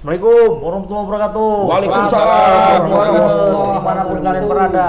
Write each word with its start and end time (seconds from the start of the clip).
Assalamualaikum 0.00 0.64
warahmatullahi 0.64 1.04
wabarakatuh. 1.04 1.50
Waalaikumsalam. 1.68 2.78
Warahmatullahi 2.88 3.68
di 3.68 3.82
mana 3.84 4.00
pun 4.00 4.18
kalian 4.24 4.46
berada. 4.48 4.88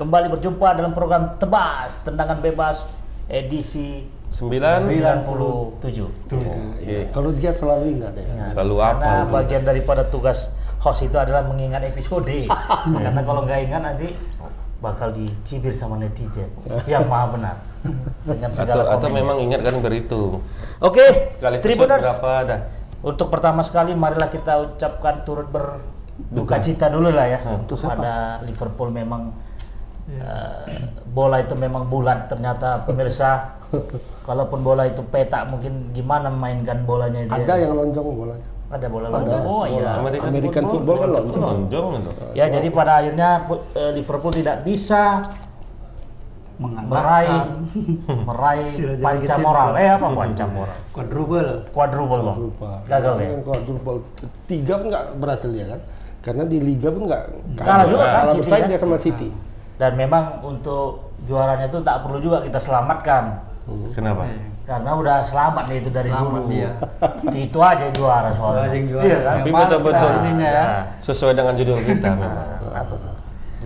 Kembali 0.00 0.26
berjumpa 0.32 0.68
dalam 0.72 0.92
program 0.96 1.36
Tebas 1.36 2.00
Tendangan 2.00 2.40
Bebas 2.40 2.88
edisi 3.28 4.08
Sembilan. 4.32 4.80
97. 4.80 6.08
Iya. 6.80 7.04
Kalau 7.12 7.36
dia 7.36 7.52
selalu 7.52 8.00
ingat 8.00 8.16
ya. 8.16 8.24
Ya, 8.24 8.44
Selalu 8.48 8.74
Karena 8.80 9.12
apa? 9.20 9.28
bagian 9.28 9.60
daripada 9.60 10.08
tugas 10.08 10.48
host 10.80 11.04
itu 11.04 11.20
adalah 11.20 11.44
mengingat 11.44 11.84
episode. 11.84 12.48
Karena 13.04 13.20
kalau 13.28 13.44
nggak 13.44 13.60
ingat 13.60 13.82
nanti 13.84 14.08
bakal 14.80 15.12
dicibir 15.12 15.76
sama 15.76 16.00
netizen 16.00 16.48
yang 16.88 17.04
maha 17.04 17.28
benar 17.28 17.56
dengan 18.24 18.48
Atau 18.48 18.56
segala 18.64 18.82
atau 18.88 19.04
komennya. 19.04 19.20
memang 19.20 19.36
ingat 19.36 19.60
kan 19.60 19.74
berhitung. 19.84 20.40
Oke, 20.80 21.36
Sekali 21.36 21.60
episode 21.60 21.76
Tribuners. 21.76 22.00
berapa 22.08 22.32
dah? 22.48 22.60
Untuk 22.98 23.28
pertama 23.28 23.60
sekali 23.60 23.92
marilah 23.92 24.26
kita 24.26 24.52
ucapkan 24.62 25.20
turut 25.22 25.46
berduka 25.46 26.56
cita 26.58 26.86
dulu 26.86 27.08
lah 27.08 27.26
ya 27.26 27.38
Hmm. 27.38 27.60
untuk 27.60 27.76
pada 27.78 28.14
Liverpool 28.42 28.88
memang 28.88 29.30
eh, 30.06 30.80
bola 31.06 31.38
itu 31.38 31.54
memang 31.54 31.84
bulat 31.84 32.26
ternyata 32.26 32.80
pemirsa 32.80 33.58
kalaupun 34.28 34.60
bola 34.60 34.84
itu 34.84 35.02
petak 35.02 35.46
mungkin 35.46 35.90
gimana 35.90 36.28
memainkan 36.28 36.82
bolanya 36.82 37.20
itu 37.22 37.32
Ada 37.32 37.52
ya. 37.52 37.62
yang 37.62 37.72
lonjong 37.74 38.06
bolanya. 38.08 38.46
ada 38.66 38.86
bola 38.86 39.06
Ada. 39.06 39.14
lonjong. 39.16 39.42
oh 39.44 39.64
iya 39.64 39.90
American, 39.96 40.28
American 40.28 40.64
football 40.64 40.96
kan 40.96 41.08
lonjong. 41.12 41.42
Lonjong 41.42 41.86
itu. 41.96 42.10
ya 42.32 42.44
jadi 42.48 42.68
pada 42.70 42.92
akhirnya 42.96 43.30
eh, 43.74 43.90
Liverpool 43.92 44.32
tidak 44.32 44.56
bisa 44.62 45.22
meraih 46.58 47.42
meraih 48.28 48.68
panca 48.96 49.34
moral 49.36 49.68
eh 49.76 49.88
apa 49.92 50.06
panca 50.08 50.44
moral 50.48 50.78
quadruple 50.88 51.50
quadruple 51.68 52.20
bang 52.22 52.38
gagal 52.88 53.14
ya 53.18 53.28
quadruple 53.44 53.98
tiga 54.44 54.72
pun 54.76 54.86
nggak 54.88 55.04
berhasil 55.16 55.50
dia 55.50 55.66
kan. 55.68 55.80
Karena 56.20 56.42
di 56.42 56.58
liga 56.58 56.90
pun 56.90 57.06
nggak 57.06 57.22
Kalah 57.54 57.86
juga 57.86 58.02
kan 58.02 58.14
Kalah 58.26 58.34
bersaing 58.34 58.64
kan? 58.66 58.70
dia 58.72 58.80
sama 58.80 58.96
City. 58.98 59.30
dan 59.76 59.92
memang 59.94 60.40
untuk 60.42 61.12
juaranya 61.22 61.68
itu 61.68 61.78
tak 61.84 62.02
perlu 62.02 62.18
juga 62.18 62.40
kita 62.40 62.56
selamatkan 62.56 63.44
Kenapa? 63.92 64.24
karena 64.64 64.90
udah 64.94 65.16
selamat 65.22 65.64
nih 65.68 65.78
itu 65.78 65.90
dari 65.90 66.10
Selamat 66.10 66.26
dulu 66.26 66.40
dia. 66.48 66.70
Di 67.34 67.38
itu 67.46 67.58
aja 67.60 67.86
juara 67.92 68.30
soalnya 68.30 68.66
Aja 68.66 68.74
yang 68.74 68.86
juara. 68.88 69.04
iya 69.04 69.18
kan 69.20 69.36
Tapi 69.38 69.50
betul-betul. 69.52 70.10
ininya 70.18 70.48
ya. 70.48 70.64
Sesuai 70.98 71.32
dengan 71.34 71.54
judul 71.54 71.78
kita 71.78 72.08
memang. 72.10 72.34
Nah, 72.34 72.74
apa 72.74 72.94
tuh 72.96 73.14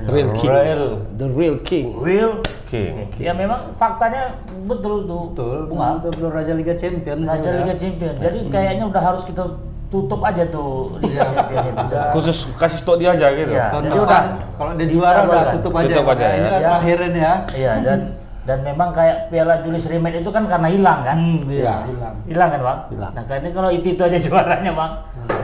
Real 0.03 0.31
king. 0.33 0.51
Real 0.51 0.85
The 1.13 1.27
real 1.29 1.57
king. 1.61 1.87
Will 1.95 2.33
King. 2.65 3.11
ya 3.19 3.33
memang 3.33 3.75
faktanya 3.75 4.39
betul 4.65 5.03
tuh 5.03 5.23
Betul, 5.31 5.59
bunga 5.67 5.99
betul 5.99 6.11
belum 6.17 6.31
Raja 6.33 6.53
Liga 6.53 6.73
Champions. 6.73 7.25
Raja 7.25 7.45
ya. 7.45 7.59
Liga 7.61 7.75
Champion 7.75 8.15
jadi 8.17 8.39
kayaknya 8.47 8.85
udah 8.87 9.03
harus 9.05 9.23
kita 9.23 9.43
tutup 9.87 10.23
aja 10.23 10.47
tuh 10.47 10.95
Liga 10.99 11.27
Champion 11.27 11.65
itu 11.67 11.97
Khusus 12.11 12.37
kasih 12.55 12.79
stok 12.79 12.97
dia 12.97 13.11
aja 13.11 13.27
gitu. 13.33 13.51
Iya. 13.51 13.67
Tahun 13.69 13.83
depan, 13.85 14.01
udah 14.01 14.23
kalau 14.55 14.73
dia 14.75 14.87
juara 14.87 15.19
udah 15.21 15.43
kan? 15.43 15.55
tutup 15.59 15.73
aja. 15.75 15.87
Tutup 15.91 16.07
aja 16.09 16.23
Nah, 16.23 16.31
Ini 16.31 16.39
ya. 16.39 16.47
kan 16.47 16.55
Ya. 16.55 16.69
terakhirin 16.71 17.13
ya. 17.13 17.33
iya 17.53 17.73
dan 17.81 17.99
dan 18.41 18.59
memang 18.63 18.89
kayak 18.91 19.29
Piala 19.29 19.55
Julius 19.61 19.85
Rimet 19.85 20.15
itu 20.17 20.27
kan 20.29 20.43
karena 20.45 20.69
hilang 20.69 21.01
kan 21.03 21.15
Hmm, 21.15 21.43
Iya. 21.45 21.61
iya, 21.61 21.75
hilang. 21.85 22.15
hilang 22.25 22.49
kan 22.49 22.61
bang 22.61 22.79
Hilang. 22.89 23.13
nah 23.13 23.23
kayaknya 23.27 23.51
kalau 23.51 23.71
itu 23.71 23.87
itu 23.91 24.01
aja 24.01 24.19
juaranya 24.19 24.73
bang 24.73 24.93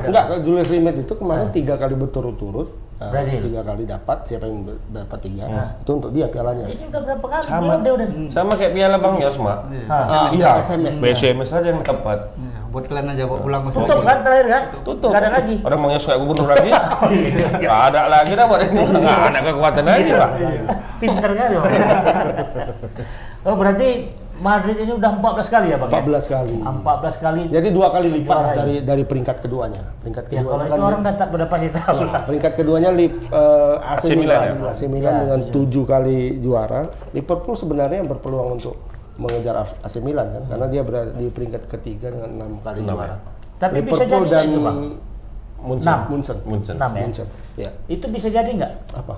Enggak, 0.07 0.23
kalau 0.25 0.41
Julius 0.41 0.71
Rimet 0.71 0.97
itu 0.97 1.13
kemarin 1.13 1.51
tiga 1.51 1.75
kali 1.75 1.93
berturut-turut. 1.93 2.71
Eh, 3.01 3.11
Brazil. 3.13 3.41
Tiga 3.45 3.61
kali 3.63 3.83
dapat, 3.85 4.19
siapa 4.25 4.45
yang 4.49 4.59
dapat 4.93 5.19
tiga. 5.21 5.45
Nah. 5.49 5.71
Itu 5.81 5.91
untuk 6.01 6.11
dia 6.17 6.27
pialanya. 6.29 6.65
ini 6.69 6.85
udah 6.89 7.01
berapa 7.05 7.27
kali 7.27 7.43
Sama. 7.45 7.73
dia 7.81 7.93
udah 7.93 8.07
Sama 8.33 8.53
kayak 8.57 8.73
piala 8.73 8.97
Bang 8.97 9.17
Yos, 9.21 9.37
Mak. 9.37 9.59
Iya. 9.69 9.85
Ah. 9.89 10.05
Ah, 10.07 10.29
iya, 10.33 10.51
SMS. 10.65 10.97
BSMS 11.01 11.51
aja 11.53 11.69
yang 11.73 11.81
dapat. 11.85 12.19
Iya, 12.37 12.61
buat 12.73 12.85
kalian 12.93 13.09
aja 13.13 13.23
bawa 13.25 13.41
pulang 13.41 13.63
ke 13.65 13.71
tutup 13.73 14.01
kan 14.05 14.19
terakhir 14.21 14.47
kan 14.53 14.63
Tutup. 14.85 15.09
Nggak 15.09 15.23
ada 15.25 15.31
lagi 15.33 15.55
Orang 15.65 15.79
Bang 15.81 15.93
Yos 15.97 16.05
nggak 16.05 16.19
gubernur 16.21 16.49
lagi. 16.53 16.71
Nggak 17.63 17.81
ada 17.89 18.01
lagi 18.09 18.33
dah 18.37 18.45
buat 18.49 18.61
ini. 18.65 18.83
Nggak 18.85 19.21
ada 19.33 19.39
kekuatan 19.41 19.85
lagi, 19.85 20.11
Pak. 20.13 20.31
pinter 20.97 21.31
kan 21.37 21.49
oh 23.47 23.55
berarti 23.55 23.89
Madrid 24.37 24.77
ini 24.77 24.93
udah 24.93 25.11
14 25.17 25.49
kali 25.49 25.67
ya 25.71 25.77
bang 25.77 25.91
ya? 25.91 26.01
14 26.05 26.29
kali. 26.29 26.55
14 26.61 27.25
kali 27.25 27.43
Jadi 27.49 27.69
dua 27.71 27.89
kali 27.89 28.09
lipat 28.13 28.37
Juara, 28.37 28.53
dari 28.55 28.75
dari 28.81 29.03
peringkat 29.03 29.37
keduanya. 29.41 29.83
Peringkat 29.99 30.25
ya 30.27 30.41
kedua 30.41 30.51
kalau 30.53 30.63
kan 30.63 30.69
itu 30.71 30.83
orang 30.83 31.01
udah 31.01 31.15
tak 31.15 31.29
udah 31.31 31.49
pasti 31.49 31.69
tahu 31.71 31.97
Ya, 31.97 32.07
lah 32.07 32.23
peringkat 32.23 32.53
keduanya 32.55 32.91
lip, 32.91 33.13
eh, 33.25 33.75
AC, 33.83 34.05
AC 34.05 34.05
Milan 34.13 34.21
Milan, 34.21 34.43
ya? 34.43 34.69
AC 34.69 34.81
Milan 34.87 35.09
Ya, 35.09 35.21
dengan 35.23 35.39
tujuh. 35.43 35.53
tujuh 35.57 35.85
kali 35.85 36.19
juara. 36.39 36.81
Liverpool 37.11 37.55
sebenarnya 37.55 38.01
berpeluang 38.03 38.49
untuk 38.55 38.75
mengejar 39.17 39.55
AC 39.57 39.95
Milan 40.01 40.29
kan, 40.31 40.43
karena 40.47 40.67
dia 40.67 40.83
berada 40.83 41.11
di 41.11 41.27
peringkat 41.27 41.63
ketiga 41.67 42.13
dengan 42.13 42.31
enam 42.37 42.51
kali 42.61 42.81
Enam 42.81 42.93
juara. 42.93 43.09
ya? 43.09 43.17
Tapi 43.57 43.79
bisa 43.81 44.05
jadi 44.05 44.21
nggak 44.21 44.43
itu, 44.45 44.59
Bang? 44.61 44.77
Munchen. 45.59 45.89
Enam. 45.89 46.01
Munchen. 46.07 46.37
Munchen. 46.45 46.75
Ya? 46.77 46.89
Munchen. 46.93 47.27
Ya. 47.57 47.71
itu 47.87 48.05
bisa 48.07 48.29
jadi 48.29 48.45
nggak 48.47 48.73
Apa? 48.95 49.17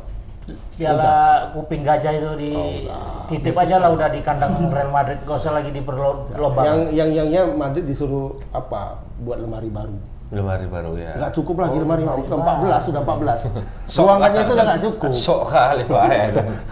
Piala 0.77 1.15
kuping 1.53 1.83
gajah 1.85 2.13
itu 2.15 2.31
di 2.39 2.51
Oh, 2.55 3.25
titip 3.29 3.53
aja 3.53 3.77
lah 3.81 3.93
udah 3.93 4.09
di 4.09 4.21
kandang 4.25 4.57
Real 4.75 4.89
Madrid 4.89 5.21
gak 5.27 5.37
usah 5.37 5.53
lagi 5.53 5.71
diperlombakan 5.75 6.65
Yang 6.65 6.79
yang 6.97 7.11
yang 7.13 7.29
yang 7.29 7.49
Madrid 7.55 7.85
disuruh 7.85 8.39
apa? 8.51 9.03
Buat 9.21 9.45
lemari 9.45 9.69
baru. 9.69 9.97
Lemari 10.29 10.69
baru 10.69 10.93
ya. 11.01 11.17
Nggak 11.17 11.33
cukup 11.41 11.57
lagi 11.65 11.77
lemari 11.81 12.05
baru. 12.05 12.21
Udah 12.21 12.39
14 12.81 12.87
sudah 12.93 13.01
14. 13.01 13.89
Sok 13.89 14.05
Ruangannya 14.05 14.41
itu 14.45 14.53
udah 14.53 14.65
nggak 14.69 14.83
cukup. 14.85 15.13
Sok 15.25 15.43
kali, 15.49 15.83
Pak. 15.89 16.05
ya. 16.13 16.25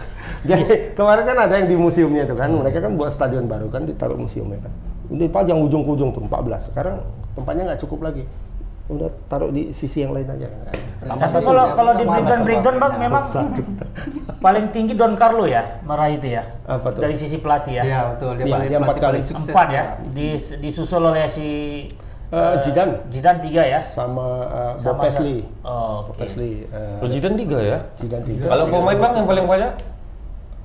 Jadi 0.53 0.65
kemarin 0.93 1.23
kan 1.25 1.37
ada 1.49 1.53
yang 1.57 1.67
di 1.67 1.75
museumnya 1.75 2.23
itu 2.29 2.37
kan, 2.37 2.53
mereka 2.53 2.79
kan 2.79 2.93
buat 2.93 3.09
stadion 3.09 3.49
baru 3.49 3.67
kan 3.73 3.83
ditaruh 3.83 4.15
museumnya 4.15 4.61
kan. 4.61 4.73
Udah 5.09 5.27
pajang 5.33 5.57
ujung 5.57 5.81
ke 5.83 5.89
ujung 5.97 6.09
tuh 6.13 6.21
14. 6.29 6.69
Sekarang 6.69 7.01
tempatnya 7.33 7.73
nggak 7.73 7.81
cukup 7.81 7.99
lagi. 8.05 8.23
Udah 8.87 9.11
taruh 9.27 9.51
di 9.51 9.69
sisi 9.69 9.99
yang 9.99 10.11
lain 10.11 10.25
aja. 10.25 10.47
tapi 10.97 11.23
satu 11.23 11.43
kalau 11.45 11.65
ya, 11.65 11.75
kalau 11.75 11.91
di 11.93 12.03
breakdown 12.03 12.41
breakdown 12.41 12.75
bang 12.77 12.93
memang 12.97 13.23
paling 14.43 14.65
tinggi 14.69 14.93
Don 14.93 15.13
Carlo 15.13 15.43
ya 15.43 15.79
meraih 15.81 16.15
itu 16.15 16.27
ya 16.29 16.43
Apa 16.63 16.89
tuh? 16.89 16.99
dari 16.99 17.13
sisi 17.13 17.37
pelatih 17.37 17.73
ya 17.75 17.83
Iya, 17.83 17.99
betul. 18.11 18.31
Dia 18.33 18.43
Iya, 18.43 18.53
paling 18.53 18.67
dia 18.67 18.77
empat 18.77 18.87
pelatih 18.89 19.01
kali. 19.01 19.11
paling 19.13 19.25
sukses. 19.25 19.47
empat 19.49 19.67
ya 19.69 19.83
di, 20.09 20.27
disusul 20.59 21.01
oleh 21.03 21.25
si 21.27 21.47
Eh, 22.27 22.55
Zidane 22.59 23.07
Zidane 23.07 23.39
tiga 23.39 23.63
ya 23.63 23.79
sama 23.79 24.43
uh, 24.43 24.73
Bob 24.75 24.99
Paisley. 24.99 25.47
oh, 25.63 26.03
Bob 26.03 26.11
oke. 26.11 26.19
Paisley. 26.19 26.67
eh, 26.67 26.99
Kalau 26.99 27.07
Zidane 27.07 27.35
tiga 27.39 27.59
ya. 27.61 27.77
Zidane 27.95 28.23
tiga. 28.25 28.43
Kalau 28.47 28.67
pemain 28.67 28.99
Bang 28.99 29.13
yang 29.15 29.23
paling 29.25 29.45
banyak 29.47 29.71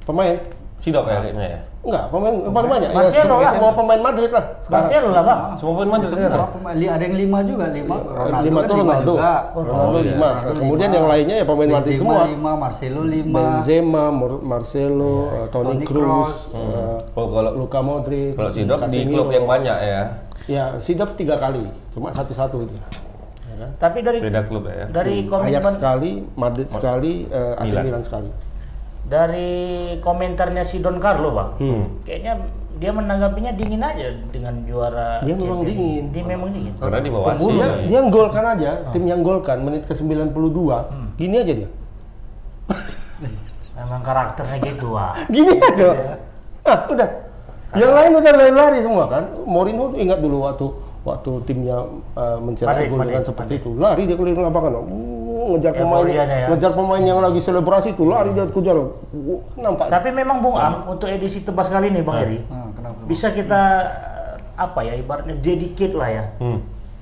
Pemain? 0.03 0.37
Sidok 0.75 1.07
ya 1.07 1.23
kayaknya 1.23 1.47
ya. 1.49 1.61
Enggak, 1.83 2.05
pemain 2.09 2.35
paling 2.47 2.71
banyak. 2.71 2.89
Ya, 2.89 2.95
Marcelo 2.95 3.27
semua, 3.27 3.43
lah. 3.43 3.53
semua 3.53 3.71
pemain 3.75 4.01
Madrid 4.01 4.31
lah. 4.31 4.45
Sekarang. 4.57 4.83
Marcelo 4.87 5.09
lah 5.11 5.23
bang 5.25 5.41
Semua 5.59 5.73
pemain 5.75 5.91
Madrid 5.91 6.11
Semua 6.15 6.47
pemain- 6.49 6.77
li- 6.79 6.87
ada 6.87 7.03
yang 7.03 7.17
lima 7.19 7.39
juga, 7.43 7.65
lima. 7.69 7.97
Ronaldo 7.99 8.47
lima 8.47 8.59
kan 8.61 8.63
tuh 8.63 8.77
lima 8.77 8.87
Ronaldo. 8.93 9.13
juga. 9.13 9.33
Ronaldo 9.53 9.83
Oh, 9.83 9.91
iya. 9.93 10.07
lima. 10.09 10.29
Kemudian 10.55 10.89
lima. 10.89 10.97
yang 10.97 11.07
lainnya 11.11 11.37
ya 11.37 11.45
pemain 11.45 11.71
Madrid 11.75 11.97
semua. 11.97 12.23
lima, 12.25 12.51
Marcelo 12.55 13.01
lima. 13.03 13.35
Benzema, 13.35 14.05
Mar- 14.11 14.43
Marcelo, 14.45 15.15
eh, 15.29 15.47
Toni 15.49 15.67
Toni 15.73 15.85
Kroos, 15.85 16.07
Kroos. 16.07 16.35
eh, 16.55 16.99
Oh, 17.13 17.27
kalau 17.29 17.51
Luka 17.53 17.81
Modric, 17.83 18.31
kalau 18.33 18.51
Sidok 18.51 18.81
di 18.87 19.01
klub 19.05 19.29
yang 19.29 19.45
banyak 19.45 19.77
ya. 19.77 20.03
Ya, 20.47 20.65
Sidov 20.79 21.15
tiga 21.15 21.35
kali, 21.35 21.67
cuma 21.91 22.09
satu-satu 22.09 22.63
itu. 22.63 22.79
Ya 23.53 23.69
tapi 23.73 24.03
dari 24.03 24.19
Beda 24.19 24.43
klub 24.43 24.67
ya. 24.67 24.87
dari 24.87 25.23
Ajax 25.23 25.31
komitmen 25.31 25.73
sekali, 25.73 26.11
Madrid 26.35 26.67
sekali, 26.67 27.13
eh, 27.27 27.55
AC. 27.59 27.75
Milan 27.77 28.03
sekali. 28.03 28.31
Dari 29.03 29.51
komentarnya 29.99 30.63
si 30.63 30.79
Don 30.79 30.97
Carlo 30.97 31.31
bang 31.31 31.51
Hmm. 31.59 31.85
kayaknya 32.03 32.33
dia 32.75 32.91
menanggapinya 32.91 33.53
dingin 33.53 33.79
aja 33.79 34.11
dengan 34.29 34.59
juara 34.65 35.21
Dia 35.21 35.33
memang 35.33 35.61
Champions. 35.61 35.69
dingin. 35.69 36.05
dia 36.09 36.25
memang 36.25 36.49
dingin 36.51 36.73
Karena 36.77 36.99
di 36.99 37.11
bawah 37.11 37.33
Dia, 37.33 37.53
ya. 37.55 37.67
dia 37.85 38.01
golkan 38.09 38.45
aja, 38.49 38.71
tim 38.91 39.05
yang 39.05 39.21
golkan 39.21 39.59
menit 39.61 39.83
ke 39.85 39.95
92, 39.95 40.35
gini 41.15 41.37
aja 41.37 41.53
dia. 41.55 41.69
memang 43.73 44.01
karakternya 44.01 44.57
gitu 44.63 44.89
ah 44.95 45.13
Gini 45.35 45.57
aja. 45.57 46.19
Ah, 46.63 46.79
udah. 46.87 47.09
Yang 47.73 47.93
lain 47.93 48.11
udah 48.15 48.33
lari-lari 48.33 48.79
semua 48.81 49.05
kan. 49.09 49.25
Mourinho 49.43 49.97
ingat 49.97 50.21
dulu 50.21 50.45
waktu 50.45 50.67
waktu 51.03 51.31
timnya 51.43 51.83
uh, 52.13 52.39
mencetak 52.39 52.69
Madrid, 52.79 52.89
gol 52.89 52.99
dengan 53.01 53.11
Madrid, 53.17 53.27
seperti 53.27 53.53
itu. 53.59 53.71
Lari 53.75 54.03
dia 54.07 54.15
keliling 54.15 54.45
lapangan. 54.45 54.73
Uh, 54.77 55.12
ngejar 55.49 55.73
pemain, 55.73 56.07
ya. 56.07 56.47
ngejar 56.47 56.73
pemain 56.73 57.01
yang 57.01 57.19
lagi 57.19 57.39
selebrasi 57.39 57.93
itu 57.93 58.05
lari 58.05 58.31
dia 58.31 58.45
kejar. 58.45 58.77
Nampak. 59.55 59.87
tapi 59.89 60.09
memang 60.11 60.39
Bung 60.39 60.55
Am 60.55 60.89
untuk 60.89 61.07
edisi 61.07 61.41
tebas 61.41 61.67
kali 61.67 61.89
ini 61.89 62.01
Bang 62.01 62.19
Eri 62.19 62.39
Nah, 62.45 62.71
kenapa? 62.71 62.99
bisa 63.05 63.31
kita 63.31 63.61
eh, 63.83 64.35
apa 64.55 64.81
ya 64.81 64.95
ibaratnya 64.95 65.35
dedicate 65.35 65.93
lah 65.93 66.09
ya 66.09 66.25
Hmm. 66.37 66.61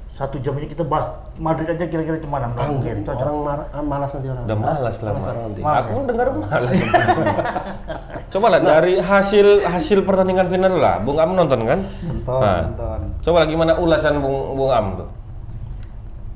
satu 0.09 0.37
jam 0.37 0.55
ini 0.55 0.67
kita 0.67 0.83
bahas 0.83 1.07
Madrid 1.37 1.69
aja 1.69 1.85
kira-kira 1.85 2.17
gimana 2.17 2.47
menurut 2.47 2.67
Bung 2.73 2.85
Eri 2.85 3.01
cocok 3.01 3.23
orang 3.23 3.39
mar- 3.41 3.69
ah, 3.69 3.81
malas 3.81 4.11
nanti 4.11 4.29
orang. 4.29 4.45
Udah 4.45 4.59
malas 4.59 4.97
lah, 4.99 5.11
Malas 5.13 5.27
nanti. 5.29 5.61
Malas 5.61 5.83
Aku 5.83 5.93
ya? 5.93 6.05
dengar 6.05 6.27
malas. 6.33 6.73
Coba 8.31 8.47
lah 8.49 8.61
dari 8.61 8.95
hasil 8.97 9.47
hasil 9.65 9.99
pertandingan 10.01 10.47
final 10.47 10.75
lah. 10.77 10.99
Bung 10.99 11.17
Am 11.17 11.31
nonton 11.33 11.61
kan? 11.63 11.81
Nonton, 12.01 12.39
Nah. 12.39 12.63
nonton. 12.65 12.99
Coba 13.21 13.37
lah 13.39 13.49
gimana 13.49 13.73
ulasan 13.77 14.19
Bung 14.19 14.55
Bung 14.55 14.71
Am 14.71 14.87
tuh? 14.97 15.09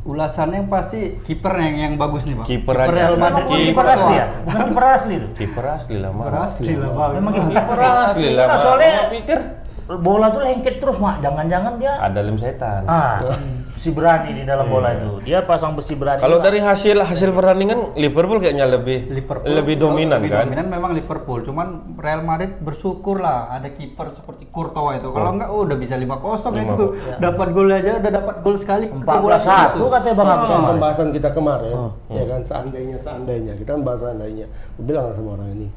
Ulasannya 0.04 0.56
yang 0.58 0.68
pasti 0.68 1.16
kiper 1.18 1.56
yang 1.56 1.76
yang 1.80 1.92
bagus 1.96 2.28
nih, 2.28 2.36
Bang. 2.36 2.44
Kiper 2.44 2.76
aja. 2.76 2.92
Real 2.92 3.14
Madrid. 3.16 3.48
Kiper 3.48 3.64
kiper 3.64 3.86
asli 3.88 4.14
ya 4.14 4.26
bukan 4.44 4.60
kiper 4.68 4.84
asli 4.86 5.14
itu 5.14 5.28
Kiper 5.34 5.64
asli 5.66 5.96
lah, 5.96 6.10
Mak. 6.12 6.24
Kiper 6.24 6.38
asli 6.38 6.72
lah, 6.76 6.90
Bang. 6.92 7.10
memang 7.16 7.32
kiper 7.32 7.50
Kiper 7.50 7.80
asli 8.04 8.28
lah, 8.30 8.44
Nah, 8.44 8.48
Mak. 8.50 8.60
soalnya 8.60 8.92
pikir 9.08 9.38
bola 9.84 10.26
tuh 10.28 10.40
lengket 10.40 10.80
terus 10.80 10.96
mak 10.96 11.20
jangan-jangan 11.20 11.76
dia 11.76 11.92
ada 11.98 12.20
lem 12.20 12.36
setan. 12.36 12.84
ah 12.84 13.20
besi 13.84 13.92
berani 13.92 14.30
di 14.32 14.48
dalam 14.48 14.64
bola 14.64 14.96
itu. 14.96 15.20
Dia 15.28 15.44
pasang 15.44 15.76
besi 15.76 15.92
berani. 15.92 16.24
Kalau 16.24 16.40
dari 16.40 16.56
hasil 16.56 17.04
hasil 17.04 17.36
pertandingan 17.36 17.92
Liverpool 18.00 18.40
kayaknya 18.40 18.64
lebih 18.64 19.12
Liverpool 19.12 19.44
lebih 19.44 19.76
dominan 19.76 20.24
lebih 20.24 20.32
kan. 20.32 20.48
dominan 20.48 20.66
memang 20.72 20.96
Liverpool. 20.96 21.44
Cuman 21.44 21.92
Real 22.00 22.24
Madrid 22.24 22.56
bersyukur 22.64 23.20
lah 23.20 23.52
ada 23.52 23.68
kiper 23.68 24.08
seperti 24.16 24.48
Courtois 24.48 25.04
itu. 25.04 25.12
Kalau 25.12 25.36
enggak 25.36 25.52
oh, 25.52 25.68
udah 25.68 25.76
bisa 25.76 26.00
5-0 26.00 26.64
itu. 26.64 26.84
Dapat 27.28 27.48
gol 27.52 27.68
aja 27.68 28.00
udah 28.00 28.12
dapat 28.24 28.36
gol 28.40 28.56
sekali. 28.56 28.88
14-1 28.88 29.76
katanya 29.76 30.14
Bang 30.16 30.30
Agus 30.32 30.48
pembahasan 30.48 31.08
kita 31.12 31.28
kemarin, 31.36 31.76
ya 32.08 32.24
kan 32.24 32.40
seandainya 32.40 32.96
seandainya. 32.96 33.52
Kita 33.52 33.76
kan 33.76 33.82
bahas 33.84 34.00
seandainya. 34.00 34.48
Gue 34.80 34.84
bilang 34.88 35.12
sama 35.12 35.36
orang 35.36 35.52
ini, 35.60 35.68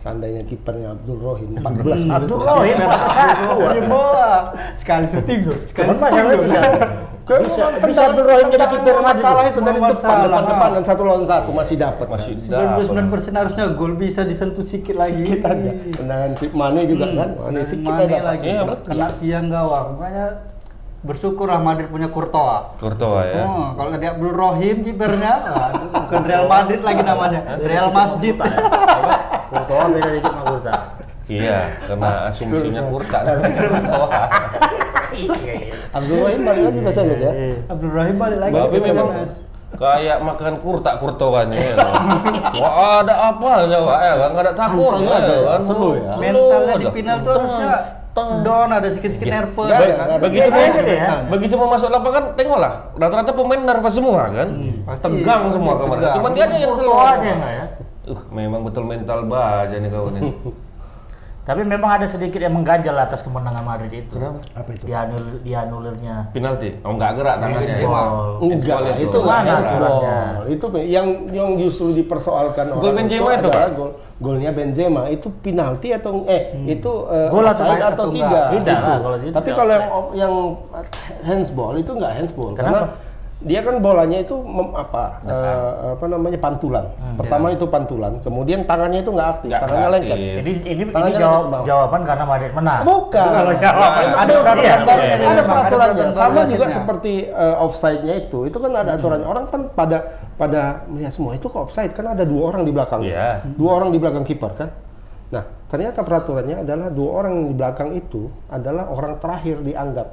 seandainya 0.00 0.42
kipernya 0.48 0.96
Abdul 0.96 1.20
Rohim 1.20 1.60
14 1.60 2.08
Abdul 2.08 2.40
Rohim 2.40 2.76
14-1. 2.80 3.92
bola 3.92 4.34
sekali 4.72 5.04
syuting 5.12 5.40
gol 5.44 5.58
sekali 5.68 6.32
sudah 6.40 6.64
Kan 7.20 7.46
bisa 7.46 7.62
bisa 7.78 8.10
Abdul 8.10 8.26
Rohim 8.26 8.50
jadi 8.50 8.66
kiper 8.66 8.96
Madrid. 9.06 9.22
Salah 9.22 9.46
itu 9.46 9.62
dari 9.62 9.78
depan, 9.78 10.16
depan, 10.26 10.44
depan 10.50 10.68
dan 10.74 10.82
satu 10.82 11.02
lawan 11.06 11.22
satu 11.22 11.54
masih 11.54 11.78
dapat. 11.78 12.10
Masih 12.10 12.34
kan. 12.50 12.74
dapat. 12.74 12.90
99% 12.90 13.38
harusnya 13.38 13.64
gol 13.70 13.94
bisa 13.94 14.26
disentuh 14.26 14.66
sedikit 14.66 14.98
lagi 14.98 15.22
Sedikit 15.22 15.46
aja. 15.46 15.70
Tendangan 15.94 16.30
Cip 16.34 16.52
Mane 16.58 16.80
juga 16.90 17.06
kan, 17.14 17.30
Mane 17.38 17.62
sedikit 17.62 17.94
aja 17.94 18.08
dapat. 18.10 18.26
lagi 18.34 18.46
Iya, 18.50 18.62
kena 18.82 19.08
tiang 19.22 19.46
gawang 19.46 19.86
makanya 19.94 20.26
bersyukur 21.00 21.46
lah 21.48 21.62
Madrid 21.62 21.88
punya 21.88 22.10
Courtois 22.10 22.76
Courtois 22.82 23.30
ya. 23.30 23.46
Oh, 23.46 23.78
kalau 23.78 23.88
tadi 23.94 24.06
Abdul 24.10 24.34
Rohim 24.34 24.76
kipernya, 24.82 25.32
bukan 26.02 26.22
Real 26.26 26.46
Madrid 26.50 26.80
lagi 26.82 27.02
namanya, 27.06 27.40
Real 27.62 27.88
Masjid. 27.94 28.34
Courtois 29.50 29.86
beda 29.98 30.10
dikit 30.14 30.30
sama 30.30 30.42
Kurta. 30.46 30.74
Iya, 31.30 31.58
karena 31.86 32.08
asumsinya 32.30 32.82
Kurta. 32.86 33.18
Iya, 35.10 35.34
iya. 35.42 35.74
Abdul 35.90 36.16
Rohim 36.22 36.40
balik 36.46 36.62
lagi 36.70 36.78
bahasa 36.86 37.00
Inggris 37.02 37.22
ya. 37.22 37.32
Abdul 37.66 37.90
Rohim 37.90 38.16
balik 38.16 38.38
lagi. 38.38 38.54
Tapi 38.54 38.76
ke 38.78 38.86
memang 38.94 39.08
kayak 39.70 40.18
makan 40.22 40.54
kurta 40.58 40.90
kurtoannya 40.98 41.58
ya. 41.58 41.74
Wah 42.58 43.06
ada 43.06 43.14
apa 43.30 43.50
ya 43.70 43.78
Pak 43.78 43.98
ya 44.02 44.12
nggak 44.18 44.42
ada 44.42 44.52
takut 44.54 44.92
ya 44.98 45.06
ya, 45.06 45.18
kan. 45.46 45.60
ya. 45.62 46.14
mentalnya 46.18 46.74
di 46.74 46.86
final 46.90 47.16
tuh 47.22 47.32
harusnya 47.38 47.70
down 48.42 48.70
ada 48.74 48.88
sedikit-sedikit 48.90 49.30
nervous 49.30 49.68
Nggak 49.70 49.80
ada, 49.86 49.94
kan. 49.94 50.18
Begitu 50.26 50.48
mau, 50.50 50.66
ya. 50.82 51.10
begitu 51.30 51.54
mau 51.54 51.68
masuk 51.70 51.88
lapangan, 51.94 52.24
tengoklah 52.34 52.72
rata-rata 52.98 53.30
pemain 53.32 53.60
nervous 53.62 53.94
semua 53.94 54.26
kan, 54.26 54.48
pasti. 54.90 55.04
tegang 55.06 55.42
semua 55.54 55.74
kemarin. 55.78 56.02
Cuman 56.18 56.30
dia 56.34 56.44
aja 56.50 56.56
yang. 56.58 56.72
Courtois 56.74 57.06
aja 57.14 57.30
ya. 57.30 57.64
Uh, 58.10 58.18
memang 58.34 58.66
betul 58.66 58.82
mental 58.82 59.22
baja 59.24 59.70
nih 59.72 59.86
kawan 59.86 60.18
ini. 60.18 60.30
Tapi 61.40 61.64
memang 61.64 61.98
ada 61.98 62.06
sedikit 62.06 62.36
yang 62.38 62.52
mengganjal 62.52 62.94
atas 62.94 63.24
kemenangan 63.24 63.64
Madrid 63.64 64.06
itu. 64.06 64.12
Kenapa? 64.12 64.38
Apa 64.54 64.70
itu? 64.70 64.84
Dianulir, 64.86 65.36
dianulirnya. 65.40 66.30
Penalti? 66.30 66.78
Oh 66.84 66.94
nggak 66.94 67.10
gerak 67.16 67.36
tangannya. 67.40 67.64
ya? 67.64 67.74
Handsball. 67.74 68.08
Enggak, 68.44 68.78
itu 69.00 69.16
nggak 69.18 69.38
Mana 69.40 69.50
handsball. 69.56 69.78
suratnya? 69.80 70.16
Itu 70.46 70.66
yang 70.84 71.06
yang 71.32 71.48
justru 71.58 71.86
dipersoalkan 71.96 72.64
Gol 72.70 72.92
orang 72.92 72.96
Benzema 73.02 73.30
itu, 73.32 73.48
adalah 73.48 73.56
Pak? 73.56 73.68
gol 73.74 73.90
golnya 74.20 74.50
Benzema 74.52 75.02
itu 75.08 75.28
penalti 75.40 75.88
atau 75.90 76.28
eh 76.28 76.42
itu 76.68 76.92
eh, 77.08 77.28
Gol 77.32 77.46
atau 77.48 77.64
atau 77.66 77.88
Atau 77.88 78.06
tidak? 78.12 78.28
enggak? 78.28 78.46
Tidak 78.52 78.76
Itu. 78.76 78.84
lah, 78.86 78.98
kalau 79.00 79.16
itu 79.16 79.32
Tapi 79.32 79.48
kalau 79.50 79.72
yang 79.72 79.84
yang 80.12 80.32
handsball 81.24 81.74
itu 81.74 81.90
enggak 81.96 82.12
handsball 82.14 82.52
Kenapa? 82.52 82.62
karena 82.62 82.80
dia 83.40 83.64
kan 83.64 83.80
bolanya 83.80 84.20
itu 84.20 84.36
mem- 84.36 84.76
apa 84.76 85.16
eh, 85.24 85.96
apa 85.96 86.04
namanya 86.04 86.36
pantulan. 86.36 86.84
Pertama 87.16 87.48
itu 87.48 87.64
pantulan, 87.64 88.12
kemudian 88.20 88.68
tangannya 88.68 89.00
itu 89.00 89.08
nggak 89.08 89.28
aktif, 89.32 89.48
Nggak 89.48 89.60
tangannya 89.64 89.80
aktif. 89.80 89.96
lengket. 89.96 90.16
Ini 90.20 90.36
ini, 90.36 90.52
ini 90.68 90.82
Tangannya 90.92 91.16
jawab, 91.16 91.40
ke 91.40 91.48
bawah. 91.48 91.64
jawaban 91.64 92.00
karena 92.04 92.24
Madrid 92.28 92.52
menang. 92.52 92.80
Bukan. 92.84 93.28
Kalau 93.32 93.52
jawaban 93.56 94.04
Nah, 94.04 94.20
ada 94.20 94.32
peraturan 94.36 94.80
baru 94.84 95.00
iya, 95.00 95.14
iya. 95.16 95.28
ada 95.30 95.42
peraturannya. 95.42 95.94
peraturan 95.96 96.12
Sama 96.12 96.40
juga 96.44 96.66
seperti 96.68 97.12
uh, 97.26 97.64
offside-nya 97.64 98.14
itu. 98.18 98.38
Itu 98.44 98.56
kan 98.60 98.70
ada 98.76 98.90
aturannya. 98.94 99.24
Orang 99.24 99.44
kan 99.48 99.60
pada 99.72 99.98
pada 100.36 100.60
melihat 100.86 101.12
semua 101.12 101.32
itu 101.32 101.46
kok 101.48 101.60
offside 101.64 101.92
kan 101.92 102.12
ada 102.12 102.28
dua 102.28 102.42
orang 102.52 102.68
di 102.68 102.72
belakang. 102.76 103.00
Iya. 103.00 103.40
Dua 103.56 103.70
orang 103.72 103.88
di 103.88 103.98
belakang 103.98 104.24
kiper 104.24 104.52
kan. 104.52 104.68
Nah, 105.30 105.44
ternyata 105.64 106.04
peraturannya 106.04 106.60
adalah 106.60 106.92
dua 106.92 107.10
orang 107.24 107.48
di 107.48 107.54
belakang 107.56 107.96
itu 107.96 108.28
adalah 108.52 108.92
orang 108.92 109.16
terakhir 109.16 109.64
dianggap. 109.64 110.08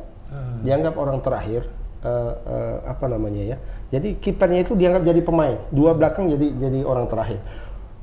Dianggap 0.64 0.94
orang 0.96 1.20
terakhir 1.20 1.64
eh, 2.04 2.76
apa 2.86 3.06
namanya 3.08 3.56
ya. 3.56 3.58
Jadi 3.88 4.20
kipernya 4.20 4.68
itu 4.68 4.76
dianggap 4.76 5.04
jadi 5.06 5.22
pemain. 5.24 5.58
Dua 5.72 5.96
belakang 5.96 6.28
jadi 6.28 6.48
jadi 6.58 6.80
orang 6.84 7.08
terakhir. 7.08 7.40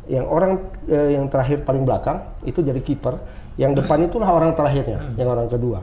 Yang 0.09 0.27
orang 0.29 0.53
eh, 0.89 1.09
yang 1.17 1.25
terakhir 1.29 1.65
paling 1.65 1.85
belakang 1.85 2.25
itu 2.43 2.61
jadi 2.61 2.81
kiper. 2.81 3.17
Yang 3.55 3.87
depan 3.87 4.03
itulah 4.03 4.27
orang 4.35 4.51
terakhirnya, 4.59 5.15
yang 5.15 5.31
orang 5.31 5.47
kedua. 5.47 5.79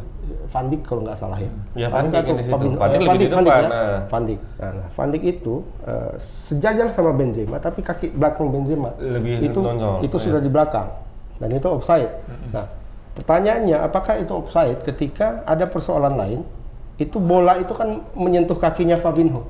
Van 0.51 0.67
Dijk 0.67 0.83
kalau 0.83 1.07
nggak 1.07 1.15
salah 1.15 1.39
ya. 1.39 1.47
Ya, 1.71 1.87
Van 1.87 2.11
Dijk 2.11 2.19
atau. 2.27 2.35
Fabinho- 2.43 2.75
Van 2.75 2.89
Dijk 2.91 2.99
lebih 2.99 3.19
di 3.19 3.27
Van 3.31 3.43
Dijk 3.47 3.55
depan, 3.55 3.63
ya. 3.63 3.71
nah. 3.71 3.99
Van 4.11 4.23
Dijk. 4.27 4.39
Nah, 4.59 4.71
nah, 4.75 4.87
Van 4.91 5.07
Dijk 5.07 5.23
itu 5.23 5.53
eh, 5.87 6.11
sejajar 6.19 6.87
sama 6.91 7.11
Benzema, 7.15 7.57
tapi 7.63 7.79
kaki 7.79 8.11
belakang 8.11 8.51
Benzema 8.51 8.91
Lebih 8.99 9.39
itu 9.39 9.59
nonjol, 9.63 10.03
itu 10.03 10.17
ya. 10.19 10.23
sudah 10.27 10.39
di 10.43 10.51
belakang 10.51 10.87
dan 11.39 11.47
itu 11.47 11.67
offside. 11.71 12.11
Nah, 12.51 12.67
pertanyaannya 13.15 13.77
apakah 13.79 14.19
itu 14.19 14.33
offside 14.35 14.77
ketika 14.83 15.39
ada 15.47 15.63
persoalan 15.63 16.19
lain? 16.19 16.39
Itu 17.01 17.17
bola 17.17 17.57
itu 17.57 17.73
kan 17.73 18.05
menyentuh 18.13 18.53
kakinya 18.55 19.01
Fabinho 19.01 19.41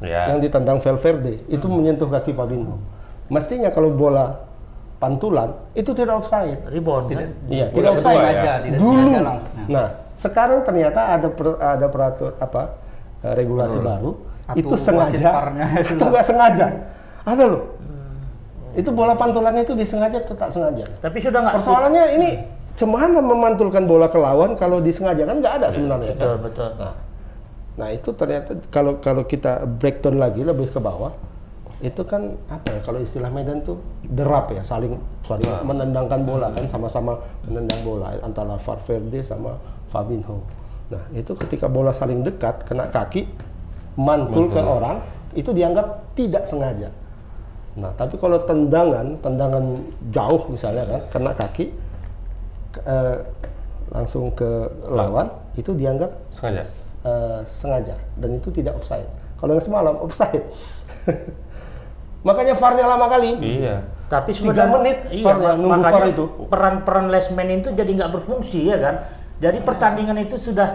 Ya. 0.00 0.32
yang 0.32 0.40
ditendang 0.40 0.80
Valverde 0.80 1.44
itu 1.44 1.68
menyentuh 1.68 2.08
kaki 2.08 2.32
Fabinho. 2.32 2.80
Mestinya 3.28 3.68
kalau 3.68 3.92
bola 3.92 4.48
pantulan 4.96 5.52
itu 5.76 5.92
tidak 5.92 6.24
offside. 6.24 6.56
Rebound 6.72 7.12
kan? 7.12 7.28
Iya, 7.52 7.68
tidak 7.68 8.00
offside 8.00 8.16
ya? 8.16 8.20
sengaja, 8.24 8.52
tidak 8.64 8.78
dulu. 8.80 8.96
sengaja 8.96 9.20
langsung. 9.20 9.52
Nah, 9.68 9.86
sekarang 10.16 10.60
ternyata 10.64 11.00
ada 11.04 11.28
per- 11.28 11.60
ada 11.60 11.86
peratur 11.92 12.32
apa 12.40 12.62
eh, 13.20 13.34
regulasi 13.36 13.76
baru 13.76 14.16
Atau 14.48 14.56
itu 14.56 14.74
sengaja 14.80 15.30
itu 15.92 16.00
nggak 16.00 16.24
sengaja. 16.24 16.66
Ada 17.28 17.44
loh. 17.44 17.62
Itu 18.72 18.88
bola 18.96 19.12
pantulannya 19.12 19.68
itu 19.68 19.76
disengaja 19.76 20.24
atau 20.24 20.32
tak 20.32 20.48
sengaja. 20.48 20.88
Tapi 21.04 21.16
sudah 21.20 21.44
nggak 21.44 21.54
Persoalannya 21.60 22.04
ini 22.16 22.28
cemana 22.78 23.18
memantulkan 23.18 23.84
bola 23.84 24.06
ke 24.06 24.18
lawan 24.18 24.54
kalau 24.54 24.78
disengaja 24.78 25.26
kan 25.26 25.38
nggak 25.42 25.54
ada 25.62 25.68
sebenarnya 25.68 26.14
betul 26.16 26.34
kan. 26.34 26.38
betul. 26.44 26.70
Nah, 26.78 26.94
nah 27.76 27.88
itu 27.90 28.10
ternyata 28.14 28.50
kalau 28.72 28.98
kalau 29.02 29.22
kita 29.24 29.66
breakdown 29.66 30.16
lagi 30.20 30.42
lebih 30.44 30.70
ke 30.70 30.80
bawah 30.80 31.12
itu 31.80 32.04
kan 32.04 32.36
apa 32.52 32.76
ya 32.76 32.80
kalau 32.84 33.00
istilah 33.00 33.32
Medan 33.32 33.64
tuh 33.64 33.80
derap 34.04 34.52
ya 34.52 34.60
saling 34.60 35.00
saling 35.24 35.48
menendangkan 35.64 36.20
bola 36.28 36.52
kan 36.52 36.68
sama-sama 36.68 37.16
menendang 37.48 37.80
bola 37.80 38.20
antara 38.20 38.60
Valverde 38.60 39.24
sama 39.24 39.56
Fabinho. 39.88 40.44
Nah 40.92 41.00
itu 41.16 41.32
ketika 41.40 41.72
bola 41.72 41.96
saling 41.96 42.20
dekat 42.20 42.68
kena 42.68 42.92
kaki 42.92 43.24
mantul 43.96 44.52
ke 44.52 44.60
orang 44.60 45.00
itu 45.32 45.56
dianggap 45.56 46.12
tidak 46.12 46.44
sengaja. 46.44 46.92
Nah 47.80 47.96
tapi 47.96 48.20
kalau 48.20 48.44
tendangan 48.44 49.16
tendangan 49.24 49.64
jauh 50.12 50.52
misalnya 50.52 50.84
kan 50.84 51.02
kena 51.08 51.32
kaki 51.32 51.72
ke- 52.70 52.82
eh, 52.82 53.16
langsung 53.90 54.30
ke 54.30 54.46
lawan 54.84 55.26
itu 55.54 55.72
dianggap 55.72 56.10
Sengaja. 56.28 56.62
eh, 57.02 57.40
sengaja 57.44 57.94
dan 58.16 58.30
itu 58.32 58.48
tidak 58.50 58.76
offside. 58.76 59.06
Kalau 59.36 59.52
yang 59.52 59.64
semalam 59.64 59.94
offside. 59.98 60.44
Makanya 62.20 62.52
VAR-nya 62.52 62.86
lama 62.86 63.06
kali. 63.08 63.30
Iya. 63.40 63.80
Tapi 64.06 64.30
Tiga 64.30 64.52
sebenarnya 64.52 64.68
menit 64.74 64.98
iya, 65.08 65.24
VAR-nya, 65.24 65.46
mak- 65.46 65.56
nunggu 65.56 65.70
makanya 65.72 65.94
VAR 65.96 66.06
itu. 66.08 66.24
peran-peran 66.46 67.06
lesman 67.08 67.48
itu 67.50 67.68
jadi 67.72 67.90
nggak 67.90 68.12
berfungsi 68.12 68.60
ya 68.66 68.76
kan. 68.76 68.94
Jadi 69.40 69.58
pertandingan 69.60 70.18
itu 70.20 70.36
sudah 70.36 70.68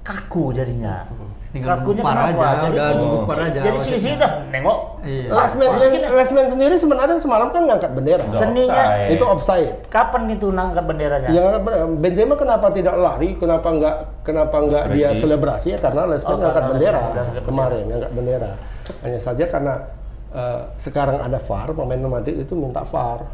kaku 0.00 0.50
jadinya. 0.50 1.04
Kakunya 1.48 2.04
kenapa? 2.04 2.28
aja, 2.28 2.44
jadi 2.60 2.68
udah 2.68 2.86
jadi, 2.92 2.98
nunggu 3.00 3.18
VAR 3.24 3.40
aja 3.40 3.60
jadi 3.64 3.78
selisih 3.80 4.12
dah 4.20 4.32
nengok. 4.52 4.78
Iya. 5.00 5.28
Lesman, 5.32 5.68
Lesman 6.12 6.44
sendiri 6.44 6.74
sebenarnya 6.76 7.16
semalam 7.16 7.48
kan 7.48 7.62
ngangkat 7.64 7.90
bendera. 7.96 8.24
Seninya 8.28 8.84
offside. 8.84 9.08
Itu 9.16 9.24
offside. 9.24 9.70
kapan 9.88 10.20
gitu 10.28 10.52
nangkat 10.52 10.84
benderanya? 10.84 11.28
Yang 11.32 11.46
ngangkat. 11.48 11.88
Benzema 12.04 12.34
kenapa 12.36 12.68
tidak 12.68 13.00
lari? 13.00 13.32
Kenapa 13.40 13.64
nggak 13.64 13.96
kenapa 14.20 14.56
nggak 14.60 14.84
dia 14.92 15.08
Selebrasi. 15.16 15.72
ya? 15.72 15.78
Karena 15.80 16.04
Lesman 16.04 16.28
Oh, 16.28 16.36
ngangkat 16.36 16.52
karena 16.60 16.70
bendera 16.76 17.00
ngangkat 17.00 17.44
kemarin 17.48 17.82
ngangkat 17.88 18.10
bendera. 18.12 18.50
Hanya 19.00 19.20
saja 19.20 19.44
karena 19.48 19.74
eh, 20.28 20.60
sekarang 20.76 21.16
ada 21.16 21.38
VAR, 21.40 21.68
pemain 21.72 22.00
Madrid 22.12 22.36
itu 22.36 22.52
minta 22.52 22.84
VAR. 22.84 23.24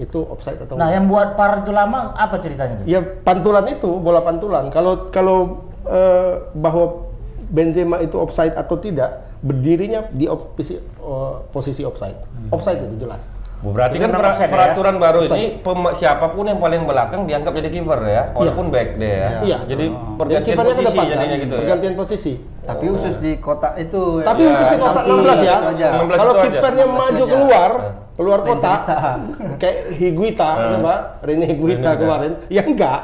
Itu 0.00 0.24
offside 0.24 0.56
atau 0.56 0.80
Nah, 0.80 0.88
enggak? 0.88 0.96
yang 0.96 1.04
buat 1.12 1.28
par 1.36 1.60
itu 1.60 1.76
lama 1.76 2.16
apa 2.16 2.40
ceritanya 2.40 2.80
tuh? 2.80 2.88
Ya 2.88 3.04
pantulan 3.04 3.68
itu 3.68 4.00
bola 4.00 4.24
pantulan. 4.24 4.72
Kalau 4.72 5.12
kalau 5.12 5.68
eh, 5.84 6.40
bahwa 6.56 7.09
Benzema 7.50 7.98
itu 7.98 8.14
offside 8.14 8.54
atau 8.54 8.78
tidak, 8.78 9.10
berdirinya 9.40 10.06
di 10.08 10.24
op- 10.24 10.54
posisi, 10.54 10.78
eh, 10.78 11.34
posisi 11.50 11.82
offside. 11.82 12.14
Offside 12.48 12.78
itu 12.80 12.96
jelas. 13.00 13.26
Bu, 13.60 13.76
Berarti 13.76 14.00
kan 14.00 14.08
offside 14.08 14.48
ya? 14.48 14.54
peraturan 14.54 14.96
baru 14.96 15.18
Offside. 15.20 15.36
ini 15.36 15.60
pem- 15.60 15.92
siapa 15.92 16.32
pun 16.32 16.48
yang 16.48 16.56
paling 16.56 16.80
belakang 16.82 17.28
dianggap 17.28 17.52
jadi 17.52 17.68
kiper 17.68 18.00
ya, 18.02 18.22
walaupun 18.32 18.72
back 18.72 18.96
deh 18.96 19.12
ya. 19.12 19.28
Iya. 19.42 19.58
Jadi 19.68 19.84
Dan 19.84 20.16
pergantian 20.16 20.46
kipernya 20.48 20.64
ke 20.64 20.72
posisi 20.72 20.86
depan, 20.88 21.02
kan? 21.02 21.12
jadinya 21.12 21.36
gitu 21.36 21.52
ya. 21.52 21.60
Pergantian 21.60 21.94
posisi. 21.94 22.32
Tapi 22.62 22.84
khusus 22.88 23.14
di 23.18 23.32
kotak 23.36 23.72
itu. 23.76 24.02
Tapi 24.22 24.40
ya, 24.40 24.48
khusus 24.48 24.66
di 24.66 24.78
kotak 24.78 25.02
60 25.04 25.12
16 25.12 25.40
ya. 25.42 25.52
itu 25.52 25.68
aja. 25.68 25.86
16 25.92 26.16
Kalau 26.16 26.34
kipernya 26.40 26.84
16 26.86 26.96
maju 26.96 27.12
aja. 27.18 27.24
keluar, 27.28 27.70
Nah. 27.74 27.92
keluar 28.16 28.40
kotak, 28.42 28.80
kayak 29.60 29.76
Higuita, 29.92 30.50
coba 30.70 30.94
Rene 31.20 31.44
Higuita 31.46 31.90
kemarin, 31.96 32.32
ya 32.46 32.62
enggak. 32.62 33.00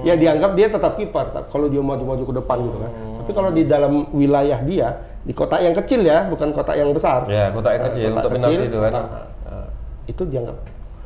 Ya 0.00 0.16
dianggap 0.16 0.56
dia 0.56 0.66
tetap 0.66 0.96
kiper. 0.96 1.22
Kalau 1.46 1.68
dia 1.68 1.78
maju-maju 1.78 2.24
ke 2.24 2.34
depan 2.34 2.56
gitu 2.64 2.78
kan. 2.80 2.90
Tapi 3.30 3.38
kalau 3.38 3.54
di 3.54 3.62
dalam 3.62 4.10
wilayah 4.10 4.58
dia, 4.60 4.88
di 5.22 5.30
kota 5.30 5.62
yang 5.62 5.70
kecil 5.70 6.02
ya, 6.02 6.26
bukan 6.26 6.50
kota 6.50 6.74
yang 6.74 6.90
besar. 6.90 7.30
Ya, 7.30 7.54
kota 7.54 7.70
yang 7.70 7.86
kecil 7.86 8.10
kota 8.10 8.26
untuk 8.26 8.30
kecil, 8.42 8.58
itu 8.66 8.78
kan. 8.82 8.90
kota, 8.90 9.02
eh, 9.46 9.66
itu 10.10 10.22
dianggap 10.26 10.58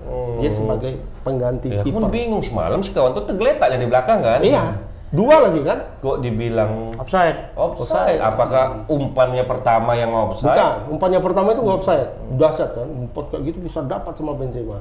Oh. 0.04 0.36
dia 0.36 0.48
sebagai 0.48 0.92
pengganti 1.20 1.68
Ya, 1.68 1.80
kiper. 1.80 2.08
bingung 2.08 2.40
semalam 2.40 2.80
si 2.80 2.92
kawan 2.92 3.12
tuh 3.12 3.24
tergeletaknya 3.24 3.76
di 3.76 3.88
belakang 3.88 4.20
kan. 4.20 4.40
Iya, 4.40 4.76
dua 5.08 5.48
lagi 5.48 5.60
kan? 5.60 5.80
Kok 6.00 6.20
dibilang 6.20 6.96
Offside. 6.96 7.52
offside? 7.56 8.20
Apakah 8.20 8.84
umpannya 8.84 9.44
pertama 9.44 9.92
yang 9.92 10.12
offside? 10.12 10.56
Bukan, 10.56 10.72
umpannya 10.92 11.20
pertama 11.20 11.52
itu 11.52 11.60
nggak 11.60 11.76
offside, 11.76 12.08
dahsyat 12.36 12.70
kan? 12.72 12.88
Umpan 12.88 13.24
kayak 13.28 13.42
gitu 13.48 13.58
bisa 13.60 13.80
dapat 13.80 14.12
sama 14.12 14.32
Benzema. 14.32 14.80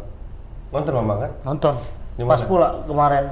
Nonton 0.71 0.93
Mama 0.95 1.15
kan? 1.19 1.31
Nonton. 1.43 1.75
Di 2.13 2.23
Pas 2.23 2.43
pula 2.43 2.83
kemarin 2.83 3.25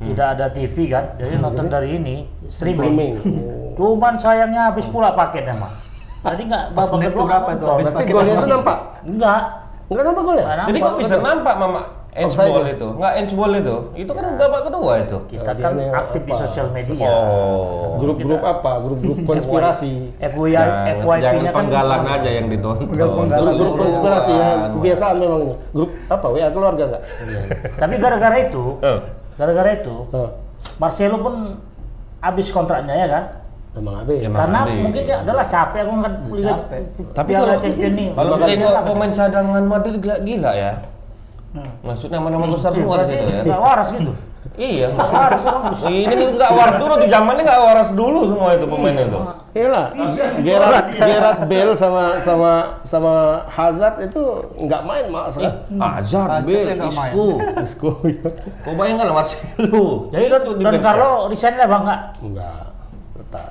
tidak 0.00 0.26
ada 0.32 0.46
TV 0.48 0.88
kan, 0.88 1.04
jadi 1.20 1.36
nonton 1.36 1.66
dari 1.68 2.00
ini 2.00 2.16
streaming. 2.48 2.76
Streaming. 2.76 3.12
Oh. 3.20 3.94
Cuman 3.96 4.16
sayangnya 4.16 4.72
habis 4.72 4.88
pula 4.88 5.12
paketnya 5.12 5.60
mah. 5.60 5.72
Jadi 6.20 6.42
nggak 6.48 6.64
kedua 6.72 7.08
keberapa 7.12 7.48
nggak 7.48 7.56
itu? 7.56 7.64
Habis 7.64 7.84
Berarti 7.88 8.12
golnya 8.12 8.32
apa? 8.32 8.40
itu 8.40 8.48
nampak? 8.48 8.78
Enggak. 9.04 9.40
Enggak 9.88 10.04
nampak 10.04 10.22
golnya? 10.24 10.44
Nggak 10.44 10.66
Jadi 10.68 10.78
kok 10.80 10.94
bisa 10.96 11.14
nampak 11.16 11.54
Mama 11.56 11.82
ya? 12.10 12.72
itu? 12.74 12.88
Nggak 12.98 13.12
handsball 13.16 13.52
itu? 13.54 13.76
Itu 13.94 14.12
kan 14.12 14.24
babak 14.34 14.62
kedua 14.66 14.92
itu. 14.98 15.16
Kita 15.30 15.50
kan 15.54 15.72
aktif 15.78 16.20
di 16.26 16.32
apa? 16.32 16.40
sosial 16.42 16.66
media. 16.74 17.06
Oh. 17.06 17.96
Grup-grup 17.96 18.42
apa? 18.42 18.72
Grup-grup 18.82 19.18
konspirasi. 19.30 19.92
FYI, 20.18 20.52
Jangan, 20.52 20.84
FYP-nya 20.98 21.22
jangan 21.22 21.44
kan 21.44 21.54
penggalan 21.54 22.02
aja 22.08 22.30
yang 22.30 22.46
ditonton. 22.50 22.88
Grup-grup 22.90 23.72
konspirasi 23.78 24.32
ya, 24.32 24.48
Keseluruhan, 24.50 24.70
kebiasaan 24.74 25.16
memang 25.16 25.40
ini. 25.44 25.54
Grup 25.70 25.90
apa? 26.08 26.26
WA 26.28 26.48
keluarga 26.50 26.82
enggak? 26.88 27.02
Tapi 27.78 27.94
gara-gara 27.96 28.36
itu, 28.40 28.64
Eh. 28.80 29.00
Gara-gara 29.40 29.70
itu, 29.72 29.96
Oh, 30.06 30.28
Marcelo 30.76 31.16
pun 31.18 31.56
habis 32.20 32.52
kontraknya 32.52 32.92
ya 32.94 33.08
kan? 33.08 33.24
emang 33.72 33.94
AB. 33.98 34.10
Emang 34.20 34.34
Karena 34.36 34.58
habis. 34.60 34.82
mungkin 34.82 35.02
dia 35.06 35.16
adalah 35.20 35.46
capek 35.46 35.80
aku 35.80 35.92
kan 35.96 36.12
Liga 36.28 36.52
Capek. 36.52 36.80
Tapi 37.14 37.30
kalau 37.32 37.54
Champion 37.56 37.92
nih. 37.94 38.08
kalau 38.12 38.34
tengok 38.36 38.82
pemain 38.84 39.12
cadangan 39.14 39.64
Madrid 39.64 39.96
gila-gila 39.96 40.52
ya. 40.52 40.72
Hmm. 41.50 41.70
Maksudnya 41.80 42.18
nama-nama 42.18 42.46
besar 42.46 42.70
semua 42.70 42.94
di 43.00 43.10
Berarti 43.10 43.14
situ 43.16 43.32
ya. 43.32 43.42
nggak 43.46 43.60
waras 43.60 43.88
gitu. 43.90 44.12
Iya. 44.52 44.90
Nggak 44.90 45.10
waras 45.10 45.42
orang. 45.42 45.62
Ini 45.86 46.14
nggak 46.34 46.50
waras 46.52 46.76
dulu 46.76 46.94
di 46.96 47.06
zamannya 47.06 47.42
nggak 47.42 47.60
waras 47.62 47.88
dulu 47.92 48.20
semua 48.26 48.48
itu 48.52 48.66
pemain 48.66 48.96
itu. 48.96 49.18
Iyalah, 49.50 49.86
Gerard, 50.38 50.86
Gerard 50.92 51.38
Bale 51.44 51.72
sama 51.72 52.02
sama 52.18 52.52
sama 52.80 53.14
Hazard 53.46 53.98
itu 54.00 54.22
nggak 54.58 54.82
main 54.84 55.06
mas. 55.06 55.34
Eh, 55.36 55.50
Hazard, 55.74 56.44
Bale. 56.44 56.72
Isco. 56.76 57.26
Isco 57.58 57.90
ya. 58.04 58.30
Kau 58.60 58.74
bayangkan 58.74 59.06
lah 59.06 59.16
Marcelo. 59.16 60.06
Jadi 60.08 60.24
di 60.28 60.62
Don 60.62 60.76
Carlo 60.78 61.10
resign 61.26 61.54
lah 61.54 61.66
bang 61.66 61.82
nggak? 61.82 62.00
Enggak, 62.20 62.62
tetap. 63.16 63.50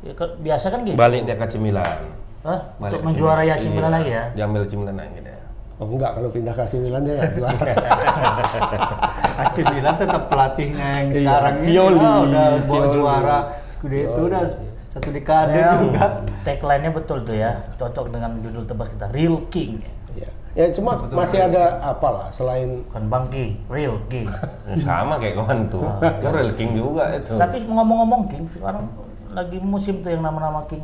Ya, 0.00 0.12
ke- 0.12 0.36
biasa 0.38 0.66
kan 0.68 0.78
gitu. 0.82 0.94
Balik 0.94 1.20
dia 1.22 1.34
ke 1.34 1.44
AC 1.44 1.54
Milan. 1.56 1.98
Hah? 2.40 2.60
Balik 2.76 2.92
Untuk 2.94 2.98
ke 2.98 3.06
menjuarai 3.08 3.44
Milan. 3.46 3.54
AC 3.54 3.64
Iya. 3.64 3.72
Milan 3.72 3.92
lagi 3.92 4.10
ya. 4.10 4.24
Diambil 4.32 4.60
AC 4.62 4.72
Milan 4.74 4.96
lagi 4.96 5.18
dia. 5.18 5.37
Oh 5.78 5.86
enggak, 5.86 6.10
kalau 6.12 6.28
pindah 6.28 6.50
ke 6.50 6.60
AC 6.60 6.74
Milan 6.76 7.06
dia 7.06 7.14
nggak 7.16 7.32
juara. 7.32 7.62
AC 9.46 9.56
Milan 9.64 9.94
tetap 9.94 10.22
pelatihnya 10.26 10.86
yang 10.92 11.06
Iya, 11.08 11.18
sekarang 11.22 11.54
ini 11.54 11.66
Pioli, 11.68 11.98
ah, 12.00 12.18
udah 12.20 12.46
bawa 12.66 12.86
juara 12.90 13.38
Scudetto 13.70 14.20
udah 14.26 14.42
satu 14.88 15.08
dekade 15.12 15.54
Ya, 15.54 15.78
juga. 15.78 16.04
tagline-nya 16.42 16.90
betul 16.90 17.22
tuh 17.22 17.36
ya. 17.36 17.52
Cocok 17.76 18.10
dengan 18.10 18.34
judul 18.40 18.64
tebas 18.64 18.88
kita. 18.88 19.06
Real 19.08 19.38
King. 19.46 19.78
ya. 20.12 20.26
ya 20.56 20.66
cuma 20.74 20.98
masih 21.06 21.38
ada 21.38 21.78
apalah 21.78 22.26
selain 22.28 22.82
Bang 23.06 23.30
King, 23.30 23.62
Real 23.70 24.02
King. 24.08 24.26
Sama 24.82 25.14
kayak 25.14 25.38
kawan 25.38 25.70
tuh. 25.70 25.86
Itu 26.02 26.26
real 26.26 26.50
king 26.52 26.74
juga 26.74 27.14
itu. 27.14 27.38
Tapi 27.38 27.62
ngomong-ngomong 27.62 28.26
King, 28.26 28.50
sekarang 28.50 28.90
lagi 29.30 29.62
musim 29.62 30.02
tuh 30.02 30.10
yang 30.10 30.26
nama-nama 30.26 30.66
King 30.66 30.82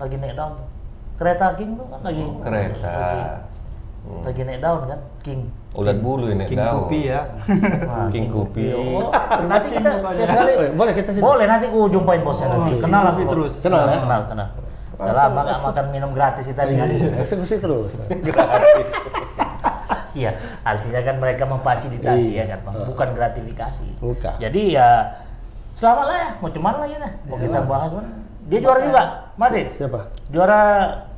lagi 0.00 0.16
naik 0.16 0.32
daun. 0.32 0.56
tuh. 0.56 0.68
Kereta 1.20 1.52
King 1.52 1.76
tuh 1.76 1.84
kan 1.86 2.00
lagi 2.00 2.24
Kereta. 2.40 2.88
lagi, 2.88 3.20
lagi 4.02 4.42
naik 4.42 4.58
daun 4.58 4.82
kan, 4.84 5.00
King. 5.20 5.40
Ulat 5.72 5.98
bulu 5.98 6.26
ini 6.26 6.44
King 6.44 6.58
tahu. 6.58 6.76
Kopi 6.84 7.00
ya. 7.06 7.20
Nah, 7.82 8.06
King 8.14 8.26
Kopi. 8.28 8.64
Oh, 8.70 9.08
nanti 9.46 9.68
kita 9.70 9.90
saya 9.98 10.26
sekali 10.26 10.50
Eh, 10.52 10.70
boleh 10.70 10.92
kita 10.92 11.10
sih. 11.10 11.20
boleh 11.20 11.46
nanti 11.46 11.64
aku 11.66 11.86
jumpain 11.88 12.20
bosnya 12.20 12.50
nanti. 12.50 12.76
Oke. 12.76 12.82
Kenal 12.82 13.02
aku 13.04 13.12
Kopi 13.12 13.24
terus. 13.30 13.52
Kenal, 13.60 13.78
Kenal 13.80 13.88
ya? 13.88 14.00
kenal, 14.00 14.20
kenal. 14.26 14.48
Udah 14.92 15.14
lama 15.16 15.40
nggak 15.42 15.60
makan 15.64 15.86
minum 15.90 16.10
gratis 16.12 16.44
kita 16.44 16.62
nih 16.64 16.76
kan. 16.76 16.88
Eksekusi 17.18 17.56
terus. 17.58 17.92
Iya, 20.12 20.36
artinya 20.60 21.00
kan 21.00 21.16
mereka 21.16 21.48
memfasilitasi 21.48 22.36
Iya. 22.36 22.44
ya 22.44 22.50
kan, 22.52 22.58
Bang. 22.68 22.84
bukan 22.84 23.08
gratifikasi. 23.16 23.96
Bukan. 23.96 24.36
Jadi 24.36 24.76
ya 24.76 25.08
selamat 25.72 26.04
lah 26.04 26.16
ya, 26.18 26.28
mau 26.36 26.52
cuman 26.52 26.74
lagi 26.78 27.00
dah. 27.00 27.12
Mau 27.24 27.40
kita 27.40 27.58
bahas 27.64 27.90
kan. 27.90 28.06
Dia 28.44 28.58
juara 28.60 28.80
juga, 28.84 29.02
Madrid. 29.40 29.72
Siapa? 29.72 30.12
Juara 30.28 30.60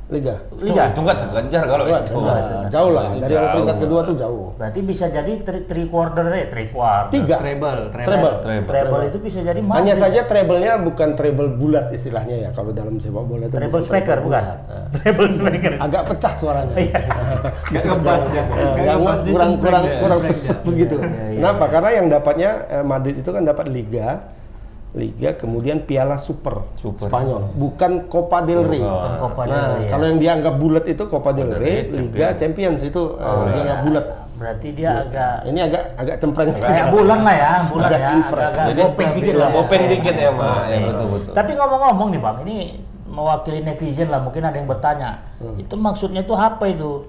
Liga. 0.05 0.37
Liga. 0.61 0.93
Itu 0.93 1.01
nggak 1.01 1.17
terkejar 1.17 1.63
kalau 1.65 1.85
itu. 1.89 2.13
jauh, 2.13 2.69
jauh 2.69 2.91
lah. 2.93 3.05
Dari 3.17 3.33
yang 3.33 3.47
peringkat 3.57 3.73
jauh. 3.73 3.83
kedua 3.89 3.99
tuh 4.05 4.15
jauh. 4.17 4.45
Berarti 4.53 4.79
bisa 4.85 5.05
jadi 5.09 5.33
three, 5.41 5.63
three 5.65 5.87
quarter 5.89 6.25
ya, 6.29 6.45
three 6.45 6.69
quarter. 6.69 7.09
Tiga. 7.09 7.35
Treble, 7.41 7.89
treble. 7.89 8.05
Treble. 8.05 8.33
Treble. 8.45 8.69
Treble 8.69 9.01
itu 9.09 9.17
bisa 9.17 9.39
jadi 9.41 9.61
Madrid. 9.65 9.77
Hanya 9.81 9.95
saja 9.97 10.21
treble-nya 10.29 10.73
bukan 10.77 11.09
treble 11.17 11.49
bulat 11.57 11.89
istilahnya 11.89 12.35
ya 12.37 12.49
kalau 12.53 12.69
dalam 12.69 13.01
sepak 13.01 13.25
bola 13.25 13.49
itu. 13.49 13.57
treble 13.57 13.81
striker 13.81 14.17
bukan? 14.21 14.43
treble 15.01 15.29
striker. 15.33 15.73
Agak 15.81 16.01
pecah 16.05 16.33
suaranya. 16.37 16.75
Iya. 16.77 17.01
Gak 17.73 17.83
ngebas 17.89 18.23
dia 18.29 18.43
kurang 19.25 19.51
kurang 19.59 19.83
kurang 19.97 20.19
Cempreng 20.19 20.29
pes 20.29 20.37
dia. 20.39 20.49
pes 20.49 20.57
pes 20.61 20.73
gitu. 20.75 20.95
Kenapa? 21.01 21.65
Karena 21.69 21.89
yang 21.93 22.05
dapatnya 22.09 22.51
eh, 22.69 22.85
Madrid 22.85 23.15
itu 23.19 23.29
kan 23.33 23.43
dapat 23.43 23.65
Liga, 23.69 24.21
Liga 24.95 25.35
kemudian 25.35 25.81
Piala 25.81 26.15
Super, 26.15 26.63
Super. 26.73 27.05
Spanyol, 27.05 27.51
bukan 27.51 28.07
Copa 28.07 28.39
del 28.41 28.63
Rey. 28.63 28.79
Bukan 28.79 29.13
Copa 29.19 29.41
del 29.43 29.51
Nah, 29.53 29.67
Rey, 29.69 29.81
ya. 29.81 29.89
kalau 29.91 30.05
yang 30.07 30.19
dianggap 30.19 30.55
bulat 30.55 30.85
itu 30.85 31.03
Copa 31.05 31.29
del 31.29 31.51
Rey, 31.51 31.83
Liga 31.89 32.31
Champions 32.31 32.79
itu 32.79 33.01
eh, 33.13 33.27
Oh, 33.27 33.43
dianggap 33.45 33.75
iya. 33.75 33.83
bulat. 33.83 34.05
Berarti 34.35 34.67
dia 34.71 34.91
agak 34.97 35.33
Ini 35.45 35.59
agak 35.63 35.83
agak 35.95 36.15
cempreng 36.17 36.51
sedikit. 36.51 36.91
bulan 36.91 37.19
lah 37.21 37.35
ya, 37.35 37.51
bulan 37.65 37.87
Agak 37.87 37.99
ya, 37.99 38.07
cimpreng. 38.09 38.47
agak 38.49 38.65
Jadi 38.65 38.79
gopeng 38.81 39.09
sedikit 39.09 39.33
lah. 39.33 39.49
Gopeng 39.49 39.83
dikit 39.85 40.15
ya, 40.17 40.29
Mak. 40.29 40.59
Ya, 40.65 40.77
betul, 40.81 41.07
betul. 41.09 41.31
Tapi 41.33 41.51
ngomong-ngomong 41.53 42.07
nih 42.09 42.19
Bang, 42.19 42.37
ini 42.41 42.57
mewakili 43.05 43.59
netizen 43.61 44.07
lah, 44.07 44.19
mungkin 44.19 44.43
ada 44.43 44.55
yang 44.55 44.65
bertanya, 44.65 45.23
Hmm. 45.37 45.55
itu 45.55 45.71
maksudnya 45.73 46.19
itu 46.19 46.31
apa 46.31 46.67
itu? 46.67 47.03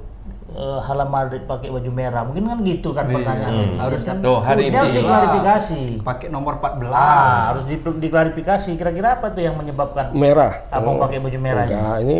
Eh, 0.56 0.80
Halam 0.80 1.12
Madrid 1.12 1.44
pakai 1.44 1.68
baju 1.68 1.90
merah, 1.90 2.24
mungkin 2.24 2.48
kan 2.48 2.58
gitu 2.62 2.88
kan 2.90 3.04
Iya. 3.04 3.14
pertanyaan 3.14 3.52
Hmm. 3.52 3.76
Harusnya 3.76 4.08
kan. 4.10 4.24
tuh, 4.24 4.36
hari 4.40 4.62
Ini 4.64 4.74
harus 4.74 4.92
diklarifikasi. 4.94 5.80
Pakai 6.00 6.26
nomor 6.26 6.52
14. 6.56 6.88
Ah, 6.90 7.52
harus 7.52 7.64
di- 7.66 7.76
diklarifikasi. 8.00 8.70
Kira-kira 8.72 9.20
apa 9.20 9.28
tuh 9.30 9.44
yang 9.44 9.52
menyebabkan 9.52 10.16
Merah. 10.16 10.64
abang 10.70 10.96
pakai 10.96 11.20
baju 11.20 11.38
merah? 11.38 11.62
ini? 11.62 11.70
Enggak, 11.70 11.96
ini 12.00 12.16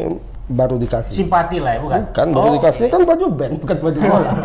baru 0.46 0.76
dikasih. 0.76 1.14
Simpati 1.16 1.56
lah 1.58 1.72
ya, 1.72 1.80
bukan? 1.80 2.00
Bukan 2.06 2.28
baru 2.30 2.46
Oh, 2.46 2.54
dikasih 2.54 2.84
kan 2.86 3.00
baju 3.02 3.26
band, 3.30 3.54
bukan 3.58 3.76
baju 3.80 3.98
bola. 4.02 4.30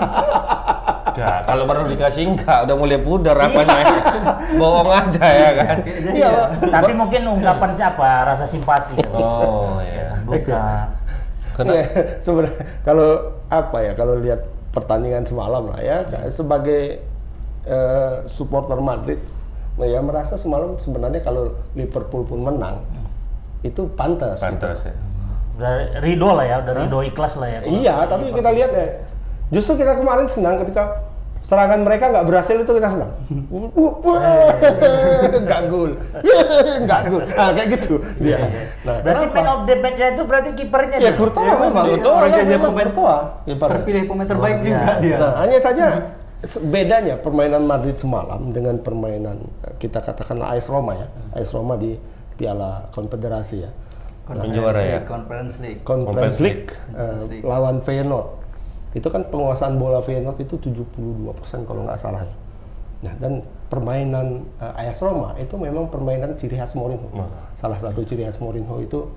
Ya, 1.12 1.43
kalau 1.43 1.67
baru 1.67 1.86
dikasih 1.86 2.24
enggak, 2.25 2.63
udah 2.63 2.71
mulai 2.74 2.95
pudar 2.98 3.36
apanya. 3.36 3.83
Bohong 4.55 4.89
aja 4.89 5.25
ya 5.27 5.50
kan. 5.53 5.77
Iya, 6.07 6.27
Pak. 6.31 6.48
Tapi 6.71 6.91
mungkin 6.95 7.21
ungkapan 7.27 7.71
siapa? 7.75 8.24
Rasa 8.24 8.48
simpati. 8.48 8.95
Oh, 9.12 9.75
iya. 9.83 10.15
Bukan. 10.24 11.00
Kena 11.58 11.72
Iya, 11.75 11.84
sebenarnya 12.25 12.63
kalau 12.81 13.10
apa 13.51 13.77
ya 13.84 13.91
kalau 13.98 14.15
lihat 14.20 14.48
pertandingan 14.72 15.27
semalam 15.27 15.67
lah 15.67 15.79
ya 15.84 16.08
sebagai 16.31 17.03
eh, 17.67 18.13
supporter 18.31 18.79
Madrid 18.79 19.20
ya 19.81 20.00
merasa 20.03 20.38
semalam 20.38 20.77
sebenarnya 20.77 21.25
kalau 21.25 21.58
Liverpool 21.74 22.27
pun 22.27 22.43
menang 22.43 22.86
itu 23.62 23.89
pantas. 23.93 24.41
gitu. 24.41 24.46
pantas 24.46 24.77
ya. 24.89 24.93
Udah 25.58 25.74
ridho 26.01 26.29
lah 26.34 26.46
ya, 26.46 26.55
udah 26.65 26.74
ridho 26.86 27.00
ikhlas 27.05 27.34
lah 27.38 27.50
ya. 27.50 27.60
Iya, 27.65 27.96
tapi 28.10 28.34
kita 28.34 28.50
lihat 28.50 28.72
ya 28.74 28.88
justru 29.51 29.84
kita 29.84 30.00
kemarin 30.00 30.25
senang 30.31 30.58
ketika 30.63 31.11
serangan 31.51 31.84
mereka 31.84 32.08
nggak 32.08 32.24
berhasil 32.24 32.55
itu 32.55 32.72
kita 32.72 32.88
senang. 32.88 33.12
Uh, 33.51 33.67
uh, 33.75 33.93
uh, 34.08 34.51
nggak 35.43 35.62
gol, 35.67 35.91
nggak 36.88 37.01
gol. 37.12 37.24
Ah 37.36 37.51
kayak 37.51 37.75
gitu 37.75 38.00
dia. 38.24 38.39
Nah, 38.88 39.03
Berarti 39.03 39.25
kenapa? 39.27 39.36
man 39.36 39.48
of 39.51 39.62
the 39.67 39.75
match 39.75 40.00
itu 40.00 40.24
berarti 40.24 40.50
kipernya 40.55 40.98
Ya. 41.03 41.12
Courtois 41.12 41.43
Iya, 41.43 41.55
memang. 41.60 41.86
Courtois 41.91 42.15
Orang 42.15 42.31
memang 42.48 42.72
pemain 42.72 42.89
kipernya. 42.96 43.20
Terpilih 43.43 44.03
pemain 44.08 44.27
terbaik 44.31 44.55
Luar 44.55 44.63
juga 44.63 44.79
biasa. 44.79 45.01
dia. 45.03 45.17
Nah, 45.20 45.34
hanya 45.43 45.58
saja 45.60 45.86
bedanya 46.63 47.15
permainan 47.20 47.63
Madrid 47.67 48.00
semalam 48.00 48.50
dengan 48.50 48.79
permainan 48.79 49.38
eh, 49.67 49.75
kita 49.75 50.00
katakanlah 50.00 50.55
AS 50.55 50.72
Roma 50.72 50.96
ya. 50.96 51.08
AS 51.36 51.51
Roma 51.51 51.75
di 51.75 52.00
Piala 52.39 52.88
Konfederasi 52.96 53.58
ya. 53.60 53.70
Yang 54.31 54.50
juara 54.55 54.79
ya? 54.79 55.00
Conference 55.03 55.60
League. 55.60 55.84
Conference 55.84 56.39
League, 56.39 56.72
Conference 56.72 57.24
League. 57.27 57.43
lawan 57.43 57.84
Feyenoord. 57.84 58.40
Itu 58.91 59.07
kan 59.07 59.24
penguasaan 59.27 59.79
bola 59.79 60.03
Feyenoord 60.03 60.39
itu 60.43 60.60
72% 60.60 61.67
kalau 61.67 61.88
nggak 61.88 62.00
salah 62.00 62.27
ya. 62.27 62.36
Nah, 63.01 63.13
dan 63.17 63.41
permainan 63.71 64.45
eh, 64.62 64.89
AS 64.91 65.01
Roma 65.01 65.33
itu 65.41 65.57
memang 65.57 65.89
permainan 65.89 66.38
ciri 66.38 66.53
khas 66.60 66.77
Mourinho. 66.77 67.10
Salah 67.57 67.79
satu 67.81 68.05
ciri 68.05 68.27
khas 68.27 68.38
Mourinho 68.38 68.77
itu 68.77 69.10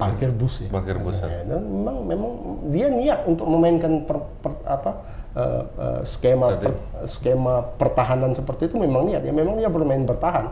parkir 0.00 0.32
bus 0.32 0.64
ya. 0.64 0.70
Parkir 0.72 0.96
bus, 0.98 1.20
ya. 1.20 1.28
Ya, 1.28 1.40
dan 1.44 1.60
memang 1.62 1.96
memang 2.08 2.30
dia 2.72 2.88
niat 2.88 3.28
untuk 3.28 3.44
memainkan 3.46 4.08
per- 4.08 4.26
per- 4.40 4.64
apa 4.64 4.90
eh, 5.36 5.62
eh, 5.76 6.00
skema 6.08 6.46
per- 6.56 6.80
skema 7.04 7.54
pertahanan 7.76 8.32
seperti 8.32 8.72
itu 8.72 8.80
memang 8.80 9.04
niat 9.08 9.22
ya 9.24 9.32
memang 9.32 9.60
dia 9.60 9.68
bermain 9.68 10.02
bertahan 10.08 10.48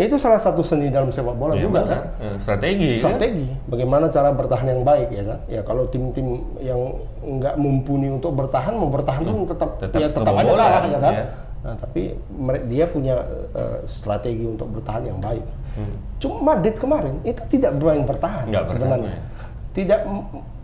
Itu 0.00 0.16
salah 0.16 0.36
satu 0.36 0.60
seni 0.60 0.88
dalam 0.88 1.08
sepak 1.08 1.34
bola 1.34 1.52
Iya, 1.52 1.62
juga 1.62 1.80
benar. 1.82 1.92
kan. 1.92 2.02
Eh, 2.18 2.36
Strategi. 2.38 2.90
kan? 2.90 3.00
Strategi, 3.04 3.46
bagaimana 3.66 4.04
cara 4.08 4.32
bertahan 4.32 4.66
yang 4.66 4.80
baik 4.80 5.08
ya 5.10 5.22
kan? 5.22 5.38
Ya 5.46 5.60
kalau 5.60 5.84
tim-tim 5.84 6.26
yang 6.58 6.80
nggak 7.20 7.54
mumpuni 7.54 8.08
untuk 8.08 8.32
bertahan 8.32 8.72
mau 8.72 8.88
bertahan 8.88 9.20
pun 9.20 9.44
tetap, 9.44 9.70
Hmm. 9.70 9.82
tetap 9.82 10.00
ya 10.00 10.08
tetap 10.08 10.32
aja 10.34 10.50
kalah 10.50 10.82
ya 10.82 10.98
kan. 10.98 11.12
iya. 11.12 11.26
Nah, 11.60 11.74
tapi 11.76 12.16
dia 12.64 12.88
punya 12.88 13.14
eh, 13.52 13.78
strategi 13.84 14.48
untuk 14.48 14.72
bertahan 14.72 15.04
yang 15.04 15.20
baik. 15.20 15.44
Hmm. 15.70 15.94
Cuma 16.16 16.36
Madrid 16.50 16.74
kemarin 16.74 17.20
itu 17.22 17.42
tidak 17.50 17.76
bermain 17.76 18.02
bertahan 18.02 18.48
Nggak 18.48 18.64
bertahan, 18.64 18.80
sebenarnya. 18.80 19.12
ya. 19.12 19.22
Tidak 19.70 20.00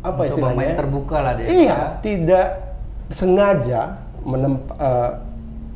apa 0.02 0.10
Coba 0.16 0.22
istilahnya? 0.24 0.56
main 0.56 0.72
ya? 0.72 0.76
terbuka 0.76 1.16
lah 1.20 1.32
dia. 1.34 1.46
Iya, 1.46 1.78
tidak 2.00 2.46
sengaja 3.10 3.80
menem- 4.22 4.64
eh, 4.72 5.10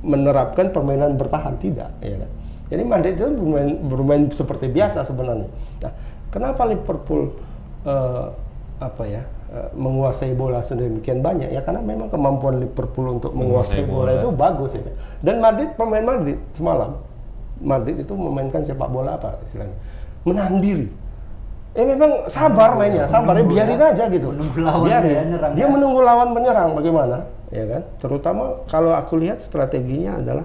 menerapkan 0.01 0.67
permainan 0.67 1.15
bertahan 1.15 1.55
tidak, 1.57 1.93
ya 2.01 2.17
kan? 2.17 2.31
Jadi 2.71 2.83
Madrid 2.87 3.15
itu 3.19 3.27
bermain, 3.27 3.71
bermain 3.83 4.23
seperti 4.31 4.71
biasa 4.71 5.03
sebenarnya. 5.03 5.51
Nah, 5.83 5.93
kenapa 6.31 6.63
Liverpool 6.65 7.35
eh, 7.83 8.27
apa 8.81 9.03
ya 9.05 9.27
eh, 9.51 9.69
menguasai 9.75 10.33
bola 10.33 10.63
sedemikian 10.63 11.19
banyak? 11.19 11.51
Ya 11.51 11.61
karena 11.61 11.83
memang 11.83 12.07
kemampuan 12.09 12.63
Liverpool 12.63 13.19
untuk 13.19 13.35
menguasai 13.35 13.83
Menguasai 13.83 13.91
bola, 13.91 14.11
bola. 14.15 14.21
itu 14.23 14.29
bagus 14.31 14.71
ya. 14.79 14.83
Dan 15.19 15.43
Madrid 15.43 15.75
pemain 15.75 16.07
Madrid 16.07 16.39
semalam 16.55 16.95
Madrid 17.61 18.01
itu 18.01 18.15
memainkan 18.17 18.65
sepak 18.65 18.89
bola 18.89 19.19
apa 19.19 19.37
istilahnya? 19.45 19.77
Menahan 20.25 20.63
diri. 20.63 20.89
Eh 21.71 21.87
memang 21.87 22.27
sabar 22.27 22.75
mainnya, 22.75 23.07
sabar 23.07 23.35
ya 23.39 23.47
biarin 23.47 23.79
aja 23.79 24.05
gitu. 24.11 24.31
Menunggu 24.35 24.59
lawan 24.59 24.87
biarin. 24.91 25.07
dia 25.07 25.23
nyerang, 25.23 25.53
Dia 25.55 25.67
ya. 25.67 25.71
menunggu 25.71 26.01
lawan 26.03 26.29
menyerang 26.35 26.71
bagaimana, 26.75 27.17
ya 27.55 27.63
kan? 27.71 27.83
Terutama 28.03 28.43
kalau 28.67 28.91
aku 28.91 29.15
lihat 29.23 29.39
strateginya 29.39 30.19
adalah 30.19 30.43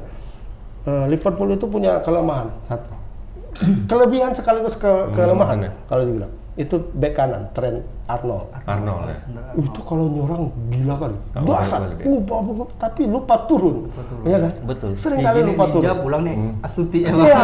eh, 0.86 1.06
Liverpool 1.10 1.50
itu 1.54 1.66
punya 1.66 2.02
kelemahan 2.06 2.54
satu, 2.66 2.92
kelebihan 3.92 4.32
sekaligus 4.32 4.78
ke 4.78 4.92
kelemahan 5.14 5.70
ya? 5.70 5.72
kalau 5.90 6.04
dibilang 6.06 6.32
itu 6.56 6.80
back 6.96 7.20
kanan 7.20 7.52
Trent 7.52 7.84
Arnold. 8.08 8.48
Arnold 8.64 9.12
ya. 9.12 9.18
Itu 9.60 9.82
kalau 9.84 10.08
nyerang 10.08 10.48
gila 10.72 10.96
dia. 10.96 11.20
uh, 11.36 12.20
bah, 12.24 12.40
bah, 12.40 12.54
bah, 12.56 12.68
tapi 12.80 13.02
lupa 13.10 13.36
turun, 13.44 13.92
ya 14.24 14.40
kan? 14.40 14.54
Betul. 14.64 14.96
Sering 14.96 15.20
kali 15.20 15.44
lupa 15.44 15.68
ninja 15.68 15.92
turun. 15.92 16.00
pulang 16.00 16.22
nih 16.24 16.36
astuti 16.64 17.00
ya. 17.04 17.12
Iya. 17.12 17.44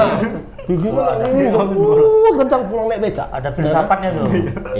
Ini 0.72 0.89
uh, 1.51 2.34
kencang 2.39 2.63
pulang 2.72 2.88
naik 2.88 3.01
beca. 3.03 3.25
Ada 3.36 3.50
filsafatnya 3.51 4.10
tuh. 4.15 4.25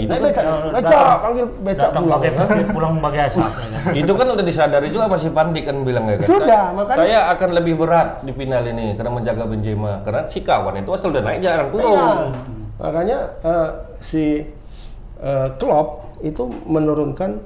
Itu 0.00 0.08
Naik 0.08 0.08
kan, 0.08 0.28
beca, 0.32 0.42
beca, 0.70 1.00
panggil 1.20 1.46
beca 1.60 1.86
Datang 1.90 2.04
pulang. 2.06 2.20
pakai 2.22 2.64
pulang 2.72 2.92
pakai 3.02 3.20
asap. 3.28 3.50
itu 3.92 4.12
kan 4.14 4.26
udah 4.32 4.44
disadari 4.46 4.88
juga 4.88 5.06
masih 5.10 5.30
Pandik 5.32 5.64
kan 5.68 5.76
bilang 5.82 6.04
ya 6.08 6.16
kan. 6.16 6.24
Sudah, 6.24 6.46
Saya- 6.46 6.72
makanya- 6.72 7.00
Saya 7.04 7.18
akan 7.36 7.48
lebih 7.52 7.74
berat 7.76 8.08
di 8.22 8.32
final 8.32 8.62
ini 8.64 8.96
karena 8.96 9.10
menjaga 9.12 9.44
Benzema 9.44 10.00
karena 10.00 10.24
si 10.24 10.40
kawan 10.40 10.80
itu 10.80 10.90
asal 10.94 11.12
udah 11.12 11.20
naik 11.20 11.40
jarang 11.42 11.68
turun. 11.68 11.92
Iya. 11.92 12.08
Makanya 12.82 13.18
eh, 13.42 13.68
si 14.02 14.42
eh, 15.22 15.48
Klopp 15.56 16.18
itu 16.26 16.50
menurunkan 16.66 17.38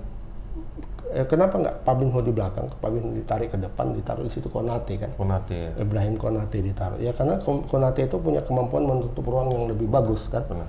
eh, 1.13 1.27
kenapa 1.29 1.61
nggak 1.61 1.77
Fabinho 1.85 2.21
di 2.25 2.33
belakang, 2.33 2.67
Fabinho 2.81 3.13
ditarik 3.13 3.53
ke 3.53 3.59
depan, 3.61 3.93
ditaruh 3.93 4.25
di 4.25 4.33
situ 4.33 4.49
Konate 4.49 4.97
kan. 4.97 5.13
Konate 5.15 5.55
ya. 5.55 5.71
Ibrahim 5.81 6.17
Konate 6.17 6.59
ditaruh. 6.65 6.99
Ya 6.99 7.13
karena 7.13 7.39
Kon- 7.41 7.69
Konate 7.69 8.09
itu 8.09 8.17
punya 8.19 8.41
kemampuan 8.43 8.89
menutup 8.89 9.23
ruang 9.23 9.53
yang 9.53 9.65
lebih 9.71 9.87
bagus 9.87 10.27
kan. 10.33 10.43
Benar. 10.49 10.69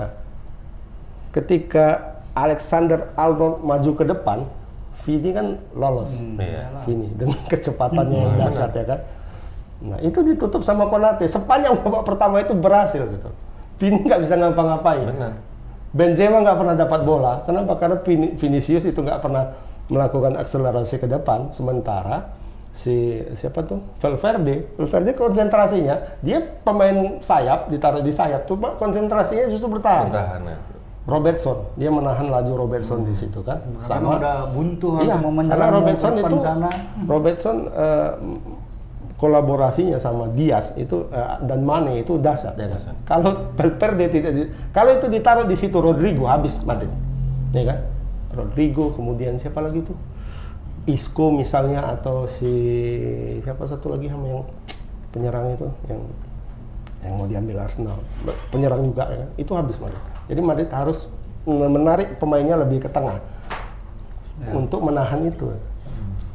Nah, 0.00 0.10
ketika 1.30 2.16
Alexander 2.34 3.10
Arnold 3.14 3.62
maju 3.62 3.90
ke 3.94 4.04
depan, 4.06 4.38
Vini 5.00 5.32
kan 5.32 5.56
lolos. 5.72 6.12
Iya. 6.20 6.84
Vini 6.84 7.08
dengan 7.16 7.40
kecepatannya 7.52 8.16
yang 8.20 8.34
dahsyat 8.36 8.72
ya 8.76 8.84
kan. 8.84 9.00
Nah 9.80 9.98
itu 10.04 10.20
ditutup 10.20 10.60
sama 10.60 10.92
Konate. 10.92 11.24
Sepanjang 11.24 11.80
babak 11.80 12.04
pertama 12.04 12.44
itu 12.44 12.52
berhasil 12.52 13.00
gitu. 13.00 13.30
Vini 13.80 13.98
nggak 14.04 14.20
bisa 14.20 14.36
ngapa-ngapain. 14.36 15.08
Benar. 15.08 15.32
Benzema 15.90 16.38
nggak 16.38 16.58
pernah 16.60 16.74
dapat 16.76 17.00
bola. 17.02 17.32
Kenapa? 17.42 17.74
Karena 17.74 17.96
Vini- 18.04 18.36
Vinicius 18.36 18.84
itu 18.84 19.00
nggak 19.00 19.18
pernah 19.18 19.56
melakukan 19.88 20.36
akselerasi 20.36 21.00
ke 21.00 21.08
depan. 21.08 21.50
Sementara 21.50 22.30
si 22.70 23.18
siapa 23.34 23.66
tuh 23.66 23.82
Valverde, 23.98 24.70
Valverde 24.78 25.18
konsentrasinya 25.18 25.98
dia 26.22 26.38
pemain 26.62 27.18
sayap 27.18 27.66
ditaruh 27.66 27.98
di 27.98 28.14
sayap, 28.14 28.46
cuma 28.46 28.78
konsentrasinya 28.78 29.50
justru 29.50 29.66
bertahan. 29.66 30.06
Bertahan 30.06 30.42
ya. 30.46 30.58
Robertson, 31.10 31.74
dia 31.74 31.90
menahan 31.90 32.30
laju 32.30 32.52
Robertson 32.54 33.02
di 33.02 33.16
situ 33.16 33.42
kan. 33.42 33.58
Sama 33.82 34.20
udah 34.22 34.46
buntu 34.54 35.02
Iya, 35.02 35.18
mau 35.18 35.34
karena 35.34 35.42
menyerang 35.42 35.72
Robertson 35.82 36.12
itu 36.14 36.36
sana. 36.38 36.70
Robertson 37.08 37.56
eh, 37.66 38.10
kolaborasinya 39.20 40.00
sama 40.00 40.32
Diaz 40.32 40.72
itu 40.74 41.04
eh, 41.12 41.36
dan 41.44 41.60
Mane 41.60 42.00
itu 42.00 42.16
dasar 42.16 42.56
ya 42.56 42.66
kan. 42.66 42.80
Kalau 43.04 43.52
Valverde 43.52 44.08
tidak 44.08 44.32
di- 44.32 44.50
kalau 44.72 44.96
itu 44.96 45.06
ditaruh 45.06 45.44
di 45.44 45.54
situ 45.54 45.76
Rodrigo 45.76 46.24
habis 46.24 46.56
Madrid. 46.64 46.88
Ya 47.52 47.68
kan? 47.68 47.78
Rodrigo 48.32 48.90
kemudian 48.90 49.36
siapa 49.36 49.60
lagi 49.60 49.84
tuh? 49.84 49.94
Isco 50.88 51.28
misalnya 51.28 51.84
atau 51.92 52.24
si 52.24 52.48
siapa 53.44 53.68
satu 53.68 53.92
lagi 53.92 54.08
sama 54.08 54.24
yang 54.26 54.42
penyerang 55.12 55.52
itu 55.52 55.68
yang 55.86 56.00
yang 57.00 57.14
mau 57.16 57.28
diambil 57.28 57.60
Arsenal 57.60 58.00
penyerang 58.48 58.88
juga 58.88 59.04
ya 59.08 59.18
kan? 59.20 59.30
itu 59.36 59.52
habis 59.52 59.76
Madrid 59.76 60.00
jadi 60.24 60.40
Madrid 60.40 60.68
harus 60.72 61.12
menarik 61.44 62.16
pemainnya 62.16 62.56
lebih 62.56 62.80
ke 62.80 62.88
tengah 62.88 63.20
untuk 64.52 64.80
menahan 64.80 65.20
itu 65.26 65.52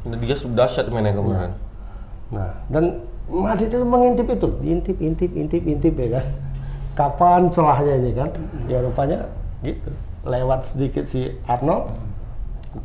Nah, 0.06 0.14
Dia 0.22 0.38
sudah 0.38 0.62
dahsyat 0.62 0.86
mainnya 0.86 1.10
kemarin. 1.10 1.50
Nah 2.32 2.52
dan 2.66 3.06
Madrid 3.26 3.70
itu 3.70 3.82
mengintip 3.82 4.26
itu 4.30 4.48
intip 4.62 4.96
intip 5.02 5.30
intip 5.34 5.62
intip 5.66 5.94
ya 5.98 6.08
kan. 6.20 6.26
Kapan 6.96 7.52
celahnya 7.52 7.94
ini 8.00 8.10
kan? 8.16 8.30
Ya 8.70 8.80
rupanya 8.80 9.28
gitu. 9.60 9.90
Lewat 10.24 10.64
sedikit 10.64 11.04
si 11.06 11.28
Arnold 11.44 11.92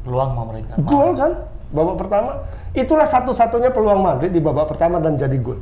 Peluang 0.03 0.31
sama 0.33 0.43
mereka. 0.55 0.73
gol 0.87 1.09
kan 1.19 1.31
babak 1.71 1.95
pertama. 1.99 2.31
Itulah 2.71 3.07
satu-satunya 3.07 3.75
peluang 3.75 3.99
Madrid 3.99 4.31
di 4.31 4.39
babak 4.39 4.71
pertama 4.71 5.03
dan 5.03 5.19
jadi 5.19 5.35
gol 5.39 5.59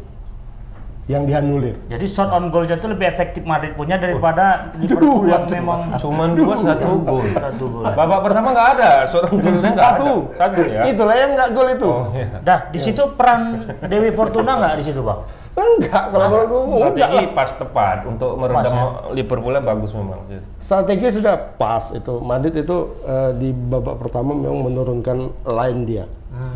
yang 1.09 1.25
dianulir 1.25 1.73
Jadi 1.89 2.05
shot 2.05 2.29
on 2.29 2.53
goalnya 2.53 2.77
itu 2.77 2.85
lebih 2.85 3.09
efektif 3.09 3.41
Madrid 3.41 3.73
punya 3.73 3.97
daripada 3.97 4.69
Liverpool 4.77 5.25
Dua 5.25 5.41
yang 5.41 5.43
cuma. 5.43 5.57
memang 5.57 5.79
Cuman 5.97 6.27
dua 6.37 6.53
satu 6.53 6.91
gol. 7.01 7.25
satu 7.33 7.65
gol. 7.65 7.83
Babak 7.83 8.19
pertama 8.21 8.47
nggak 8.53 8.67
ada, 8.77 8.91
seorang 9.09 9.33
golnya 9.35 9.71
nggak 9.73 9.89
ada. 9.89 9.97
satu 9.97 10.11
Satu 10.37 10.61
ya. 10.69 10.81
itulah 10.85 11.15
yang 11.17 11.31
nggak 11.33 11.49
gol 11.51 11.67
itu 11.67 11.89
Oh 11.89 12.13
iya. 12.13 12.37
Dah, 12.45 12.59
di 12.69 12.77
situ 12.77 13.01
peran 13.17 13.41
Dewi 13.89 14.13
Fortuna 14.13 14.51
nggak 14.55 14.73
di 14.77 14.83
situ, 14.85 15.01
Bang? 15.01 15.25
enggak 15.59 16.03
kalau 16.07 16.25
menurut 16.31 16.47
gue 16.47 16.61
enggak 16.61 16.79
Strategi 16.79 17.19
lah. 17.19 17.35
pas 17.35 17.49
tepat 17.51 17.97
untuk 18.07 18.31
meredam 18.39 18.71
ya? 18.71 18.85
Liverpoolnya 19.11 19.59
bagus 19.59 19.91
memang 19.91 20.19
strategi 20.55 21.19
sudah 21.19 21.35
pas 21.59 21.83
itu 21.91 22.13
Madrid 22.23 22.55
itu 22.55 22.77
eh, 23.03 23.31
di 23.35 23.49
babak 23.51 23.99
pertama 23.99 24.31
memang 24.31 24.71
menurunkan 24.71 25.17
line 25.43 25.81
dia 25.83 26.05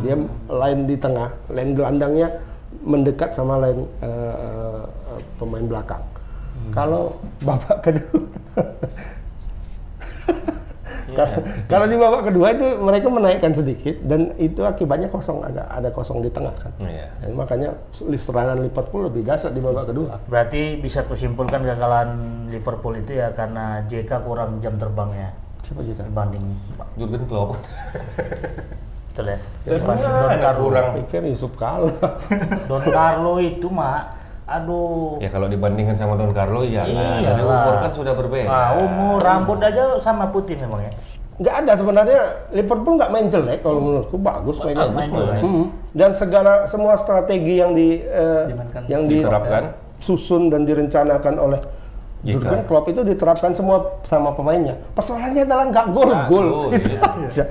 dia 0.00 0.16
line 0.48 0.80
di 0.88 0.96
tengah 0.96 1.36
line 1.52 1.76
gelandangnya 1.76 2.28
mendekat 2.84 3.32
sama 3.32 3.58
line 3.58 3.82
eh, 3.98 4.06
eh, 4.06 4.82
pemain 5.34 5.64
belakang 5.64 6.04
kalau 6.70 7.16
babak 7.40 7.80
kedua 7.80 8.20
Kalau- 11.06 11.44
Kalau 11.68 11.86
di 11.86 11.94
babak 11.94 12.22
kedua 12.26 12.46
itu 12.50 12.66
mereka 12.76 13.06
menaikkan 13.06 13.52
sedikit 13.52 14.02
dan 14.02 14.34
itu 14.34 14.64
akibatnya 14.64 15.06
kosong 15.06 15.44
ada 15.44 15.62
ada 15.68 15.86
kosong 15.88 16.18
di 16.18 16.32
tengah 16.32 16.50
kan. 16.56 16.72
Iya. 16.80 17.06
Dan 17.20 17.36
makanya 17.36 17.70
serangan 17.92 18.58
Liverpool 18.58 19.06
lebih 19.06 19.22
dahsyat 19.22 19.52
di 19.52 19.62
babak 19.62 19.92
kedua. 19.92 20.18
Berarti 20.26 20.74
bisa 20.74 21.04
kusimpulkan 21.04 21.62
kegagalan 21.62 22.08
Liverpool 22.48 22.96
itu 22.96 23.14
ya 23.14 23.30
karena 23.30 23.84
JK 23.84 24.10
kurang 24.22 24.58
jam 24.58 24.74
terbangnya 24.74 25.30
Siapa 25.62 25.80
juga? 25.80 26.02
dibanding 26.02 26.44
Jurgen 26.96 27.22
Klopp. 27.26 27.50
betul 29.14 29.30
ya. 29.30 29.38
Dibanding 29.78 30.10
mana 30.10 30.26
Don 30.26 30.42
Carlo. 30.42 30.62
kurang? 30.66 30.86
Pikir 30.98 31.22
Yusuf 31.30 31.52
kalah. 31.54 31.94
Don 32.68 32.82
Carlo 32.82 33.38
itu 33.38 33.70
mak, 33.70 34.18
aduh. 34.42 35.22
Ya 35.22 35.30
kalau 35.30 35.46
dibandingkan 35.46 35.94
sama 35.94 36.18
Don 36.18 36.34
Carlo 36.34 36.66
ya. 36.66 36.82
Iya 36.82 37.38
lah. 37.38 37.46
umur 37.46 37.74
kan 37.78 37.90
sudah 37.94 38.12
berbeda. 38.18 38.50
Ah, 38.50 38.74
umur, 38.74 39.22
rambut 39.22 39.62
aja 39.62 40.02
sama 40.02 40.34
putih 40.34 40.58
memang 40.58 40.82
ya. 40.82 40.92
nggak 41.34 41.66
ada 41.66 41.72
sebenarnya 41.74 42.20
Liverpool 42.54 42.94
nggak 42.94 43.10
main 43.10 43.26
jelek 43.26 43.66
kalau 43.66 43.82
menurutku 43.82 44.18
bagus 44.18 44.58
mainnya. 44.62 44.86
Bagus 44.86 45.10
main 45.10 45.10
main. 45.10 45.42
Hmm. 45.42 45.66
Dan 45.90 46.10
segala 46.14 46.70
semua 46.70 46.94
strategi 46.94 47.58
yang 47.58 47.74
di 47.74 48.02
eh, 48.02 48.42
Dimainkan. 48.50 48.82
yang 48.86 49.02
Diterapkan. 49.06 49.62
disusun 49.98 50.50
dan 50.50 50.66
direncanakan 50.66 51.34
oleh. 51.38 51.60
Jurgen 52.24 52.64
Klopp 52.64 52.88
itu 52.88 53.04
diterapkan 53.04 53.52
semua 53.52 54.00
sama 54.06 54.32
pemainnya. 54.32 54.80
Persoalannya 54.96 55.44
adalah 55.44 55.64
nggak 55.68 55.86
gol 55.92 56.08
gol 56.08 56.24
gol, 56.24 56.48
itu 56.72 56.96
iya. 56.96 57.28
aja. 57.28 57.44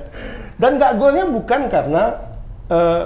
Dan 0.53 0.77
nggak 0.77 0.91
golnya 0.95 1.25
bukan 1.25 1.61
karena 1.65 2.03
eh, 2.67 3.03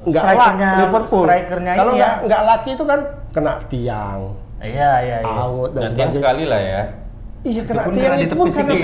nggak 0.00 0.22
Strikernya- 0.24 0.76
Liverpool. 0.80 1.24
strikernya 1.24 1.72
Kalau 1.74 1.92
nggak 1.94 2.12
ya. 2.12 2.24
nggak 2.24 2.42
laki 2.46 2.70
itu 2.72 2.84
kan 2.84 3.00
kena 3.30 3.52
tiang, 3.66 4.20
Iya, 4.58 4.92
iya, 4.98 5.16
iya. 5.20 5.34
out 5.38 5.70
dan 5.70 5.82
sebagainya. 5.86 6.12
sekali 6.12 6.44
lah 6.44 6.60
ya. 6.60 6.82
Iya 7.40 7.62
kena 7.62 7.80
Itu 7.80 7.86
pun 7.86 7.94
tiang 7.94 8.18
itu 8.18 8.34
pun 8.34 8.46
karena. 8.46 8.74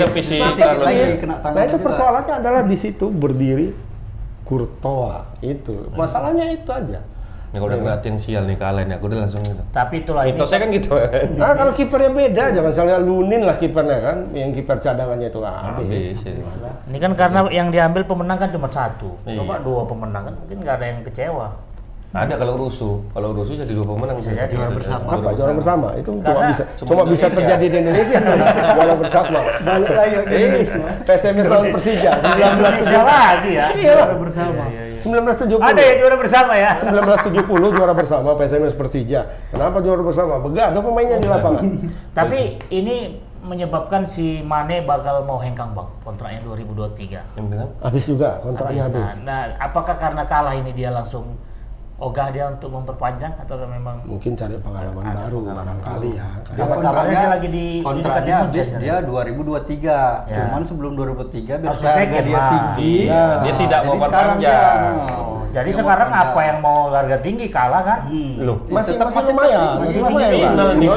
Carlos. 0.55 0.85
Lagi 0.87 1.03
kena 1.19 1.35
tangan 1.37 1.53
Nah 1.53 1.63
itu 1.63 1.71
juga. 1.71 1.85
persoalannya 1.85 2.33
adalah 2.35 2.61
di 2.63 2.75
situ 2.75 3.05
berdiri 3.07 3.67
Courtois 4.41 5.19
itu 5.41 5.75
masalahnya 5.93 6.45
itu 6.49 6.69
aja. 6.71 6.99
Ini 7.57 7.65
kalau 7.65 7.73
udah 7.73 7.79
kena 7.81 7.97
tiang 8.05 8.17
sial 8.21 8.43
nih 8.45 8.53
kalah 8.53 8.85
nih, 8.85 9.01
aku 9.01 9.05
udah 9.09 9.19
langsung 9.25 9.41
gitu. 9.41 9.63
Tapi 9.73 9.95
itulah 10.05 10.23
ini 10.29 10.37
Mitosnya 10.37 10.57
kan 10.61 10.69
gitu. 10.69 10.89
Nah 11.41 11.51
kalau 11.59 11.71
kipernya 11.73 12.11
beda, 12.13 12.43
jangan 12.53 12.69
misalnya 12.69 12.97
Lunin 13.01 13.41
lah 13.49 13.57
kipernya 13.57 13.97
kan, 13.97 14.17
yang 14.37 14.53
kiper 14.53 14.77
cadangannya 14.77 15.27
itu 15.33 15.41
ah, 15.41 15.73
habis. 15.73 16.13
Habis. 16.21 16.45
ya. 16.53 16.71
Ini 16.85 16.97
kan 17.01 17.11
karena 17.17 17.39
yang 17.49 17.73
diambil 17.73 18.05
pemenang 18.05 18.37
kan 18.37 18.53
cuma 18.53 18.69
satu. 18.69 19.17
Iya. 19.25 19.41
Coba 19.41 19.57
dua 19.65 19.81
pemenang 19.89 20.23
kan 20.29 20.33
mungkin 20.37 20.57
nggak 20.61 20.75
ada 20.77 20.85
yang 20.85 20.99
kecewa. 21.01 21.47
Ada 22.17 22.33
kalau 22.33 22.55
rusuh, 22.57 22.97
kalau 23.13 23.29
rusuh 23.29 23.53
jadi 23.53 23.69
dua 23.69 23.85
pemenang 23.85 24.17
Bisa 24.17 24.33
jadi 24.33 24.49
juara 24.49 24.71
bersama. 24.73 25.05
Apa 25.13 25.29
juara 25.37 25.53
bersama? 25.53 25.87
Itu 26.01 26.09
cuma 26.17 26.39
bisa 26.49 26.63
cuma 26.73 26.87
cuma 26.89 27.03
bisa 27.05 27.25
terjadi 27.29 27.65
di 27.69 27.77
Indonesia 27.77 28.17
juara 28.73 28.95
bersama. 28.97 29.39
Balik 29.61 29.91
lagi 29.93 30.13
ke 30.17 30.21
Eh, 30.27 30.41
Indonesia. 30.41 30.77
PSMS 31.05 31.45
lawan 31.45 31.67
Persija 31.69 32.09
Indonesia 32.17 32.49
1970. 32.57 33.05
lagi 33.05 33.51
ya. 33.53 33.65
Iya. 33.71 33.93
Juara 33.93 34.15
bersama. 34.17 34.63
1970. 34.97 35.61
Ada 35.61 35.81
ya 35.81 35.93
juara 36.01 36.15
bersama 36.17 36.53
ya. 36.57 36.71
1970 36.73 37.69
juara 37.69 37.93
bersama 37.93 38.29
PSMS 38.33 38.73
Persija. 38.73 39.21
Kenapa 39.53 39.77
juara 39.79 40.01
bersama? 40.01 40.33
Begadang 40.41 40.81
pemainnya 40.81 41.17
di 41.21 41.29
lapangan. 41.29 41.63
Tapi 42.17 42.39
ini 42.73 42.97
menyebabkan 43.37 44.03
si 44.03 44.41
Mane 44.41 44.83
bakal 44.83 45.23
mau 45.23 45.37
hengkang 45.37 45.71
bang 45.71 45.87
kontraknya 46.01 46.41
2023. 46.43 47.37
Yang 47.37 47.47
dengan 47.47 47.67
Habis 47.79 48.03
juga 48.09 48.29
kontraknya 48.41 48.83
habis. 48.89 49.13
Nah, 49.21 49.23
nah, 49.23 49.41
apakah 49.61 49.95
karena 49.95 50.25
kalah 50.25 50.51
ini 50.51 50.73
dia 50.73 50.89
langsung 50.89 51.37
ogah 51.97 52.29
dia 52.29 52.45
untuk 52.47 52.69
memperpanjang 52.69 53.33
atau 53.37 53.57
memang 53.59 53.97
Mungkin 54.05 54.31
cari 54.31 54.53
pengalaman 54.55 55.01
baru 55.07 55.39
barangkali 55.49 56.09
ya. 56.13 56.27
Karena 56.45 56.53
kabarnya 56.53 56.77
kontraknya 56.77 57.17
dia 57.17 57.27
lagi 57.27 57.47
di- 57.49 57.81
kontraknya 57.81 58.35
habis 58.37 58.45
Manchester. 58.47 58.79
dia 58.79 58.95
2023. 59.01 59.81
Ya. 60.23 60.35
Cuman 60.37 60.61
sebelum 60.61 60.91
2023 60.93 61.57
biar 61.57 61.69
Harus 61.73 61.81
harga 61.81 62.19
dia 62.21 62.39
tinggi. 62.45 62.95
Iya. 63.03 63.25
Dia 63.41 63.53
tidak 63.57 63.79
mau 63.81 63.95
perpanjang. 63.97 64.77
Oh, 65.09 65.41
jadi 65.49 65.65
dia 65.65 65.73
mau 65.73 65.79
sekarang 65.81 66.07
perpanjang. 66.07 66.29
apa 66.29 66.41
yang 66.43 66.57
mau 66.61 66.79
harga 66.87 67.17
tinggi 67.17 67.45
kalah 67.47 67.81
kan? 67.81 67.99
Hmm. 68.05 68.33
Loh, 68.39 68.57
masih 68.67 68.91
tetap 68.93 69.07
masih 69.07 69.17
masih 69.17 69.31
lumayan, 69.33 69.59
masih 69.59 69.81
masih 69.81 70.01
lumayan. 70.05 70.51
Iya. 70.77 70.95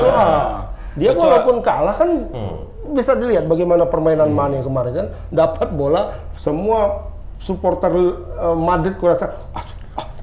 Dia 0.93 1.11
Kecuali- 1.11 1.23
walaupun 1.25 1.57
kalah 1.61 1.95
kan 1.95 2.11
Hmm. 2.29 2.57
bisa 2.91 3.13
dilihat 3.15 3.45
bagaimana 3.47 3.87
permainan 3.87 4.29
Mane 4.29 4.61
kemarin 4.61 4.93
kan 4.93 5.07
dapat 5.31 5.69
bola 5.71 6.03
semua 6.35 7.09
supporter 7.39 7.89
eh, 7.89 8.13
Madrid 8.55 8.99
kurasa 8.99 9.33
ah, 9.55 9.65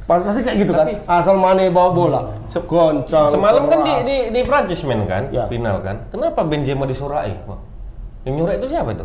pasti 0.07 0.39
kayak 0.39 0.57
gitu 0.63 0.71
kan 0.71 0.87
asal 1.05 1.35
Mane 1.35 1.67
bawa 1.67 1.89
bola 1.91 2.19
Se- 2.43 2.63
goncang 2.63 3.27
Semalam 3.27 3.67
kan 3.67 3.83
di, 3.83 3.93
di, 4.01 4.17
di 4.31 4.41
Prancis 4.41 4.79
main 4.81 5.03
kan, 5.03 5.27
Ya. 5.29 5.43
final 5.45 5.83
kan. 5.83 6.07
Kenapa 6.07 6.41
Benzema 6.41 6.83
disorai? 6.83 7.35
Yang 8.23 8.33
nyurai 8.33 8.55
itu 8.55 8.67
siapa 8.67 8.89
itu? 8.91 9.03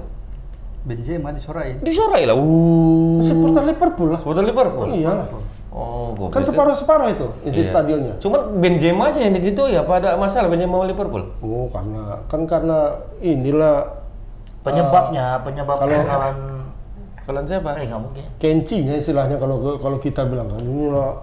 Benzema 0.83 1.31
disorain. 1.31 1.79
Disorai 1.79 2.23
lah. 2.23 2.35
Uh. 2.35 3.19
supporter 3.21 3.63
Liverpool 3.65 4.09
lah 4.09 4.19
Supporter 4.19 4.43
Liverpool. 4.43 4.87
iya 4.89 5.11
lah 5.13 5.27
Oh, 5.73 6.13
gua 6.13 6.29
kan 6.29 6.39
pikir- 6.39 6.53
separuh 6.53 6.77
separuh 6.77 7.09
itu 7.09 7.27
isi 7.43 7.63
Iya. 7.63 7.67
stadionnya 7.67 8.15
Cuman 8.19 8.61
Benzema 8.61 9.09
aja 9.09 9.19
yang 9.19 9.33
gitu 9.35 9.67
ya, 9.67 9.83
pada 9.83 10.15
masalah 10.15 10.47
Benzema 10.47 10.77
sama 10.77 10.87
Liverpool. 10.87 11.23
oh 11.39 11.67
karena 11.67 12.03
kan 12.27 12.41
karena 12.45 12.79
inilah 13.19 14.05
Penyebabnya, 14.61 15.43
penyebab 15.43 15.75
kalau- 15.77 15.91
kekalahan 15.99 16.37
Kalian 17.23 17.45
siapa? 17.45 17.71
eh 17.75 17.87
nggak 17.87 18.01
mungkin. 18.01 18.25
kencinya 18.37 18.95
istilahnya 18.95 19.37
kalau 19.37 19.79
kalau 19.79 19.99
kita 19.99 20.23
bilang 20.25 20.49
kan 20.49 20.59
inilah 20.59 21.23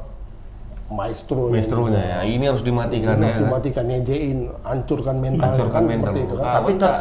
maestro 0.90 1.48
Maestronya 1.48 2.00
ya. 2.00 2.20
Ini 2.24 2.44
harus 2.46 2.64
dimatikan 2.64 3.16
ya. 3.16 3.30
harus 3.30 3.40
dimatikan 3.44 3.84
nyejein 3.86 4.40
hancurkan 4.64 5.16
mental 5.18 5.46
Hancurkan 5.46 5.74
kan 5.76 5.84
mental. 5.86 6.10
seperti 6.10 6.22
itu 6.24 6.36
kan 6.36 6.44
Ah, 6.44 6.54
Tapi 6.58 6.72
tak 6.76 6.96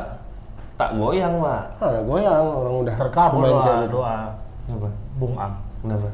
tak 0.74 0.90
goyang, 0.94 1.34
Pak. 1.38 1.62
Ah, 1.78 2.00
goyang 2.02 2.44
orang 2.44 2.74
udah 2.80 2.96
Terkabul 2.96 3.42
doa, 3.42 3.62
gitu. 3.82 3.96
doa 3.96 4.16
Kenapa? 4.62 4.88
Bung 5.16 5.34
Am. 5.34 5.52
Kenapa? 5.80 6.08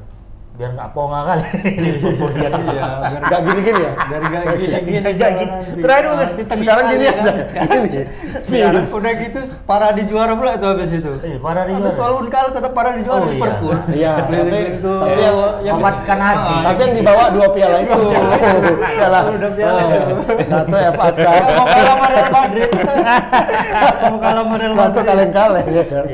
Biar 0.55 0.71
nggak 0.71 0.95
ponga 0.95 1.27
kali. 1.27 1.43
Liverpool 1.83 2.31
dia 2.31 2.47
nih. 2.47 2.62
Iya, 2.64 2.87
biar 3.03 3.23
Nggak 3.27 3.40
gini-gini 3.43 3.81
ya? 3.81 3.93
Dari 4.07 4.25
gak 4.25 4.43
gini 4.55 4.77
gini 4.87 4.99
Nggak 5.11 5.31
gini. 5.35 5.53
Terakhir 5.83 6.05
bukan? 6.07 6.29
Sekarang 6.55 6.85
gini 6.87 7.05
aja. 7.05 7.33
Gini. 7.67 8.01
Sekarang 8.47 8.85
udah 8.87 9.12
gitu 9.19 9.40
parah 9.67 9.90
di 9.90 10.03
juara 10.07 10.33
pula 10.33 10.55
itu 10.55 10.62
habis 10.64 10.90
itu. 10.93 11.12
Eh, 11.21 11.43
parah 11.43 11.67
di 11.67 11.75
Habis 11.75 11.90
juara. 11.90 12.03
walaupun 12.07 12.27
kalah 12.31 12.53
tetap 12.55 12.71
parah 12.71 12.93
di 12.95 13.03
juara 13.03 13.19
Oh, 13.19 13.27
iya. 13.27 13.35
Liverpool. 13.35 13.75
Iya, 13.90 14.12
tapi, 14.14 14.31
Keliling-keliling 14.31 14.77
tuh. 14.79 14.99
tapi 15.03 15.19
yang, 15.19 15.37
yang 15.64 15.77
Mematkan 15.77 16.19
hati. 16.23 16.55
tapi 16.62 16.81
yang 16.81 16.95
dibawa 16.95 17.25
dua 17.35 17.47
piala 17.51 17.77
itu. 17.83 17.99
Piala. 18.95 19.19
Ah, 19.19 19.85
itu. 19.90 20.14
Satu 20.47 20.77
FA 20.79 21.07
Cup. 21.11 21.45
mau 21.51 21.67
kalah 21.67 21.83
sama 21.90 22.07
Real 22.07 22.29
Madrid. 22.31 22.71
mau 24.07 24.19
kalah 24.23 24.38
sama 24.38 24.55
Real 24.55 24.71
Satu 24.71 24.79
Madrid. 24.79 25.03
kaleng-kaleng 25.03 25.67
ya 25.69 25.85
kan. 25.85 26.05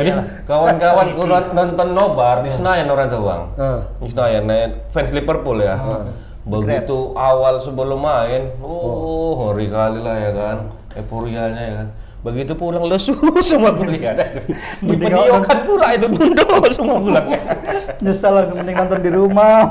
Jadi 0.00 0.10
kawan-kawan 0.48 1.06
kurang 1.12 1.44
nonton 1.52 1.88
nobar 1.92 2.40
di 2.40 2.48
Senayan 2.48 2.88
orang 2.88 3.06
tuh 3.12 3.20
bang. 3.20 3.42
Ah. 3.60 3.78
Di 4.00 4.08
Senayan, 4.08 4.48
fans 4.88 5.12
Liverpool 5.12 5.60
ya. 5.60 5.76
Begitu 6.40 7.12
awal 7.12 7.60
sebelum 7.60 8.00
main, 8.00 8.56
oh 8.64 9.52
ngeri 9.52 9.68
kali 9.68 10.00
lah 10.00 10.16
ya 10.16 10.30
kan, 10.32 10.56
euforianya 10.96 11.62
ya 11.62 11.74
kan. 11.84 11.88
Begitu 12.20 12.52
pulang 12.52 12.84
lesu 12.84 13.12
semua 13.48 13.72
kuliah. 13.72 14.12
Di 14.80 14.92
video 14.96 15.40
kan 15.40 15.64
pula 15.64 15.92
itu 15.96 16.08
bundo 16.08 16.44
semua 16.76 16.96
pulangnya. 17.00 17.40
Nyesal 18.00 18.32
langsung 18.36 18.56
mending 18.60 18.76
nonton 18.76 18.98
di 19.00 19.10
rumah. 19.12 19.68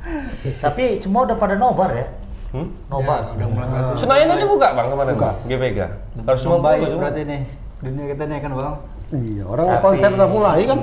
Tapi 0.64 1.00
semua 1.04 1.28
udah 1.28 1.36
pada 1.36 1.56
nobar 1.56 1.90
ya. 1.92 2.06
Hmm? 2.54 2.72
Nobar. 2.88 3.36
udah 3.36 3.46
mulai 3.52 3.68
bagus. 3.68 3.96
Senayan 4.00 4.32
aja 4.32 4.44
buka 4.48 4.68
bang 4.72 4.86
kemarin, 4.88 5.12
Buka. 5.16 5.30
GPK. 5.44 5.78
Harus 6.24 6.40
semua 6.40 6.58
baik 6.64 6.80
buka 6.80 6.88
semua. 6.92 7.02
berarti 7.08 7.20
nih. 7.28 7.40
Dunia 7.84 8.04
kita 8.14 8.22
nih 8.24 8.38
kan 8.40 8.52
bang. 8.56 8.74
Iya, 9.06 9.42
orang 9.46 9.66
Tapi- 9.70 9.84
konser 9.84 10.10
udah 10.12 10.28
mulai 10.28 10.60
kan. 10.66 10.80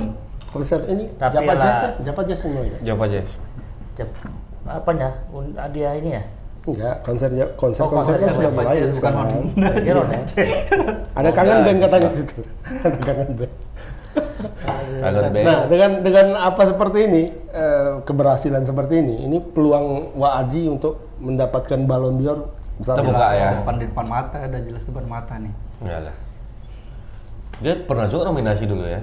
Konser 0.47 0.79
ini 0.85 1.09
Tapi 1.11 1.33
Japa 1.33 1.53
Jazz 1.57 1.79
ya? 1.81 1.89
Japa 2.07 2.21
Jazz 2.23 2.39
mulai 2.45 2.65
ya? 2.69 2.79
Jawab 2.85 3.01
aja. 3.09 3.19
Cep- 3.93 4.17
Apa 4.63 4.89
ya? 4.93 5.09
Dia 5.69 5.89
ini 5.97 6.09
ya? 6.13 6.23
Enggak, 6.63 6.95
konser 7.03 7.27
konser 7.59 7.83
Oh, 7.83 7.91
konser 7.91 8.15
kan 8.15 8.21
konser 8.23 8.31
sudah 8.31 8.47
Japa 8.47 8.61
mulai 8.61 8.75
Jazz, 8.79 8.95
bukan 8.95 9.11
sekarang. 9.11 9.29
Iya. 9.83 9.93
Ada 11.13 11.29
kangen 11.31 11.59
band 11.61 11.79
katanya 11.81 12.09
situ. 12.13 12.39
Ada 12.79 12.97
kangen 13.01 13.29
band. 13.35 13.53
Nah, 15.43 15.59
dengan 15.65 15.91
dengan 15.99 16.27
apa 16.37 16.61
seperti 16.63 16.99
ini, 17.03 17.23
eh, 17.49 17.91
keberhasilan 18.05 18.61
seperti 18.61 19.01
ini, 19.01 19.25
ini 19.25 19.37
peluang 19.41 20.13
Waaji 20.13 20.69
untuk 20.69 21.17
mendapatkan 21.17 21.81
Ballon 21.83 22.21
d'Or 22.21 22.53
besar. 22.77 23.01
Terbuka 23.01 23.27
ya. 23.33 23.49
Depan 23.59 23.75
di 23.75 23.85
depan 23.89 24.05
mata 24.05 24.37
ada 24.37 24.57
jelas 24.61 24.85
depan 24.85 25.05
mata 25.09 25.33
nih. 25.35 25.53
Iyalah. 25.81 26.15
Dia 27.61 27.73
pernah 27.77 28.09
juga 28.09 28.29
nominasi 28.29 28.63
dulu 28.65 28.83
ya. 28.83 29.01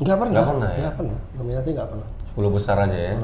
Enggak 0.00 0.16
pernah. 0.16 0.32
Nggak 0.32 0.48
pernah 0.48 0.70
ya? 0.70 0.80
Nggak 0.80 0.94
pernah. 0.96 1.18
Nominasi 1.36 1.68
enggak 1.76 1.88
pernah. 1.92 2.08
10 2.30 2.56
besar 2.56 2.76
aja 2.80 2.98
ya. 2.98 3.14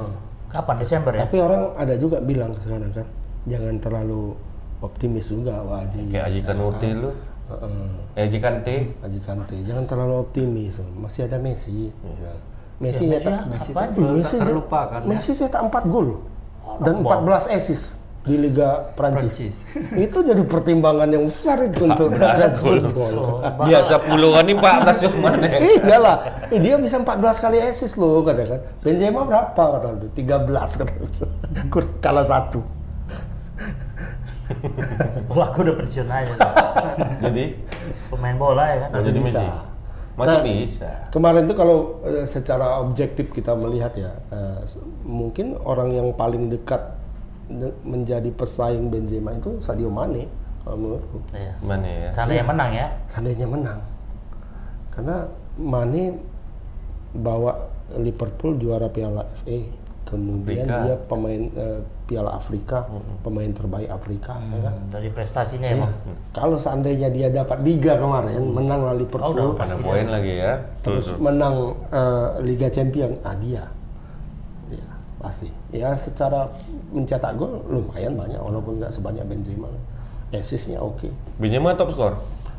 Kapan 0.46 0.76
Desember 0.76 1.12
ya? 1.16 1.20
Tapi 1.24 1.36
orang 1.40 1.62
ada 1.74 1.94
juga 1.96 2.18
bilang 2.20 2.52
sekarang 2.60 2.92
kan, 2.92 3.06
jangan 3.48 3.74
terlalu 3.80 4.36
optimis 4.84 5.26
juga 5.26 5.64
Waaji. 5.64 6.12
Kayak 6.12 6.24
Aji 6.28 6.40
Kanute 6.44 6.88
lu. 6.92 7.10
Heeh. 7.46 7.88
Eh 8.18 8.22
Aji 8.28 8.38
Kante. 8.42 8.76
Aji 9.00 9.20
Kante, 9.24 9.56
jangan 9.64 9.84
terlalu 9.88 10.14
optimis. 10.20 10.76
Masih 10.98 11.24
ada 11.24 11.38
Messi. 11.40 11.88
Nah, 12.04 12.36
Messi 12.76 13.08
Ya, 13.08 13.16
nyetak 13.16 13.40
Messi 13.48 13.48
Messi 13.48 13.70
Apaan? 13.72 13.88
tuh 13.88 13.94
selalu 13.96 14.16
Messi 14.20 14.36
terlupakan. 14.36 15.00
ya. 15.00 15.06
Messi 15.08 15.30
cetak 15.32 15.60
4 15.72 15.88
gol 15.88 16.08
dan 16.84 16.94
14 17.00 17.56
assist 17.56 17.95
di 18.26 18.34
Liga 18.36 18.90
Prancis. 18.92 19.54
Itu 20.04 20.18
jadi 20.20 20.42
pertimbangan 20.42 21.06
yang 21.06 21.30
besar 21.30 21.62
itu 21.62 21.86
untuk 21.86 22.10
14 22.10 22.58
Dutch 22.58 22.90
gol. 22.90 23.14
Oh, 23.16 23.38
Biasa 23.38 24.02
puluhan 24.02 24.44
ini 24.44 24.58
14 24.58 25.04
cuma 25.06 25.30
nih. 25.32 25.78
Iya 25.78 25.96
lah, 25.96 26.16
Eh, 26.50 26.58
dia 26.58 26.74
bisa 26.76 26.98
14 26.98 27.38
kali 27.38 27.62
assist 27.62 27.94
loh 27.94 28.20
kata 28.20 28.42
kan. 28.42 28.60
Benzema 28.82 29.22
berapa 29.22 29.54
kata 29.54 29.86
itu? 29.96 30.26
13 30.26 30.42
kata 30.74 30.92
kalah 32.04 32.26
satu. 32.26 32.60
Kalau 35.26 35.42
aku 35.42 35.58
udah 35.62 35.74
pensiun 35.76 36.06
aja. 36.08 36.34
Jadi 37.20 37.44
Pemain 38.06 38.36
bola 38.36 38.64
ya 38.64 38.76
kan. 38.86 38.88
masih 38.92 39.12
bisa. 39.14 39.42
Masih 40.16 40.32
Nah, 40.32 40.42
bisa. 40.42 40.90
Kemarin 41.10 41.44
tuh 41.44 41.52
kalau 41.54 41.78
eh, 42.02 42.24
secara 42.24 42.80
objektif 42.80 43.28
kita 43.30 43.52
melihat 43.52 43.92
ya, 43.92 44.16
eh, 44.32 44.64
mungkin 45.02 45.60
orang 45.60 45.92
yang 45.92 46.08
paling 46.10 46.48
dekat 46.48 46.80
de- 46.80 46.95
menjadi 47.86 48.30
pesaing 48.34 48.90
Benzema 48.90 49.30
itu 49.34 49.58
Sadio 49.62 49.86
Mane 49.86 50.26
kalau 50.66 50.76
menurutku. 50.82 51.18
Iya. 51.30 51.54
Mana 51.62 51.86
ya? 51.86 52.08
Sana 52.10 52.32
yang 52.34 52.48
menang 52.50 52.70
ya. 52.74 52.86
Seandainya 53.06 53.46
menang, 53.46 53.78
karena 54.90 55.16
Mane 55.56 56.02
bawa 57.14 57.54
Liverpool 57.96 58.58
juara 58.58 58.90
Piala 58.90 59.22
FA, 59.40 59.58
kemudian 60.10 60.66
Afrika. 60.66 60.82
dia 60.84 60.94
pemain 61.06 61.42
eh, 61.54 61.80
Piala 62.06 62.30
Afrika, 62.34 62.82
pemain 63.22 63.50
terbaik 63.54 63.86
Afrika, 63.88 64.42
ya 64.42 64.58
kan? 64.66 64.74
Dari 64.90 65.08
prestasinya 65.14 65.68
emang. 65.70 65.92
Kalau 66.34 66.58
seandainya 66.58 67.08
dia 67.14 67.30
dapat 67.30 67.62
Liga 67.62 67.94
kemarin, 67.98 68.42
menang 68.50 68.80
lah 68.82 68.94
Oh, 68.94 68.98
Liverpool, 68.98 69.54
udah 69.54 69.78
poin 69.80 70.06
lagi 70.10 70.34
ya. 70.42 70.58
terus 70.82 71.14
menang 71.18 71.78
eh, 71.94 72.28
Liga 72.42 72.66
Champion, 72.66 73.14
ah 73.22 73.38
dia, 73.38 73.62
ya 73.62 73.64
pasti. 75.26 75.50
Ya 75.70 75.90
secara 75.92 76.46
mencetak 76.88 77.34
gol 77.34 77.66
lumayan 77.66 78.14
banyak, 78.14 78.38
walaupun 78.38 78.78
nggak 78.78 78.90
sebanyak 78.90 79.24
Benzema. 79.24 79.66
Assistnya 80.30 80.78
oke. 80.78 81.10
Benzema 81.36 81.74
top 81.74 81.90
skor. 81.90 82.14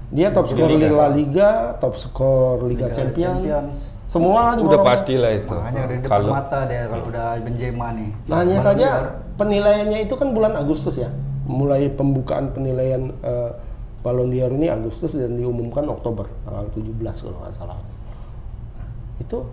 Dia 0.10 0.30
top 0.30 0.46
skor 0.46 0.68
Liga. 0.68 0.88
Liga 0.88 0.94
La 0.94 1.08
Liga, 1.10 1.50
top 1.78 1.96
skor 1.96 2.60
Liga, 2.62 2.86
Liga 2.86 2.88
Champion, 2.90 3.36
Champions. 3.38 3.76
Semua 4.08 4.56
Udah 4.56 4.72
bawah- 4.74 4.88
pastilah 4.90 5.32
itu. 5.34 5.52
Makanya 5.52 5.82
udah 5.82 5.90
di 5.90 6.00
depan 6.00 6.12
Kalau 6.14 6.32
mata 6.32 6.60
dia 6.64 6.82
kalau 6.86 7.06
udah 7.06 7.28
Benzema 7.40 7.88
nih. 7.92 8.10
Nah, 8.26 8.38
hanya 8.40 8.58
saja 8.58 8.88
penilaiannya 9.36 10.00
itu 10.02 10.16
kan 10.16 10.32
bulan 10.32 10.54
Agustus 10.54 10.96
ya. 10.96 11.12
Mulai 11.44 11.88
pembukaan 11.90 12.50
penilaian 12.50 13.12
eh, 13.20 13.52
Ballon 14.00 14.28
d'Or 14.28 14.52
ini 14.54 14.68
Agustus 14.68 15.12
dan 15.12 15.36
diumumkan 15.36 15.84
Oktober 15.86 16.24
tanggal 16.42 16.72
17 16.72 16.88
kalau 17.20 17.40
nggak 17.42 17.52
salah. 17.52 17.76
Nah, 17.76 18.88
itu 19.18 19.44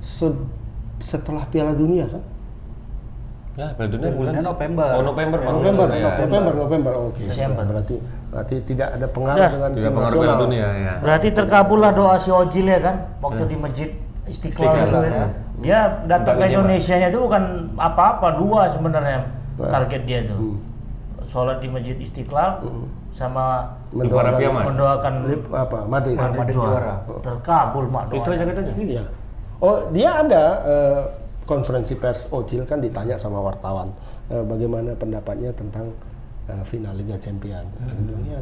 se- 0.00 0.40
setelah 1.00 1.44
Piala 1.48 1.72
Dunia 1.74 2.06
kan? 2.06 2.22
ya 3.58 3.66
Piala 3.74 3.90
Dunia 3.90 4.10
bulan 4.14 4.32
Bulan 4.38 4.44
November. 4.46 4.88
Oh 4.94 5.02
November 5.04 5.38
Bang. 5.42 5.54
November, 5.58 5.86
ya. 5.90 6.10
November, 6.22 6.52
November, 6.54 6.92
Oke, 7.10 7.22
Desember. 7.26 7.64
berarti 7.66 7.96
berarti 8.30 8.54
tidak 8.62 8.88
ada 8.94 9.06
pengaruh 9.10 9.40
Udah. 9.42 9.50
dengan 9.50 9.70
Tidak 9.74 9.92
pengaruh. 9.92 10.20
Piala 10.22 10.36
Dunia 10.38 10.68
ya. 10.70 10.92
Berarti 11.02 11.28
terkabullah 11.34 11.90
doa 11.90 12.14
si 12.16 12.30
Ojil 12.30 12.66
ya 12.70 12.78
kan 12.78 12.96
waktu 13.18 13.42
di 13.50 13.56
masjid 13.58 13.88
Istiqlal 14.30 14.70
Istiqlal, 14.70 14.86
itu 14.86 14.98
ya. 15.02 15.10
ya. 15.10 15.26
Dia 15.60 15.80
datang 16.06 16.38
ke 16.38 16.46
izin, 16.46 16.54
Indonesia 16.62 16.94
nya 17.02 17.08
itu 17.10 17.18
bukan 17.18 17.42
apa-apa 17.74 18.28
dua 18.38 18.70
sebenarnya 18.70 19.18
target 19.58 20.02
dia 20.06 20.18
itu. 20.24 20.36
Hmm. 20.38 20.56
Sholat 21.26 21.58
di 21.58 21.68
masjid 21.70 21.98
Istiqlal 21.98 22.62
sama 23.10 23.74
Mendoakan 23.90 24.38
mendoakan 24.70 25.14
Lip, 25.26 25.42
apa 25.50 25.78
Madrid. 25.90 26.14
Madrid 26.14 26.38
Madrid 26.46 26.54
juara. 26.54 27.02
juara. 27.02 27.22
Terkabul 27.26 27.90
mak 27.90 28.06
doa. 28.06 28.22
Itu 28.22 28.28
aja 28.30 28.44
kan 28.46 28.54
aja. 28.54 28.72
Iya. 28.78 29.04
Oh, 29.60 29.92
dia 29.92 30.24
ada 30.24 30.44
eh, 30.64 31.00
konferensi 31.44 31.92
pers 31.92 32.32
Ojil 32.32 32.64
kan 32.64 32.80
ditanya 32.80 33.20
sama 33.20 33.44
wartawan 33.44 33.92
eh, 34.32 34.40
bagaimana 34.40 34.96
pendapatnya 34.96 35.52
tentang 35.52 35.92
eh, 36.48 36.64
final 36.64 36.96
Liga 36.96 37.20
Champion. 37.20 37.68
Hmm. 37.76 38.08
Bilang, 38.08 38.24
ya, 38.24 38.40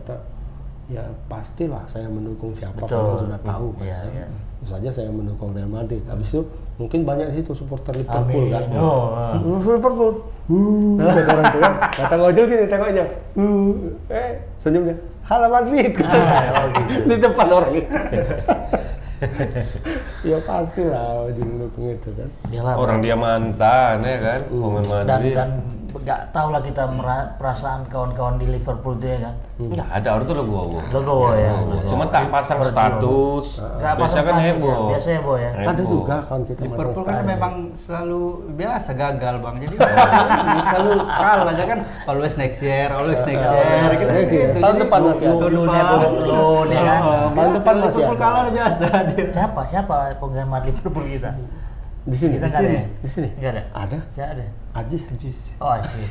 ya 0.88 1.04
pastilah 1.28 1.85
saya 1.85 2.09
mendukung 2.09 2.54
siapa 2.54 2.81
Betul. 2.81 3.02
kalian 3.02 3.18
sudah 3.18 3.40
tahu. 3.44 3.68
kan, 3.76 3.85
iya. 3.85 4.26
Tentu 4.31 4.74
saja 4.74 4.90
saya 4.90 5.11
mendukung 5.11 5.50
Real 5.50 5.66
Madrid. 5.66 6.07
Habis 6.07 6.31
itu 6.35 6.46
mungkin 6.78 7.02
banyak 7.02 7.35
di 7.35 7.42
situ 7.42 7.50
supporter 7.54 7.94
Liverpool 7.98 8.46
Amin. 8.46 8.54
kan. 8.54 8.64
Oh. 8.78 9.18
Uh, 9.18 9.59
Liverpool. 9.59 10.14
Uh, 10.48 10.96
kata 11.02 11.31
orang 11.35 11.44
itu 11.44 11.59
kan. 11.59 11.74
Kata 11.94 12.14
Ojil 12.31 12.44
gini, 12.46 12.64
tengok 12.70 12.88
aja. 12.94 13.04
Uh, 13.35 13.74
eh, 14.11 14.38
senyum 14.59 14.87
dia. 14.87 14.96
Halo 15.28 15.52
Madrid. 15.52 15.92
Ah, 16.09 16.64
oh 16.64 16.66
gitu. 16.72 17.04
di 17.04 17.16
depan 17.20 17.52
orang 17.52 17.72
itu. 17.76 17.90
ya 20.29 20.38
pastilah 20.45 21.25
Ojil 21.25 21.45
mendukung 21.45 21.88
itu 21.88 22.11
kan. 22.12 22.29
Dia 22.53 22.61
lah, 22.61 22.75
Orang 22.77 23.01
dia 23.01 23.17
mantan 23.17 23.95
ya 24.05 24.17
kan, 24.21 24.41
pemain 24.47 24.85
dan 24.85 25.07
Madrid. 25.09 25.35
dan 25.35 25.49
nggak 25.88 26.20
tahu 26.31 26.48
lah 26.48 26.61
kita 26.61 26.85
perasaan 27.35 27.81
kawan-kawan 27.87 28.37
di 28.37 28.46
Liverpool 28.46 28.94
itu 28.96 29.09
ya 29.09 29.18
kan. 29.24 29.35
Enggak 29.59 29.88
ada 29.90 30.09
orang 30.14 30.24
tuh 30.24 30.35
gua. 30.42 30.62
Legowo 30.87 31.29
ya. 31.33 31.53
Cuma 31.85 32.05
tak 32.07 32.29
pasang 32.29 32.61
status. 32.61 33.46
Nggak 33.59 33.94
Biasa 33.94 34.03
pasang 34.05 34.24
kan 34.24 34.35
ya, 34.35 34.44
heboh. 34.46 34.81
Biasa 34.92 35.09
heboh 35.16 35.37
ya. 35.37 35.51
Ada 35.59 35.83
juga 35.83 36.14
kawan 36.22 36.42
kita 36.44 36.61
Liverpool 36.62 37.03
kan 37.03 37.24
memang 37.24 37.55
selalu 37.74 38.22
biasa 38.53 38.90
gagal 38.92 39.35
bang, 39.38 39.57
jadi 39.59 39.74
selalu 40.68 40.90
kalah 41.01 41.46
aja 41.48 41.64
kan. 41.64 41.79
Always 42.05 42.35
next 42.37 42.61
year, 42.61 42.88
always 42.90 43.20
next 43.24 43.48
year. 43.48 43.88
Gitu, 43.90 44.05
Next 44.09 44.33
year. 44.33 44.48
gitu. 44.51 44.59
Tahun 44.61 44.74
Jadi 44.74 44.83
depan 44.85 45.01
masih 45.03 45.27
ada. 45.27 45.35
dulu 45.35 45.46
Dulunya 45.48 45.83
depan. 45.83 45.98
belum 45.98 46.66
ya 46.68 46.83
kan. 46.83 47.01
Oh, 47.01 47.09
Tahun 47.09 47.33
biasa, 47.33 47.57
depan 47.57 47.74
masih 47.74 47.87
Liverpool 47.98 48.12
ada. 48.12 48.22
kalah 48.22 48.51
biasa 48.53 48.87
dia. 49.09 49.27
Siapa? 49.37 49.61
Siapa 49.64 49.94
penggemar 50.16 50.61
Liverpool 50.62 51.07
kita? 51.09 51.31
Di 52.09 52.16
sini, 52.16 52.35
Kita 52.37 52.46
di 52.46 52.48
nggak 52.48 52.57
ada 52.57 52.64
sini, 52.64 52.77
ya? 52.79 52.85
di 53.05 53.09
sini. 53.09 53.29
Nggak 53.37 53.51
ada. 53.53 53.62
Ada. 53.74 53.98
Siapa 54.09 54.31
ada? 54.33 54.44
Ajis. 54.76 55.04
Oh, 55.59 55.74
sih. 55.81 56.07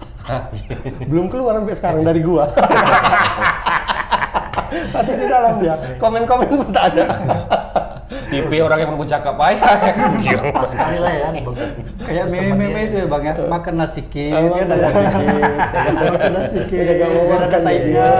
Belum 1.10 1.26
keluar 1.32 1.56
sampai 1.58 1.74
sekarang 1.76 2.02
dari 2.04 2.20
gua. 2.22 2.48
Masih 4.94 5.14
di 5.16 5.26
dalam 5.26 5.56
dia. 5.60 5.74
Komen-komen 5.96 6.48
pun 6.48 6.68
tak 6.70 6.94
ada. 6.94 7.04
Tipe 8.28 8.56
orang 8.60 8.78
yang 8.84 8.92
bercakap 9.00 9.34
payah 9.40 9.76
ya. 10.20 10.36
Pas 10.52 10.68
sekali 10.68 10.98
lah 11.00 11.12
ya. 11.12 11.28
Kayak 12.04 12.24
meme-meme 12.28 12.80
itu 12.88 12.96
ya 13.00 13.06
bang 13.08 13.22
ya, 13.24 13.32
makan 13.48 13.74
nasi 13.80 14.00
kit, 14.08 14.32
ya 14.32 14.48
makan 14.48 14.68
kan? 14.68 14.78
nasi 14.80 15.04
kit. 15.08 15.40
makan 15.96 16.32
nasi 16.32 16.58
kit, 16.68 16.80
Dia 16.84 16.94
nggak 17.00 17.08
mau 17.08 17.24
makan 17.28 17.48
ada 17.48 17.56
dia. 17.56 17.64
taiknya. 17.64 18.08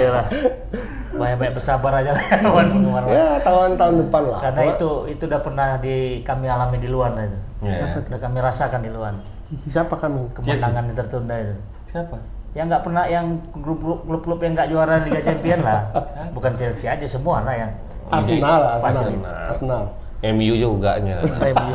Iya 0.00 0.08
lah. 0.16 0.24
Banyak-banyak 1.20 1.54
bersabar 1.54 1.92
aja 2.00 2.10
lah 2.16 2.24
penggemar. 2.56 3.02
Ya, 3.06 3.28
tahun-tahun 3.44 3.94
depan 4.06 4.22
lah. 4.32 4.40
Karena 4.40 4.62
itu 4.72 4.90
itu 5.06 5.22
udah 5.28 5.40
pernah 5.40 5.68
di 5.76 5.96
kami 6.24 6.46
alami 6.48 6.76
di 6.80 6.88
luar 6.88 7.12
itu. 7.20 7.38
Ya. 7.60 8.00
Udah 8.00 8.20
kami 8.20 8.38
rasakan 8.40 8.80
di 8.80 8.90
luar. 8.90 9.12
Siapa 9.68 9.94
kami? 9.94 10.30
Kemenangan 10.32 10.82
yang 10.88 10.96
tertunda 10.96 11.34
itu. 11.36 11.54
Siapa? 11.90 12.16
Yang 12.50 12.66
nggak 12.74 12.82
pernah 12.82 13.04
yang 13.06 13.26
grup-grup 13.54 14.02
klub-klub 14.06 14.40
yang 14.42 14.52
nggak 14.58 14.68
juara 14.72 14.94
Liga 15.04 15.20
Champion 15.20 15.60
lah. 15.62 15.80
Bukan 16.34 16.56
Chelsea 16.56 16.88
aja 16.88 17.06
semua 17.06 17.44
lah 17.44 17.54
yang. 17.54 17.70
Arsenal 18.10 18.56
lah. 18.58 18.70
Arsenal. 18.80 19.06
Arsenal. 19.54 19.82
MU 20.20 20.52
juga 20.52 21.00
nya. 21.00 21.16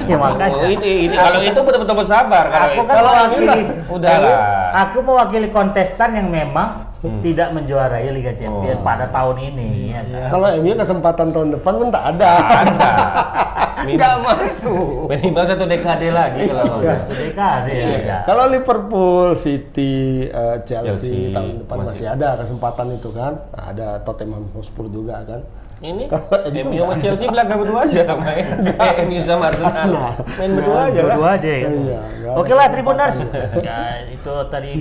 Ya, 0.06 0.18
makanya. 0.22 0.62
Oh, 0.62 0.70
ini, 0.70 1.10
ini 1.10 1.16
kalau 1.18 1.42
itu 1.42 1.60
betul-betul 1.66 1.98
bersabar 1.98 2.46
kalau 2.54 2.66
Aku 2.70 2.78
itu. 2.78 2.86
kan 2.86 2.94
Kalau 2.94 3.10
mewakili, 3.10 3.60
Udahlah. 3.90 4.38
aku 4.86 4.98
mewakili 5.02 5.48
kontestan 5.50 6.14
yang 6.14 6.30
memang 6.30 6.94
tidak 7.22 7.50
menjuarai 7.52 8.08
Liga 8.10 8.32
Champion 8.32 8.78
Oh. 8.78 8.84
pada 8.84 9.06
tahun 9.08 9.36
ini. 9.44 9.70
ya 9.90 10.02
kan? 10.02 10.30
Kalau 10.30 10.48
MU 10.56 10.74
kesempatan 10.74 11.28
tahun 11.30 11.50
depan 11.54 11.74
pun 11.76 11.88
tak 11.90 12.04
ada. 12.14 12.32
Ada. 12.62 12.92
Nggak 13.86 14.16
masuk. 14.20 15.06
Minimal 15.06 15.44
satu 15.46 15.66
dekade 15.66 16.10
lagi 16.10 16.42
kalau 16.48 16.82
Iya. 16.82 16.96
Satu 16.98 17.14
dekade 17.14 17.70
ya. 17.72 17.88
ya. 18.00 18.18
Kalau 18.24 18.50
Liverpool, 18.50 19.28
City, 19.36 19.96
eh, 20.26 20.58
Chelsea, 20.64 21.30
Chelsea, 21.30 21.30
tahun 21.32 21.62
depan 21.62 21.76
masih. 21.80 21.88
masih. 21.88 22.06
ada 22.12 22.30
kesempatan 22.40 22.88
itu 22.92 23.10
kan. 23.12 23.34
Ada 23.52 24.02
Tottenham 24.02 24.50
Hotspur 24.52 24.90
juga 24.90 25.22
kan. 25.22 25.42
Ini 25.78 26.08
MU 26.66 26.82
sama 26.82 26.96
Chelsea 26.98 27.28
belakang 27.28 27.62
berdua 27.62 27.84
aja 27.84 28.02
main. 28.16 28.46
Eh, 28.66 28.94
MU 29.06 29.20
sama 29.22 29.52
Arsenal. 29.52 30.18
Main 30.34 30.52
berdua 30.56 30.80
aja. 30.88 31.00
Dua-dua 31.04 31.30
aja 31.36 31.52
ya. 31.52 31.68
Iya, 31.68 32.00
ada 32.02 32.30
Oke 32.36 32.52
lah 32.52 32.68
Tribuners. 32.68 33.16
ya, 33.62 33.78
itu 34.08 34.34
tadi 34.50 34.72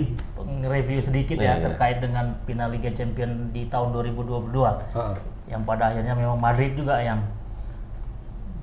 review 0.64 0.98
sedikit 0.98 1.36
ya 1.36 1.42
Iya, 1.44 1.54
iya. 1.54 1.64
terkait 1.64 1.98
dengan 1.98 2.34
final 2.42 2.68
Liga 2.70 2.90
Champion 2.90 3.50
di 3.50 3.66
tahun 3.66 3.92
2022 3.92 4.80
Ah. 4.92 5.12
yang 5.44 5.62
pada 5.62 5.92
akhirnya 5.92 6.14
memang 6.14 6.36
Madrid 6.36 6.72
juga 6.72 6.96
yang 6.98 7.20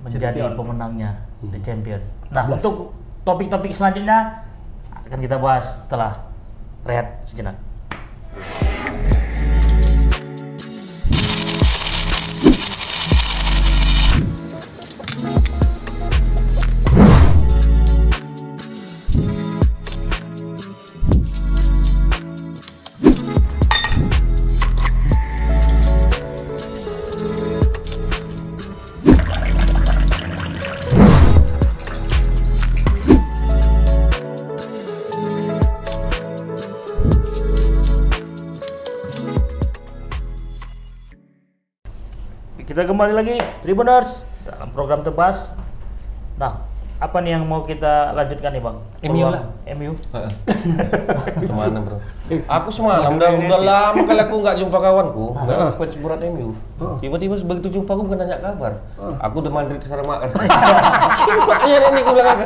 menjadi 0.01 0.33
Champion. 0.33 0.51
pemenangnya 0.55 1.11
the 1.43 1.59
champion. 1.59 2.01
Nah, 2.29 2.45
14. 2.47 2.57
untuk 2.57 2.75
topik-topik 3.21 3.69
selanjutnya 3.69 4.41
akan 4.91 5.19
kita 5.19 5.37
bahas 5.37 5.85
setelah 5.85 6.25
rehat 6.81 7.21
sejenak. 7.21 7.53
Kembali 43.01 43.17
lagi 43.17 43.41
Tribuners 43.65 44.21
dalam 44.45 44.69
program 44.77 45.01
tebas. 45.01 45.49
Nah, 46.37 46.69
apa 47.01 47.17
nih 47.17 47.33
yang 47.33 47.49
mau 47.49 47.65
kita 47.65 48.13
lanjutkan 48.13 48.53
nih, 48.53 48.61
Bang? 48.61 48.77
MU 49.01 49.25
lah. 49.25 49.43
MU. 49.73 49.97
Heeh. 50.13 50.31
Ke 51.41 51.49
mana 51.49 51.81
bro? 51.81 51.97
Aku 52.31 52.71
semalam 52.71 53.19
udah, 53.19 53.27
udah 53.35 53.59
lama 53.59 54.01
kali 54.07 54.21
aku 54.23 54.39
nggak 54.39 54.55
jumpa 54.55 54.77
kawanku, 54.79 55.35
nggak 55.35 55.75
fans 55.75 55.95
berat 55.99 56.21
MU. 56.31 56.55
Tiba-tiba 57.03 57.35
begitu 57.43 57.67
jumpa 57.75 57.91
aku 57.91 58.07
bukan 58.07 58.23
nanya 58.23 58.39
kabar. 58.39 58.79
Aku 59.19 59.43
udah 59.43 59.51
Madrid 59.51 59.81
sekarang 59.83 60.07
makan. 60.07 60.31
Makanya 60.31 61.77
ini 61.91 61.99
aku 61.99 62.11
bilang 62.15 62.39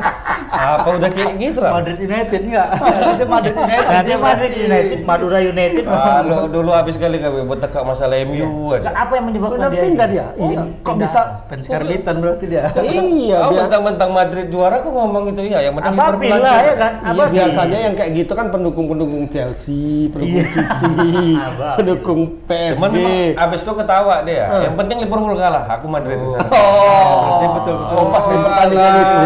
apa 0.50 0.90
udah 0.90 1.10
kayak 1.14 1.32
gitu 1.38 1.60
ah? 1.62 1.72
Madrid 1.78 1.98
United 2.02 2.42
enggak? 2.42 2.68
Itu 3.14 3.26
Madrid 3.30 3.54
United. 3.54 3.92
Nanti 3.94 4.12
Madrid 4.18 4.54
United, 4.58 5.00
Madura 5.06 5.38
United. 5.38 5.84
Kalau 5.86 6.40
dulu 6.50 6.72
habis 6.74 6.96
kali 6.98 7.18
kami 7.22 7.46
bertekak 7.46 7.84
masalah 7.86 8.16
MU 8.26 8.74
Kan 8.74 8.82
aja. 8.82 8.90
apa 9.06 9.12
yang 9.14 9.26
menyebabkan 9.30 9.60
Udah 9.60 9.70
dia? 9.70 9.82
pindah 9.86 10.08
gitu? 10.10 10.16
dia. 10.18 10.26
Iya. 10.34 10.62
Kok 10.82 10.82
Pindah. 10.82 11.06
bisa? 11.06 11.22
fans 11.46 11.66
karbitan 11.70 12.16
berarti 12.18 12.46
dia. 12.50 12.64
Iya, 12.82 13.38
Kau 13.38 13.52
biar 13.54 13.62
mentang-mentang 13.70 14.10
Madrid 14.10 14.45
juara 14.48 14.76
kok 14.78 14.88
ngomong 14.88 15.24
itu 15.30 15.42
ya, 15.46 15.60
yang 15.60 15.74
penting 15.74 15.94
Liverpool 15.94 16.40
lah 16.40 16.58
ya 16.60 16.74
kan. 16.76 16.94
Iya 16.96 17.12
Ababil. 17.12 17.34
biasanya 17.36 17.80
yang 17.82 17.94
kayak 17.94 18.12
gitu 18.16 18.34
kan 18.34 18.48
pendukung-pendukung 18.50 19.24
Chelsea, 19.26 20.10
pendukung 20.10 20.46
City, 20.48 21.14
Abang. 21.48 21.74
pendukung 21.76 22.20
Cuman 22.46 22.90
PSG. 22.90 22.96
memang 22.96 23.16
abis 23.42 23.60
itu 23.62 23.72
ketawa 23.72 24.16
dia. 24.22 24.46
Yang 24.62 24.76
penting 24.76 24.98
Liverpool 25.00 25.36
kalah, 25.36 25.64
aku 25.68 25.86
Madrid 25.86 26.18
di 26.18 26.28
sana. 26.28 26.50
Oh, 26.50 27.52
betul, 27.56 27.74
betul. 27.78 27.96
Oh, 27.96 28.06
pas 28.10 28.26
di 28.26 28.36
pertandingan 28.36 28.92
Alah. 28.92 29.04
itu. 29.04 29.24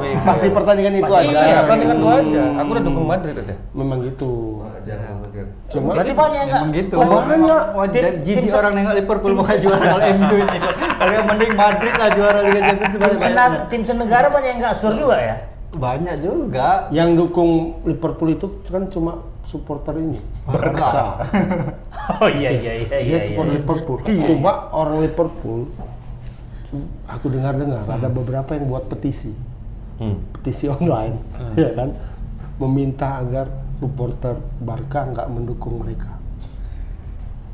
Iya. 0.00 0.18
Pas 0.20 0.38
di 0.38 0.50
pertandingan 0.50 0.94
itu 0.96 1.12
Iya, 1.12 1.20
aja. 1.20 1.38
Iya, 1.40 1.56
pertandingan 1.62 1.96
gua 1.98 2.14
aja. 2.16 2.42
Aku 2.56 2.68
udah 2.70 2.84
dukung 2.84 3.06
Madrid 3.06 3.34
aja. 3.36 3.54
Memang 3.70 3.98
gitu. 4.02 4.32
Jangan 4.86 5.12
pikir. 5.28 5.46
Cuma 5.70 5.90
Berarti 5.94 6.12
banyak 6.14 6.42
enggak? 6.46 6.60
Emang 6.60 6.72
gitu. 6.74 6.94
Oh, 6.96 7.06
banyak. 7.06 7.64
Wajar 7.76 8.02
Tim- 8.02 8.20
jijik 8.24 8.52
orang 8.54 8.72
nengok 8.76 8.94
Liverpool 9.00 9.32
mau 9.36 9.44
juara 9.46 9.84
kalau 9.84 10.02
MU 10.16 10.36
ini. 10.40 10.58
Kalau 11.00 11.12
yang 11.12 11.26
mending 11.26 11.52
Madrid 11.56 11.94
lah 11.96 12.08
juara 12.12 12.38
Liga 12.44 12.60
Champions 12.60 12.92
Tim, 12.92 13.00
banyak. 13.00 13.20
sena, 13.20 13.44
tim 13.68 13.82
senegara 13.84 14.26
banyak 14.28 14.48
yang 14.48 14.60
enggak 14.64 14.74
sur 14.76 14.92
juga 14.96 15.16
ya? 15.18 15.36
Banyak 15.70 16.16
juga. 16.18 16.68
yang 16.90 17.14
dukung 17.14 17.78
Liverpool 17.86 18.34
itu 18.34 18.46
kan 18.66 18.90
cuma 18.90 19.22
supporter 19.46 19.94
ini. 19.98 20.18
Barca. 20.44 20.90
Oh 22.10 22.26
iya 22.26 22.50
iya 22.50 22.72
iya 22.82 22.86
Dia 22.90 23.06
iya. 23.06 23.18
supporter 23.22 23.54
iya. 23.54 23.58
Liverpool. 23.62 23.96
Cuma 24.02 24.66
orang 24.74 24.98
Liverpool 25.06 25.70
aku 27.06 27.26
dengar-dengar 27.30 27.86
ada 27.86 28.08
beberapa 28.10 28.50
yang 28.54 28.66
buat 28.66 28.86
petisi. 28.90 29.30
Hmm. 30.00 30.16
petisi 30.32 30.64
online, 30.64 31.20
ya 31.60 31.76
kan, 31.76 31.92
meminta 32.56 33.20
agar 33.20 33.52
supporter 33.80 34.36
Barca 34.60 35.08
nggak 35.08 35.26
mendukung 35.32 35.80
mereka. 35.80 36.12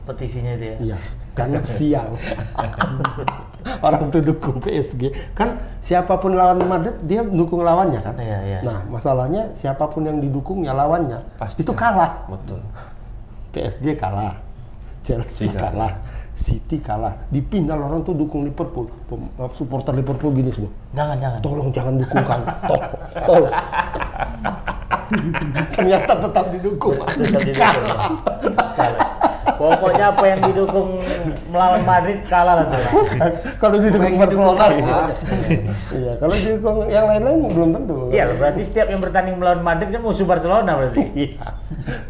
Petisinya 0.07 0.55
itu 0.59 0.65
ya. 0.67 0.77
Iya, 0.93 0.99
karena 1.35 1.63
sial. 1.63 2.09
Orang 3.87 4.15
tuh 4.15 4.23
dukung 4.23 4.63
PSG, 4.63 5.35
kan 5.35 5.59
siapa 5.83 6.23
pun 6.23 6.39
lawan 6.39 6.63
Madrid 6.63 6.95
dia 7.03 7.27
dukung 7.27 7.67
lawannya 7.67 7.99
kan. 7.99 8.15
Iya, 8.15 8.39
iya. 8.47 8.59
Nah, 8.63 8.87
masalahnya 8.87 9.51
siapa 9.59 9.91
pun 9.91 10.07
yang 10.07 10.23
didukungnya 10.23 10.71
lawannya 10.71 11.19
Pasti 11.35 11.67
itu 11.67 11.75
kan. 11.75 11.99
kalah. 11.99 12.13
Betul. 12.31 12.63
PSG 13.51 13.99
kalah, 13.99 14.39
Chelsea 15.03 15.51
kalah, 15.51 15.99
City 16.37 16.77
kalah. 16.85 17.17
Dipindah 17.33 17.81
orang 17.81 18.05
tuh 18.05 18.13
dukung 18.13 18.45
Liverpool, 18.45 18.93
supporter 19.57 19.97
Liverpool 19.97 20.37
gini 20.37 20.53
semua. 20.53 20.69
Jangan 20.93 21.17
jangan. 21.17 21.41
Tolong 21.41 21.69
jangan 21.73 21.95
dukung 21.97 22.25
kami, 22.29 22.45
tolong, 22.69 22.93
tolong. 23.25 23.53
Ternyata 25.77 26.13
tetap 26.21 26.45
didukung. 26.53 26.97
Tetap 27.09 27.41
didukung. 27.41 28.17
Kalah. 28.77 29.09
Pokoknya 29.57 30.05
apa 30.13 30.25
yang 30.25 30.41
didukung 30.45 31.01
melawan 31.49 31.83
Madrid 31.83 32.21
kalah 32.29 32.55
lah 32.61 32.67
kalau 33.63 33.77
didukung 33.81 34.15
Barcelona, 34.15 34.65
iya. 35.99 36.13
Kalau 36.17 36.35
didukung 36.35 36.77
yang 36.87 37.09
lain-lain 37.09 37.39
belum 37.49 37.71
tentu. 37.73 37.97
Iya, 38.13 38.29
berarti 38.37 38.61
setiap 38.63 38.87
yang 38.89 39.01
bertanding 39.01 39.37
melawan 39.37 39.61
Madrid 39.61 39.89
kan 39.91 40.01
musuh 40.01 40.25
Barcelona 40.25 40.77
berarti. 40.77 41.03
Iya. 41.17 41.41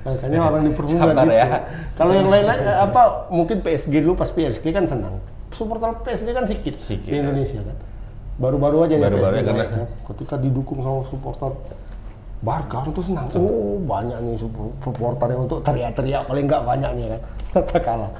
Makanya 0.03 0.39
orang 0.43 0.63
Sabar 0.75 1.15
bilang 1.15 1.29
gitu. 1.31 1.35
ya. 1.35 1.47
Kalau 1.95 2.13
yang 2.13 2.29
lain-lain 2.29 2.61
eh, 2.61 2.79
apa 2.83 3.03
mungkin 3.31 3.63
PSG 3.63 4.03
dulu 4.03 4.15
pas 4.15 4.29
PSG 4.29 4.67
kan 4.71 4.85
senang. 4.85 5.23
Supporter 5.51 5.95
PSG 6.03 6.29
kan 6.35 6.45
sedikit, 6.45 6.75
di 6.77 6.99
ya. 7.07 7.23
Indonesia 7.23 7.63
kan. 7.63 7.77
Baru-baru 8.37 8.85
aja 8.85 8.95
nih 8.99 9.07
Baru-baru 9.09 9.23
PSG 9.25 9.39
ya, 9.39 9.43
naik, 9.43 9.49
karena- 9.49 9.71
kan. 9.87 9.89
Ketika 10.13 10.35
didukung 10.37 10.79
sama 10.83 11.01
supporter 11.07 11.51
Barca 12.39 12.85
tuh 12.87 13.01
senang. 13.01 13.27
Oh 13.35 13.81
banyak 13.81 14.17
nih 14.17 14.37
sup- 14.37 14.77
supporter 14.79 15.29
yang 15.29 15.43
untuk 15.45 15.61
teriak-teriak 15.61 16.23
paling 16.25 16.45
nggak 16.45 16.63
banyak 16.63 16.91
nih 16.93 17.05
kan. 17.09 17.21
Tetap 17.53 17.81
kalah. 17.81 18.11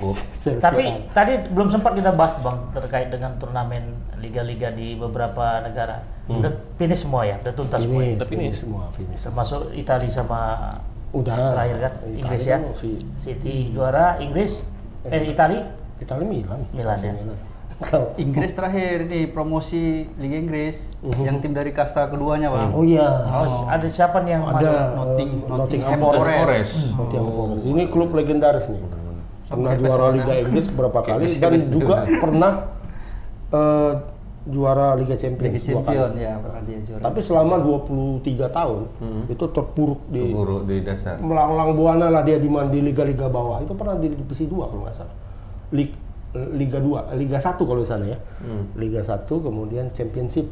Oh. 0.00 0.16
Tapi 0.64 0.84
tadi 1.10 1.32
belum 1.48 1.68
sempat 1.68 1.92
kita 1.92 2.10
bahas 2.10 2.32
Bang 2.38 2.72
terkait 2.72 3.08
dengan 3.08 3.36
turnamen 3.36 3.90
liga-liga 4.16 4.70
di 4.70 4.94
beberapa 4.94 5.60
negara. 5.60 6.00
Udah 6.24 6.48
finish 6.78 7.02
semua 7.02 7.26
ya, 7.26 7.36
udah 7.36 7.52
tuntas 7.52 7.82
semua. 7.82 7.98
ya? 7.98 8.06
finish, 8.06 8.18
Tapi 8.18 8.32
finish 8.32 8.46
ini- 8.46 8.56
semua 8.56 8.82
finish. 8.94 9.20
Termasuk 9.20 9.60
Italia 9.74 10.08
sama 10.08 10.40
Udah 11.10 11.50
terakhir 11.50 11.76
kan 11.80 11.92
Italia 12.00 12.16
Inggris 12.16 12.42
ya. 12.42 12.50
kan 12.54 12.62
si 12.72 12.88
City 13.18 13.74
juara, 13.74 14.14
Inggris 14.22 14.62
eh 15.02 15.26
Italia 15.26 15.74
Italia 15.98 16.22
Milan. 16.24 16.60
Milan 16.70 16.96
ya. 16.96 17.12
Kalau- 17.80 18.12
Inggris 18.14 18.52
terakhir 18.52 19.04
nih 19.04 19.24
promosi 19.26 20.04
Liga 20.14 20.36
Inggris 20.36 20.92
yang 21.18 21.40
tim 21.40 21.50
dari 21.50 21.70
kasta 21.70 22.06
keduanya 22.06 22.48
bang. 22.48 22.70
Oh 22.70 22.84
iya. 22.84 23.08
Oh, 23.26 23.64
ada 23.66 23.86
siapa 23.86 24.20
nih 24.20 24.36
yang 24.36 24.44
masuk? 24.44 24.60
ada 24.60 24.72
Notting- 24.94 25.40
eh, 25.40 25.48
Nottingham 25.50 25.98
Forest. 25.98 26.36
Forest. 26.36 26.72
Nottingham 26.94 27.28
Forest. 27.30 27.62
Ini 27.64 27.82
klub 27.86 28.10
legendaris 28.12 28.66
nih. 28.68 28.82
Pernah 29.46 29.72
juara 29.74 30.06
Liga 30.10 30.34
Inggris 30.36 30.66
beberapa 30.68 30.98
kali 31.02 31.24
dan 31.32 31.52
juga 31.66 31.94
pernah 32.16 32.52
eh, 33.50 33.92
juara 34.42 34.94
Liga 34.94 35.14
Champions 35.14 35.52
Liga 35.58 35.68
dua 35.70 35.80
kali. 35.82 35.96
Champion 35.96 36.10
ya 36.16 36.32
pernah 36.36 36.60
dia 36.62 36.78
juara. 36.80 37.02
Tapi 37.02 37.20
selama 37.20 37.54
23 37.58 38.20
tahun 38.50 38.80
itu 39.26 39.44
terpuruk 39.46 40.00
di 40.06 40.22
Buruk 40.30 40.64
di 40.64 40.80
dasar. 40.80 41.16
melanglang 41.18 41.72
buana 41.72 42.08
lah 42.08 42.22
dia 42.22 42.36
di 42.36 42.48
mana 42.48 42.68
di 42.68 42.80
liga-liga 42.80 43.26
bawah. 43.26 43.58
Itu 43.58 43.72
pernah 43.72 43.96
di 43.96 44.08
divisi 44.10 44.44
2 44.44 44.64
kalau 44.66 44.84
nggak 44.84 44.94
salah. 44.94 45.16
Lig- 45.70 46.09
Liga 46.32 46.78
2, 46.78 47.16
Liga 47.16 47.36
1 47.36 47.58
kalau 47.58 47.80
di 47.80 47.88
sana 47.88 48.04
ya. 48.06 48.18
Liga 48.74 49.02
1 49.02 49.26
kemudian 49.26 49.90
Championship 49.90 50.46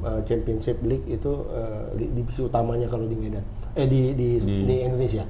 eh, 0.00 0.20
Championship 0.24 0.82
League 0.82 1.06
itu 1.06 1.32
eh, 1.48 1.82
li- 1.96 2.10
divisi 2.12 2.40
utamanya 2.40 2.86
kalau 2.86 3.04
di 3.04 3.14
Medan. 3.14 3.44
Eh 3.72 3.86
di 3.86 4.10
di, 4.12 4.28
Di- 4.36 4.64
di 4.64 4.76
Indonesia. 4.82 5.22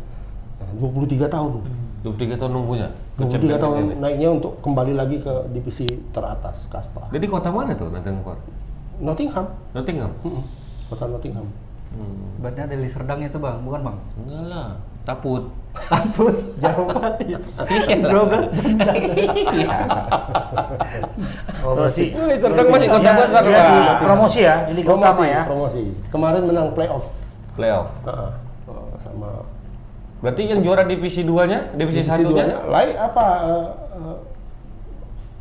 Nah, 0.56 0.70
23 0.76 1.24
tahun. 1.26 1.52
23 2.00 2.32
tahun 2.34 2.52
nunggunya. 2.54 2.88
ke 3.12 3.20
23 3.20 3.28
Champions 3.30 3.60
tahun 3.60 3.76
ini. 3.78 3.94
naiknya 3.98 4.28
untuk 4.30 4.52
kembali 4.60 4.92
lagi 4.94 5.16
ke 5.16 5.32
divisi 5.50 5.84
teratas 6.10 6.64
kasta. 6.66 7.04
Jadi 7.08 7.26
kota 7.26 7.48
mana 7.48 7.76
tuh 7.76 7.92
Nottingham? 7.92 8.36
Nottingham. 9.00 9.46
Nottingham. 9.72 10.10
Mm-mm. 10.22 10.44
Kota 10.88 11.04
Nottingham. 11.06 11.44
Hmm. 11.90 12.38
Berarti 12.38 12.60
ada 12.62 12.74
di 12.74 12.86
Serdang 12.86 13.20
itu 13.20 13.36
bang, 13.36 13.58
bukan 13.60 13.80
bang? 13.82 13.96
Enggak 14.16 14.42
lah. 14.46 14.68
Taput. 15.02 15.42
Ampun, 15.86 16.34
jauh 16.62 16.86
banget 16.88 17.14
ya. 17.26 17.38
Iya 17.70 17.96
lah. 18.00 18.26
12 18.26 18.56
jam 18.56 18.70
Oh, 21.60 21.72
berarti 21.76 22.04
Serdang 22.14 22.68
masih 22.68 22.88
kota 22.88 23.02
dia- 23.02 23.16
besar, 23.16 23.42
Pak. 23.44 23.98
promosi 24.00 24.40
ya 24.40 24.56
di 24.64 24.72
Liga 24.74 24.90
Utama 24.92 25.24
ya. 25.24 25.42
promosi. 25.44 25.82
Kemarin 26.08 26.42
menang 26.44 26.68
playoff. 26.72 27.06
Playoff. 27.54 27.88
Heeh. 28.02 28.30
Oh, 28.66 28.86
sama 28.98 29.28
Berarti 30.20 30.42
yang 30.44 30.60
juara 30.60 30.84
divisi 30.84 31.24
2-nya, 31.24 31.72
divisi, 31.72 32.04
divisi 32.04 32.10
satunya? 32.12 32.44
duanya 32.44 32.56
lain 32.66 32.92
apa 32.94 33.24
eh, 33.40 33.66
eh, 33.96 34.16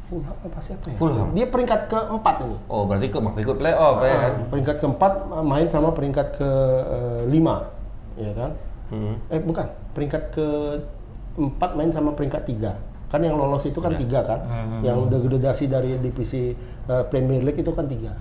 Fulham 0.09 0.35
apa 0.41 0.57
siapa 0.57 0.85
ya? 0.89 0.97
Fulham. 0.97 1.27
Dia 1.37 1.45
peringkat 1.45 1.85
keempat 1.85 2.35
ini. 2.41 2.57
Oh, 2.65 2.89
berarti 2.89 3.07
ke 3.13 3.21
ikut 3.21 3.57
playoff 3.61 4.01
ya 4.01 4.15
kan? 4.17 4.33
Peringkat 4.49 4.75
keempat 4.81 5.13
eh, 5.29 5.45
main 5.45 5.67
sama 5.69 5.89
peringkat 5.93 6.27
ke 6.33 6.51
eh, 6.89 7.21
lima, 7.29 7.69
ya 8.17 8.31
kan? 8.33 8.51
Hmm. 8.89 9.15
Eh 9.29 9.37
bukan, 9.37 9.69
peringkat 9.93 10.33
ke 10.33 10.47
empat 11.37 11.77
main 11.77 11.93
sama 11.93 12.17
peringkat 12.17 12.41
tiga. 12.49 12.73
Kan 13.13 13.21
yang 13.21 13.37
lolos 13.37 13.69
itu 13.69 13.77
kan 13.77 13.93
tiga 13.93 14.25
kan? 14.25 14.39
Yang 14.81 15.13
degradasi 15.13 15.69
dari 15.69 15.93
divisi 16.01 16.57
eh, 16.89 17.03
Premier 17.13 17.45
League 17.45 17.61
itu 17.61 17.69
kan 17.69 17.85
tiga. 17.85 18.17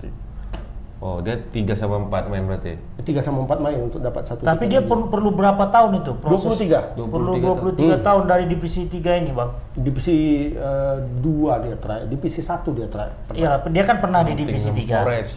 Oh, 0.99 1.23
dia 1.23 1.39
3 1.39 1.79
sama 1.79 1.95
4 2.11 2.27
main 2.27 2.43
berarti. 2.43 2.75
Tiga 3.07 3.23
sama 3.23 3.47
empat 3.47 3.63
main 3.63 3.79
untuk 3.79 4.03
dapat 4.03 4.27
satu. 4.27 4.43
Tapi 4.43 4.67
dia 4.67 4.83
perlu, 4.83 5.07
perlu 5.07 5.31
berapa 5.31 5.71
tahun 5.71 6.03
itu 6.03 6.11
proses? 6.19 6.59
23. 6.59 6.99
Perlu 6.99 7.31
23 7.39 8.03
23 8.03 8.03
tahun 8.03 8.23
dari 8.27 8.45
divisi 8.51 8.83
3 8.91 9.23
ini, 9.23 9.31
Bang. 9.31 9.55
divisi 9.79 10.15
eh, 10.51 10.95
dua 11.23 11.63
dia 11.63 11.79
terakhir, 11.79 12.11
divisi 12.11 12.43
satu 12.43 12.75
dia 12.75 12.91
terakhir. 12.91 13.15
Iya, 13.31 13.63
dia 13.71 13.83
kan 13.87 14.03
pernah 14.03 14.27
di 14.27 14.35
divisi 14.35 14.67
3. 14.67 15.07
Forest. 15.07 15.35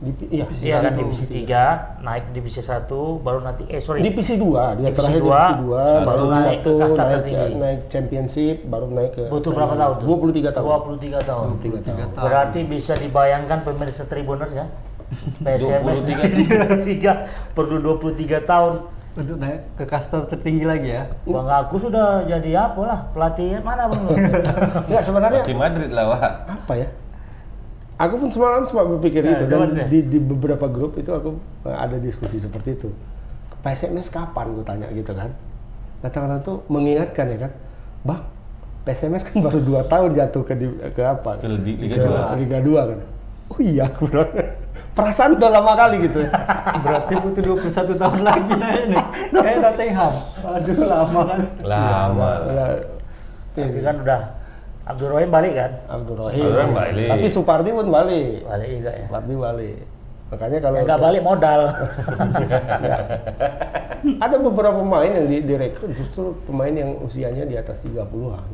Divi- 0.00 0.32
iya, 0.32 0.44
Iya 0.48 0.76
kan 0.80 0.92
divisi 0.96 1.24
tiga. 1.28 1.64
3, 2.00 2.04
naik 2.04 2.24
divisi 2.32 2.60
1 2.60 3.20
baru 3.20 3.40
nanti 3.44 3.68
eh 3.68 3.80
sorry. 3.80 4.00
Divisi 4.00 4.36
2, 4.36 4.80
dia 4.80 4.88
Divisi 4.88 4.96
terakhir 4.96 5.20
dua, 5.20 5.40
divisi 5.44 5.64
2, 5.64 5.76
satu, 5.76 6.04
baru 6.08 6.24
naik 6.24 6.40
naik 6.40 6.60
ke 6.60 6.70
kasta 6.76 7.00
naik, 7.00 7.12
tertinggi. 7.12 7.52
naik 7.56 7.80
championship, 7.88 8.56
baru 8.64 8.86
naik 8.88 9.10
ke 9.12 9.22
Butuh 9.28 9.52
berapa 9.52 9.74
tahun 9.76 9.94
tuh? 10.00 10.06
23 10.08 10.56
tahun. 10.56 10.68
23 10.96 11.20
tahun. 11.20 11.46
23 11.60 11.84
tahun. 11.88 12.08
Berarti 12.16 12.60
bisa 12.64 12.92
dibayangkan 12.96 13.58
pemirsa 13.60 14.04
Tribuners 14.04 14.52
ya. 14.52 14.68
PSMS 15.40 15.98
23. 16.04 16.82
23 16.82 17.54
perlu 17.54 17.76
23 17.98 18.42
tahun. 18.44 18.74
untuk 19.10 19.42
naik 19.42 19.74
ke 19.74 19.84
kasta 19.84 20.22
tertinggi 20.22 20.62
lagi 20.62 20.94
ya. 20.94 21.02
Bang 21.26 21.44
aku 21.44 21.82
sudah 21.82 22.22
jadi 22.24 22.70
apa 22.70 22.78
lah 22.80 22.98
pelatihnya 23.10 23.58
mana 23.58 23.90
bang? 23.90 24.06
Enggak 24.86 25.02
sebenarnya 25.02 25.42
Di 25.42 25.50
Madrid 25.52 25.90
lah, 25.90 26.14
Wak. 26.14 26.32
apa 26.46 26.72
ya? 26.78 26.88
Aku 27.98 28.16
pun 28.16 28.30
semalam 28.30 28.62
sempat 28.62 28.86
berpikir 28.86 29.20
Ya, 29.20 29.34
itu 29.36 29.44
dan 29.44 29.90
di, 29.90 30.06
di 30.06 30.16
beberapa 30.16 30.70
grup 30.70 30.94
itu 30.94 31.10
aku 31.10 31.36
eh, 31.66 31.74
ada 31.74 31.98
diskusi 31.98 32.38
seperti 32.38 32.78
itu. 32.78 32.88
PSMS 33.60 34.08
kapan 34.08 34.54
gue 34.54 34.64
tanya 34.64 34.86
gitu 34.88 35.10
kan? 35.12 35.34
Kata-kata 36.00 36.40
tuh 36.40 36.56
mengingatkan 36.70 37.28
ya 37.28 37.38
kan, 37.44 37.52
bang 38.00 38.22
PSMS 38.80 39.26
kan 39.26 39.42
baru 39.44 39.60
dua 39.60 39.82
tahun 39.84 40.16
jatuh 40.16 40.42
ke 40.42 40.54
di- 40.54 40.80
ke 40.94 41.02
apa? 41.02 41.36
Ke 41.36 41.50
Liga 41.50 41.92
Ke 41.92 41.98
dua. 42.00 42.20
Liga 42.38 42.58
2 42.62 42.90
kan. 42.94 43.00
Oh 43.50 43.58
iya, 43.58 43.84
aku 43.84 44.06
bilang. 44.06 44.30
Perasaan 45.00 45.40
udah 45.40 45.50
lama 45.50 45.72
kali 45.72 45.96
gitu 46.04 46.18
ya. 46.22 46.30
Berarti 46.84 47.14
butuh 47.16 47.42
21 47.56 47.96
tahun 47.96 48.20
lagi 48.20 48.52
nah 48.52 48.70
ini. 48.76 48.96
Kayak 49.32 49.58
Nottingham. 49.64 50.12
Aduh 50.44 50.76
lama 50.84 51.20
kan. 51.24 51.40
Lama. 51.64 52.30
Udah, 52.46 52.68
Tapi 53.56 53.80
kan 53.80 53.96
udah 54.04 54.20
Abdul 54.84 55.10
Rahim 55.14 55.30
balik 55.30 55.52
kan? 55.56 55.70
Abdul 55.88 56.16
Rahim. 56.20 56.44
Abdul 56.44 56.58
Rahim 56.60 56.74
balik. 56.76 57.08
Tapi 57.08 57.26
Supardi 57.32 57.70
pun 57.72 57.86
balik. 57.88 58.44
Balik 58.44 58.68
juga 58.68 58.90
ya. 58.92 59.06
Supardi 59.08 59.34
balik. 59.34 59.78
Makanya 60.30 60.58
kalau 60.62 60.76
Ya 60.78 60.82
nggak 60.86 61.00
balik 61.02 61.22
modal. 61.26 61.60
ada 64.24 64.36
beberapa 64.38 64.78
pemain 64.78 65.10
yang 65.10 65.26
di- 65.26 65.44
direkrut 65.44 65.90
justru 65.92 66.38
pemain 66.46 66.70
yang 66.70 66.94
usianya 67.02 67.44
di 67.44 67.58
atas 67.58 67.82
30-an. 67.82 68.46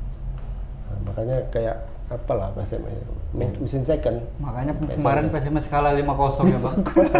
Nah, 0.86 0.98
makanya 1.04 1.36
kayak 1.52 1.76
apalah 2.06 2.54
PSMS 2.54 2.80
me- 2.80 3.06
mesin 3.36 3.82
second. 3.82 4.16
Makanya 4.38 4.72
PSMS. 4.74 4.96
kemarin 4.98 5.24
PSMS 5.28 5.66
kalah 5.66 5.92
5-0 5.92 6.02
ya, 6.46 6.58
Bang. 6.58 6.76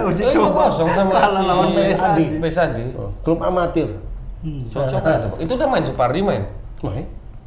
Uji 0.08 0.22
Eh, 0.22 0.32
coba 0.32 0.48
kosong 0.64 0.88
sama 0.90 1.12
kalah 1.12 1.42
lawan 1.42 1.68
PSAD. 1.72 2.18
PSAD. 2.40 2.78
Oh, 2.94 3.10
klub 3.20 3.38
amatir. 3.40 3.88
Cocok 4.68 4.98
nggak 4.98 5.18
tuh? 5.20 5.32
Itu 5.38 5.52
udah 5.54 5.68
main 5.68 5.82
Supardi 5.82 6.20
main? 6.20 6.42
Main. 6.80 7.04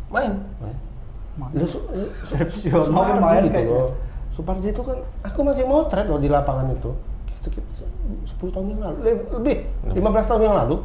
Main. 0.10 0.34
main. 0.60 1.52
Lu 1.54 1.64
su- 1.64 1.86
lu- 1.90 2.12
su- 2.22 2.36
Supardi 2.84 3.18
main 3.18 3.44
gitu 3.46 3.62
loh. 3.64 3.90
Supardi 4.30 4.68
itu 4.68 4.82
kan 4.82 4.98
aku 5.22 5.40
masih 5.42 5.64
motret 5.64 6.06
loh 6.06 6.18
di 6.18 6.28
lapangan 6.28 6.70
itu. 6.70 6.92
Sekitar 7.40 7.72
se- 7.72 7.88
10 8.28 8.52
tahun 8.52 8.68
yang 8.70 8.82
lalu, 8.84 8.98
Le- 9.02 9.26
lebih 9.34 9.56
15 9.90 10.28
tahun 10.28 10.42
yang 10.44 10.56
lalu. 10.58 10.78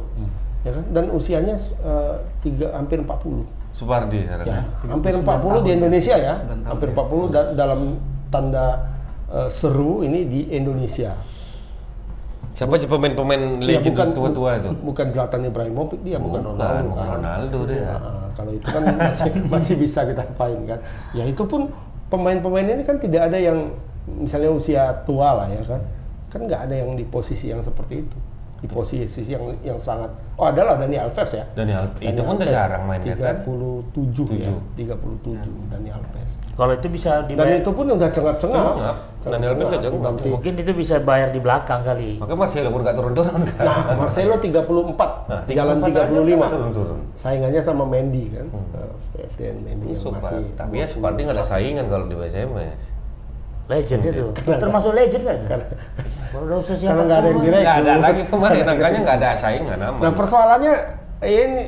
Ya 0.63 0.71
kan? 0.71 0.83
Dan 0.89 1.05
usianya 1.11 1.53
eh, 1.59 2.15
tiga 2.39 2.73
hampir 2.73 2.97
40. 2.97 3.43
Supardi 3.75 4.23
Ya, 4.23 4.39
ya. 4.39 4.63
hampir 4.87 5.11
39 5.11 5.19
40 5.19 5.35
di 5.35 5.43
tahun. 5.43 5.67
Indonesia 5.75 6.15
ya. 6.15 6.33
39 6.39 6.47
tahun, 6.47 6.59
Hampir 6.63 6.87
ya. 6.87 6.95
40 6.95 7.23
da- 7.27 7.51
dalam 7.53 7.81
tanda 8.31 8.65
eh, 9.27 9.49
seru 9.51 9.99
ini 10.01 10.23
di 10.23 10.47
Indonesia. 10.49 11.11
Siapa 12.55 12.79
aja 12.79 12.87
pemain-pemain 12.87 13.59
Dia 13.59 13.83
legend 13.83 14.15
tua-tua 14.15 14.55
itu? 14.55 14.71
Bukan 14.79 15.11
Zlatan 15.11 15.43
Ibrahimovic 15.43 15.99
dia, 16.01 16.15
bukan, 16.15 16.39
Bukan, 16.39 16.55
Ronaldo. 16.55 16.87
bukan 16.87 17.03
kan. 17.03 17.13
Ronaldo 17.19 17.59
dia. 17.67 17.91
Nah, 17.91 18.31
kalau 18.31 18.51
itu 18.55 18.63
kan 18.65 18.83
masih, 18.95 19.31
masih 19.53 19.75
bisa 19.75 20.07
kita 20.07 20.23
apain 20.23 20.59
kan. 20.63 20.79
Ya 21.11 21.27
itu 21.27 21.43
pun 21.43 21.67
pemain-pemain 22.07 22.63
ini 22.65 22.79
kan 22.81 22.95
tidak 22.95 23.27
ada 23.27 23.35
yang 23.35 23.75
misalnya 24.07 24.55
usia 24.55 25.03
tua 25.03 25.35
lah 25.35 25.47
ya 25.51 25.67
kan. 25.67 25.83
Kan 26.31 26.47
nggak 26.47 26.61
ada 26.63 26.75
yang 26.79 26.95
di 26.95 27.03
posisi 27.03 27.51
yang 27.51 27.59
seperti 27.59 28.07
itu. 28.07 28.17
Di 28.55 28.67
posisi 28.71 29.21
yang 29.27 29.51
yang 29.61 29.77
sangat 29.77 30.09
Oh 30.35 30.51
adalah 30.51 30.75
Dani 30.75 30.99
Alves 30.99 31.31
ya. 31.31 31.47
Dani 31.55 31.71
Alves. 31.71 31.95
Itu 32.03 32.21
pun 32.27 32.35
udah 32.35 32.47
jarang 32.51 32.83
main 32.91 32.99
ya 32.99 33.15
kan? 33.15 33.39
37 33.39 34.35
ya. 34.35 34.51
Tujuh. 34.51 34.57
37 34.75 35.71
Dani 35.71 35.89
Alves. 35.95 36.31
Kalau 36.55 36.73
itu 36.75 36.87
bisa 36.91 37.23
Dan 37.23 37.27
dibayar, 37.31 37.59
itu 37.63 37.71
pun 37.71 37.85
udah 37.87 38.09
cengap-cengap. 38.11 38.63
Cengap. 38.75 38.95
Dani 39.23 39.45
Alves 39.47 39.65
udah 39.71 39.79
cengap. 39.79 40.13
Mungkin 40.27 40.53
itu 40.59 40.71
bisa 40.75 40.95
bayar 40.99 41.31
di 41.31 41.39
belakang 41.39 41.87
kali. 41.87 42.19
Makanya 42.19 42.39
Marcelo 42.43 42.67
pun 42.67 42.79
nggak 42.83 42.95
turun-turun 42.99 43.41
kan? 43.47 43.63
Nah, 43.63 43.95
Marcelo 43.95 44.35
34, 44.35 44.51
Nah, 45.31 45.41
jalan 45.47 45.77
34 45.79 45.87
aja 45.87 46.01
35. 46.11 46.35
nggak 46.35 46.51
turun-turun. 46.51 46.99
Saingannya 47.15 47.61
sama 47.63 47.83
Mendy 47.87 48.23
kan. 48.35 48.45
Uh, 48.51 48.91
FDN 49.15 49.57
Mendy 49.63 49.95
yang 49.95 49.99
Supar. 50.03 50.19
masih 50.19 50.43
Tapi 50.59 50.73
ya 50.83 50.87
Supardi 50.91 51.21
nggak 51.23 51.37
ada 51.39 51.45
saingan 51.47 51.85
kalau 51.87 52.05
di 52.11 52.15
PSMS. 52.19 52.81
Legend 53.65 54.01
itu. 54.05 54.25
Termasuk 54.45 54.91
legend 54.93 55.23
itu? 55.23 55.45
Karena- 55.45 55.69
Kalau 56.35 57.03
nggak 57.07 57.17
ada 57.17 57.27
yang 57.27 57.39
direct. 57.39 57.63
Nggak 57.63 57.77
ada 57.79 57.93
lagi 57.97 58.21
pemain, 58.27 58.57
makanya 58.59 58.99
nggak 59.01 59.17
ada 59.17 59.29
saingan 59.33 59.79
aman. 59.79 59.99
Nah 60.03 60.11
persoalannya 60.11 60.73
ini 61.23 61.63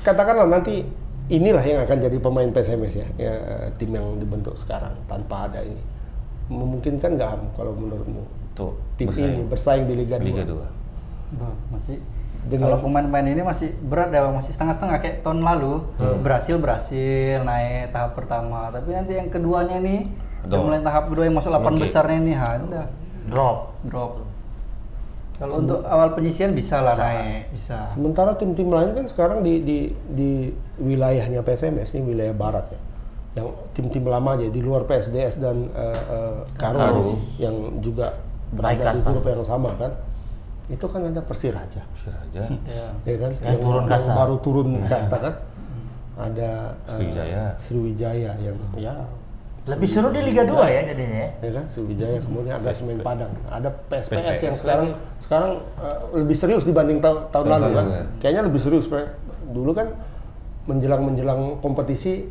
katakanlah 0.00 0.46
nanti 0.46 0.84
inilah 1.26 1.62
yang 1.62 1.80
akan 1.80 1.96
jadi 1.98 2.16
pemain 2.18 2.48
PSMS 2.48 2.94
ya, 2.96 3.06
ya 3.16 3.32
tim 3.74 3.90
yang 3.90 4.18
dibentuk 4.18 4.54
sekarang 4.54 4.92
tanpa 5.06 5.46
ada 5.46 5.62
ini 5.62 5.78
memungkinkan 6.50 7.14
nggak 7.14 7.54
kalau 7.54 7.70
menurutmu 7.72 8.26
Tuh, 8.52 8.74
tim 8.96 9.06
bersaing. 9.06 9.30
ini 9.30 9.42
bersaing 9.46 9.84
di 9.86 9.94
Liga 9.94 10.18
2? 10.18 10.26
Liga 10.26 10.44
2. 10.44 10.58
Bah, 11.38 11.54
masih 11.70 12.02
Dengan- 12.40 12.66
kalau 12.66 12.78
pemain-pemain 12.82 13.26
ini 13.28 13.42
masih 13.42 13.68
berat 13.80 14.10
ya 14.10 14.26
masih 14.26 14.50
setengah-setengah 14.50 14.96
kayak 14.98 15.16
tahun 15.20 15.40
lalu 15.40 15.86
berhasil 16.20 16.56
berhasil 16.56 17.38
naik 17.40 17.92
tahap 17.92 18.16
pertama 18.16 18.66
tapi 18.68 18.90
nanti 18.90 19.14
yang 19.14 19.28
keduanya 19.28 19.78
nih 19.78 20.10
udah 20.46 20.58
mulai 20.60 20.80
tahap 20.80 21.04
kedua 21.12 21.24
yang 21.28 21.36
masuk 21.36 21.50
delapan 21.52 21.74
besarnya 21.76 22.18
nih 22.24 22.36
ha 22.36 22.50
udah 22.60 22.84
drop. 23.28 23.58
drop 23.86 24.12
kalau 25.40 25.64
untuk 25.64 25.80
awal 25.88 26.12
penyisian 26.12 26.52
bisa 26.52 26.84
lah 26.84 26.92
naik 27.00 27.48
bisa 27.56 27.88
Sementara 27.96 28.36
tim-tim 28.36 28.68
lain 28.68 28.92
kan 28.92 29.08
sekarang 29.08 29.40
di 29.40 29.64
di 29.64 29.78
di 30.12 30.52
wilayahnya 30.76 31.40
PSMS 31.40 31.96
ini 31.96 32.12
wilayah 32.12 32.36
barat 32.36 32.68
ya. 32.68 32.80
Yang 33.40 33.48
tim-tim 33.72 34.04
lama 34.04 34.36
aja 34.36 34.52
di 34.52 34.60
luar 34.60 34.84
PSDS 34.84 35.40
dan 35.40 35.72
eh, 35.72 36.44
Karo, 36.60 36.76
Karo. 36.76 37.02
yang 37.40 37.80
juga 37.80 38.20
Naik 38.52 38.84
berada 38.84 38.92
di 38.92 39.00
grup 39.00 39.24
yang 39.24 39.40
sama 39.40 39.72
kan. 39.80 39.92
Itu 40.68 40.84
kan 40.92 41.08
ada 41.08 41.24
Persiraja. 41.24 41.88
Bisa 41.88 42.12
aja. 42.12 42.44
ya. 42.68 42.86
Ya 43.08 43.16
kan? 43.16 43.32
Yang 43.40 43.58
turun 43.64 43.84
kasta. 43.88 44.12
baru 44.12 44.36
turun 44.44 44.68
kasta 44.92 45.16
kan. 45.24 45.34
Ada 46.20 46.76
Sriwijaya. 46.84 47.44
Sriwijaya 47.64 48.30
yang 48.44 48.60
ya 48.76 48.92
Lebih 49.68 49.88
seru 49.92 50.08
di 50.08 50.24
Liga 50.24 50.42
2 50.48 50.56
ya 50.72 50.80
jadinya 50.88 51.18
ya. 51.20 51.30
ya 51.44 51.50
kan 51.60 51.64
Sriwijaya 51.68 52.18
kemudian 52.24 52.54
ada 52.56 52.72
Semen 52.72 52.96
Padang 53.04 53.28
ada 53.44 53.68
PSPS, 53.92 54.08
PSPS 54.08 54.40
yang 54.40 54.56
sekarang 54.56 54.88
sekarang 55.20 55.52
eh, 55.84 55.98
lebih 56.24 56.36
serius 56.36 56.64
dibanding 56.64 56.98
tahun 57.04 57.44
lalu 57.44 57.68
kan 57.76 57.86
ya. 57.92 58.04
kayaknya 58.24 58.42
lebih 58.48 58.60
serius 58.60 58.88
Pak. 58.88 59.20
dulu 59.52 59.76
kan 59.76 59.92
menjelang 60.64 61.02
menjelang 61.04 61.40
kompetisi 61.60 62.24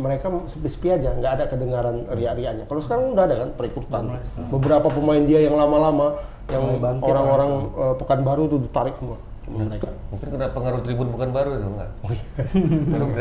mereka 0.00 0.32
sepi-sepi 0.48 0.88
aja 0.96 1.12
nggak 1.20 1.32
ada 1.36 1.44
kedengaran 1.52 2.08
riak-riaknya 2.16 2.64
kalau 2.64 2.80
sekarang 2.80 3.12
udah 3.12 3.28
ada 3.28 3.36
kan 3.44 3.50
perekrutan 3.60 4.16
beberapa 4.48 4.88
pemain 4.88 5.20
dia 5.20 5.44
yang 5.44 5.60
lama-lama 5.60 6.16
yang 6.48 6.80
orang-orang 7.04 7.50
eh, 7.76 7.94
Pekanbaru 8.00 8.48
tuh 8.48 8.60
ditarik 8.64 8.96
semua 8.96 9.20
mereka 9.50 9.90
Mungkin 10.10 10.26
kena 10.34 10.50
pengaruh 10.50 10.80
Tribun 10.82 11.14
bukan 11.14 11.30
baru 11.30 11.54
itu 11.54 11.66
enggak? 11.70 11.90
Oh 12.02 12.10
iya. 12.10 12.26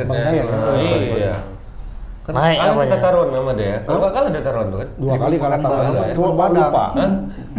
Bang 0.09 0.19
Dayat, 0.25 0.45
ya? 0.49 0.97
iya. 1.13 1.35
Naik 2.29 2.57
kalah 2.57 2.69
apanya? 2.71 2.85
kita 2.85 2.97
taruhan 2.99 3.27
sama 3.29 3.51
dia. 3.53 3.75
Kalau 3.81 3.99
nggak 3.99 4.13
kalah 4.13 4.29
dia 4.29 4.43
taruhan 4.43 4.67
tuh 4.69 4.77
kan? 4.79 4.89
dua 4.95 5.15
kali 5.15 5.35
kalah 5.35 5.57
tangan 5.57 5.91
ya. 5.91 6.13
cuma 6.13 6.27
lupa 6.49 6.83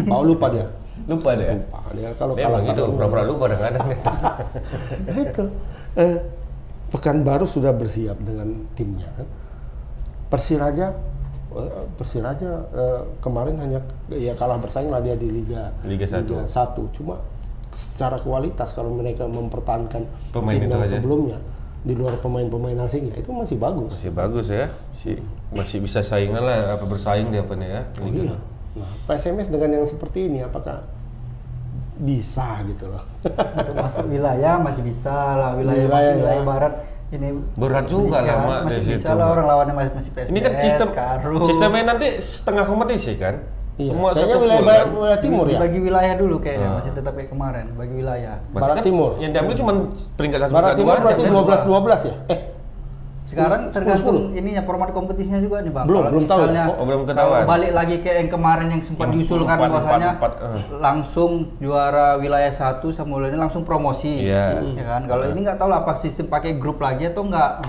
bawa 0.06 0.22
lupa 0.22 0.46
dia 0.48 0.66
Lupa 1.08 1.30
dia. 1.34 1.48
lupa 1.58 1.80
dia 1.90 2.08
kalau 2.14 2.32
Dia 2.38 2.44
kalah 2.46 2.60
gitu, 2.62 2.82
pura-pura 2.92 3.22
lupa 3.24 3.44
kadang-kadang. 3.48 3.86
Itu 5.26 5.44
eh, 5.96 6.16
Pekanbaru 6.90 7.46
sudah 7.46 7.70
bersiap 7.70 8.18
dengan 8.18 8.66
timnya 8.74 9.06
kan. 9.14 9.26
Persiraja 10.28 10.86
eh, 11.52 11.70
Persiraja 11.94 12.50
eh, 12.70 13.00
kemarin 13.18 13.58
hanya 13.58 13.78
ya 14.08 14.34
kalah 14.34 14.58
bersaing 14.58 14.90
lah 14.90 14.98
dia 14.98 15.14
di 15.14 15.30
Liga 15.30 15.70
Liga 15.82 16.06
satu. 16.06 16.46
1. 16.46 16.96
Cuma 16.98 17.18
secara 17.70 18.18
kualitas 18.18 18.70
kalau 18.70 18.90
mereka 18.90 19.26
mempertahankan 19.26 20.02
Pemain 20.30 20.58
tim 20.58 20.66
yang 20.66 20.82
aja. 20.82 20.98
sebelumnya 20.98 21.38
di 21.80 21.96
luar 21.96 22.20
pemain-pemain 22.20 22.76
asingnya 22.84 23.16
itu 23.16 23.32
masih 23.32 23.56
bagus. 23.56 23.96
Masih 23.96 24.12
bagus 24.12 24.46
ya. 24.52 24.68
Si 24.92 25.16
masih 25.48 25.80
bisa 25.80 26.04
saingan 26.04 26.44
lah 26.44 26.76
apa 26.76 26.84
bersaing 26.84 27.32
dia 27.32 27.40
apa 27.40 27.56
nih 27.56 27.68
ya. 27.72 27.82
Oh, 27.98 28.06
iya. 28.06 28.36
Nah, 28.76 28.90
PSMS 29.08 29.48
dengan 29.50 29.80
yang 29.80 29.86
seperti 29.88 30.28
ini 30.28 30.44
apakah 30.44 30.84
bisa 32.00 32.64
gitu 32.68 32.88
loh? 32.88 33.02
untuk 33.28 33.76
masuk 33.84 34.04
wilayah 34.08 34.56
masih 34.56 34.82
bisa 34.84 35.12
lah 35.12 35.50
wilayah, 35.56 35.84
Wilayah, 35.84 35.96
masih 36.00 36.12
wilayah 36.20 36.40
ya. 36.40 36.48
barat 36.48 36.74
ini 37.10 37.28
Berat 37.58 37.84
juga 37.90 38.18
lah, 38.22 38.36
Mak, 38.46 38.60
masih 38.70 38.80
di 38.86 38.90
bisa 38.94 39.08
situ, 39.10 39.18
lah 39.18 39.26
orang 39.34 39.46
lawannya 39.50 39.74
masih 39.74 39.92
masih 39.98 40.10
PSDS 40.14 40.30
Ini 40.30 40.40
kan 40.40 40.52
sistem 40.62 40.88
Karu. 40.94 41.34
sistemnya 41.42 41.82
nanti 41.90 42.06
setengah 42.22 42.64
kompetisi 42.64 43.12
kan? 43.18 43.34
Iya. 43.80 43.88
Semua 43.88 44.08
Kayaknya 44.12 44.36
wilayah 44.36 44.58
pool 44.58 44.68
barat, 44.68 44.80
kan? 44.82 44.92
wilayah 44.94 45.20
timur 45.20 45.44
ya. 45.46 45.58
bagi 45.58 45.78
wilayah 45.80 46.14
dulu 46.14 46.36
kayaknya 46.38 46.68
Ah. 46.68 46.76
masih 46.76 46.92
tetap 46.92 47.12
kayak 47.14 47.30
kemarin 47.30 47.66
bagi 47.74 47.94
wilayah 47.96 48.34
Berarti 48.44 48.60
Barat 48.60 48.76
kan 48.76 48.84
timur. 48.84 49.10
Yang 49.16 49.30
diambil 49.32 49.54
cuma 49.56 49.72
peringkat 50.14 50.38
satu 50.38 50.52
Barat 50.52 50.72
Timur 50.74 50.86
dua 50.86 51.00
berarti 51.00 51.22
aja, 51.22 51.30
kan? 51.30 51.34
12 51.40 51.62
12 51.64 52.00
ya? 52.02 52.14
Eh, 52.28 52.40
sekarang 53.22 53.62
10, 53.62 53.72
tergantung 53.72 54.16
10. 54.26 54.38
ininya 54.38 54.62
format 54.62 54.88
kompetisinya 54.90 55.38
juga 55.38 55.56
nih 55.58 55.70
bang 55.70 55.84
Belum, 55.84 56.00
Kalau 56.00 56.10
belum 56.10 56.24
tahu 56.24 56.36
ya? 56.36 56.42
misalnya 56.42 56.64
Oh, 56.70 56.84
belum 56.84 57.00
kalau 57.00 57.10
ketahuan. 57.10 57.44
balik 57.46 57.70
lagi 57.70 57.96
ke 57.96 58.10
yang 58.10 58.28
kemarin 58.28 58.66
yang 58.68 58.82
sempat 58.82 59.02
Yang 59.02 59.14
diusulkan 59.14 59.44
empat, 59.50 59.60
empat, 59.62 59.70
bahwasanya 59.78 60.10
empat, 60.12 60.32
eh. 60.36 60.62
langsung 60.78 61.30
juara 61.56 62.08
wilayah 62.16 62.50
satu 62.50 62.88
sama 62.90 63.22
ini 63.22 63.36
langsung 63.36 63.62
promosi 63.62 64.24
Iya. 64.24 64.60
ya 64.66 64.84
kan 64.84 65.02
kalau 65.04 65.24
ini 65.26 65.38
nggak 65.38 65.56
tahu 65.56 65.68
lah 65.68 65.80
apa 65.80 65.96
sistem 65.96 66.26
pakai 66.26 66.52
grup 66.54 66.76
lagi 66.78 67.06
atau 67.06 67.22
enggak 67.22 67.60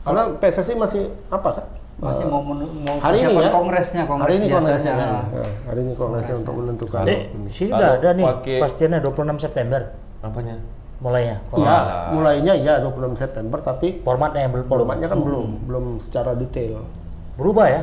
karena 0.00 0.22
PSSI 0.34 0.74
masih 0.74 1.02
apa 1.28 1.48
kan? 1.52 1.66
Masih 2.00 2.24
mau 2.24 2.40
menu- 2.40 2.72
mau 2.80 2.96
hari 2.98 3.16
ini 3.20 3.32
ya 3.36 3.50
kongresnya 3.50 4.02
kongres 4.04 4.24
hari 4.24 4.34
ini 4.34 4.46
kongresnya 4.48 4.92
kan? 4.94 5.08
Nah, 5.10 5.24
hari 5.68 5.80
ini 5.80 5.92
kongresnya 5.92 6.34
untuk 6.34 6.54
menentukan 6.56 7.04
Eh, 7.04 7.20
sini 7.50 7.70
udah 7.70 7.90
ada 7.94 8.08
nih 8.10 8.26
pastiannya 8.56 8.98
26 8.98 9.36
September 9.38 9.80
Apanya? 10.18 10.56
mulainya. 10.98 11.36
ya 11.54 11.76
mulainya 12.10 12.52
ya 12.54 12.74
26 12.78 13.16
September 13.16 13.58
tapi 13.58 14.00
Formatnya 14.00 14.40
yang 14.42 14.52
belum 14.52 14.66
formatnya 14.66 15.06
kan 15.06 15.18
belum 15.18 15.46
belum 15.64 15.84
secara 15.98 16.32
detail 16.34 16.84
berubah 17.34 17.66
ya. 17.68 17.82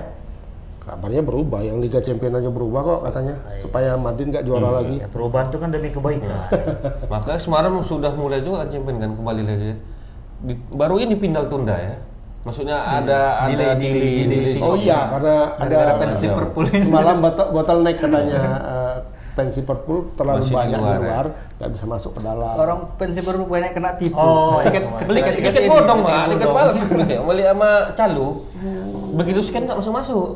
kabarnya 0.80 1.20
berubah 1.20 1.60
yang 1.62 1.78
Liga 1.78 2.00
Champion 2.00 2.32
aja 2.34 2.48
berubah 2.48 2.80
kok 2.82 3.00
katanya 3.04 3.36
supaya 3.60 3.94
Madrid 3.96 4.30
nggak 4.30 4.42
juara 4.42 4.72
lagi 4.72 4.98
Ya, 4.98 5.08
perubahan 5.08 5.46
itu 5.46 5.58
kan 5.58 5.68
demi 5.68 5.90
kebaikan. 5.90 6.32
Makanya 7.06 7.36
semalam 7.38 7.76
sudah 7.82 8.14
mulai 8.14 8.40
juga 8.40 8.64
kan 8.64 8.72
champion 8.72 8.96
kan 8.98 9.12
kembali 9.12 9.42
lagi. 9.44 9.68
ya. 9.68 9.78
Di- 10.40 10.62
baru 10.72 10.96
ini 10.98 11.14
pindah 11.14 11.44
tunda 11.46 11.76
ya. 11.76 12.00
Maksudnya 12.48 12.78
ada 12.80 13.20
ada 13.44 13.66
delay, 13.76 13.76
delay, 13.76 13.92
delay, 13.92 14.24
delay. 14.24 14.40
delay. 14.54 14.64
oh 14.64 14.76
iya 14.76 15.00
karena 15.08 15.36
Gara-gara 15.54 15.84
ada 15.84 16.00
fans 16.00 16.18
Liverpool 16.18 16.66
ini. 16.66 16.80
semalam 16.80 17.16
botol 17.20 17.46
bottleneck 17.52 17.98
katanya 18.02 18.42
eh, 18.58 18.96
fans 19.34 19.54
Liverpool 19.54 20.00
terlalu 20.10 20.40
Masih 20.42 20.56
banyak 20.56 20.72
di 20.72 20.82
luar, 20.82 20.98
luar 20.98 21.26
ya? 21.28 21.34
nggak 21.58 21.70
bisa 21.70 21.86
masuk 21.86 22.12
ke 22.14 22.22
dalam 22.22 22.56
orang 22.56 22.80
pensi 22.96 23.20
baru 23.20 23.44
banyak 23.46 23.72
kena 23.72 23.92
tipu 23.94 24.16
Oh, 24.16 24.58
tiket 24.62 24.82
iya. 24.82 25.04
beli 25.04 25.20
Tiket, 25.22 25.64
bodong 25.68 26.00
mah, 26.00 26.24
tiket 26.26 26.48
palsu 26.48 26.84
beli. 26.88 27.06
Beli 27.20 27.44
sama 27.44 27.70
calo. 27.94 28.28
Begitu 29.14 29.40
scan 29.42 29.62
nggak 29.64 29.78
masuk 29.78 29.94
masuk. 29.94 30.28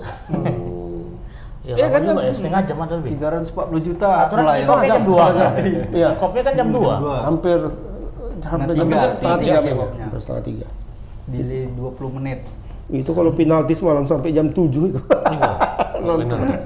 Ya, 1.61 1.77
Iya 1.77 1.85
lama 1.85 1.93
kan, 1.93 2.01
juga 2.03 2.21
ya, 2.21 2.33
setengah 2.33 2.61
jam 2.65 2.77
atau 2.79 2.95
lebih. 2.97 3.11
340 3.15 3.85
juta 3.85 4.09
Aturan 4.25 4.43
mulai. 4.43 4.61
off 4.65 4.81
jam 4.81 5.01
2 5.01 5.13
kan? 5.31 5.51
Iya. 5.93 6.09
Off-nya 6.17 6.41
kan 6.41 6.53
jam 6.57 6.67
2. 6.67 6.81
Dua. 6.97 7.17
Hampir 7.21 7.57
hampir 8.41 8.73
setengah 9.13 9.37
memang. 9.37 9.61
kick-off-nya. 9.61 10.03
Hampir 10.03 10.19
setengah 10.19 10.43
tiga. 10.43 10.67
Delay 11.27 11.69
20 11.73 12.17
menit. 12.17 12.39
Itu 12.91 13.13
kalau 13.13 13.31
penalti 13.31 13.77
malam 13.81 14.03
sampai 14.03 14.33
jam 14.33 14.49
7 14.51 14.67
itu. 14.67 14.99
Nonton. 16.07 16.37
Benar. 16.41 16.59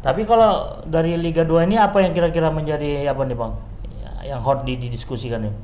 Tapi 0.00 0.22
kalau 0.22 0.80
dari 0.86 1.18
Liga 1.18 1.42
2 1.42 1.66
ini 1.66 1.76
apa 1.76 1.98
yang 1.98 2.14
kira-kira 2.14 2.46
menjadi 2.48 3.10
apa 3.10 3.26
nih 3.26 3.34
Bang? 3.34 3.58
Ya, 3.90 4.36
yang 4.36 4.40
hot 4.40 4.62
di- 4.62 4.78
didiskusikan 4.78 5.42
nih. 5.42 5.54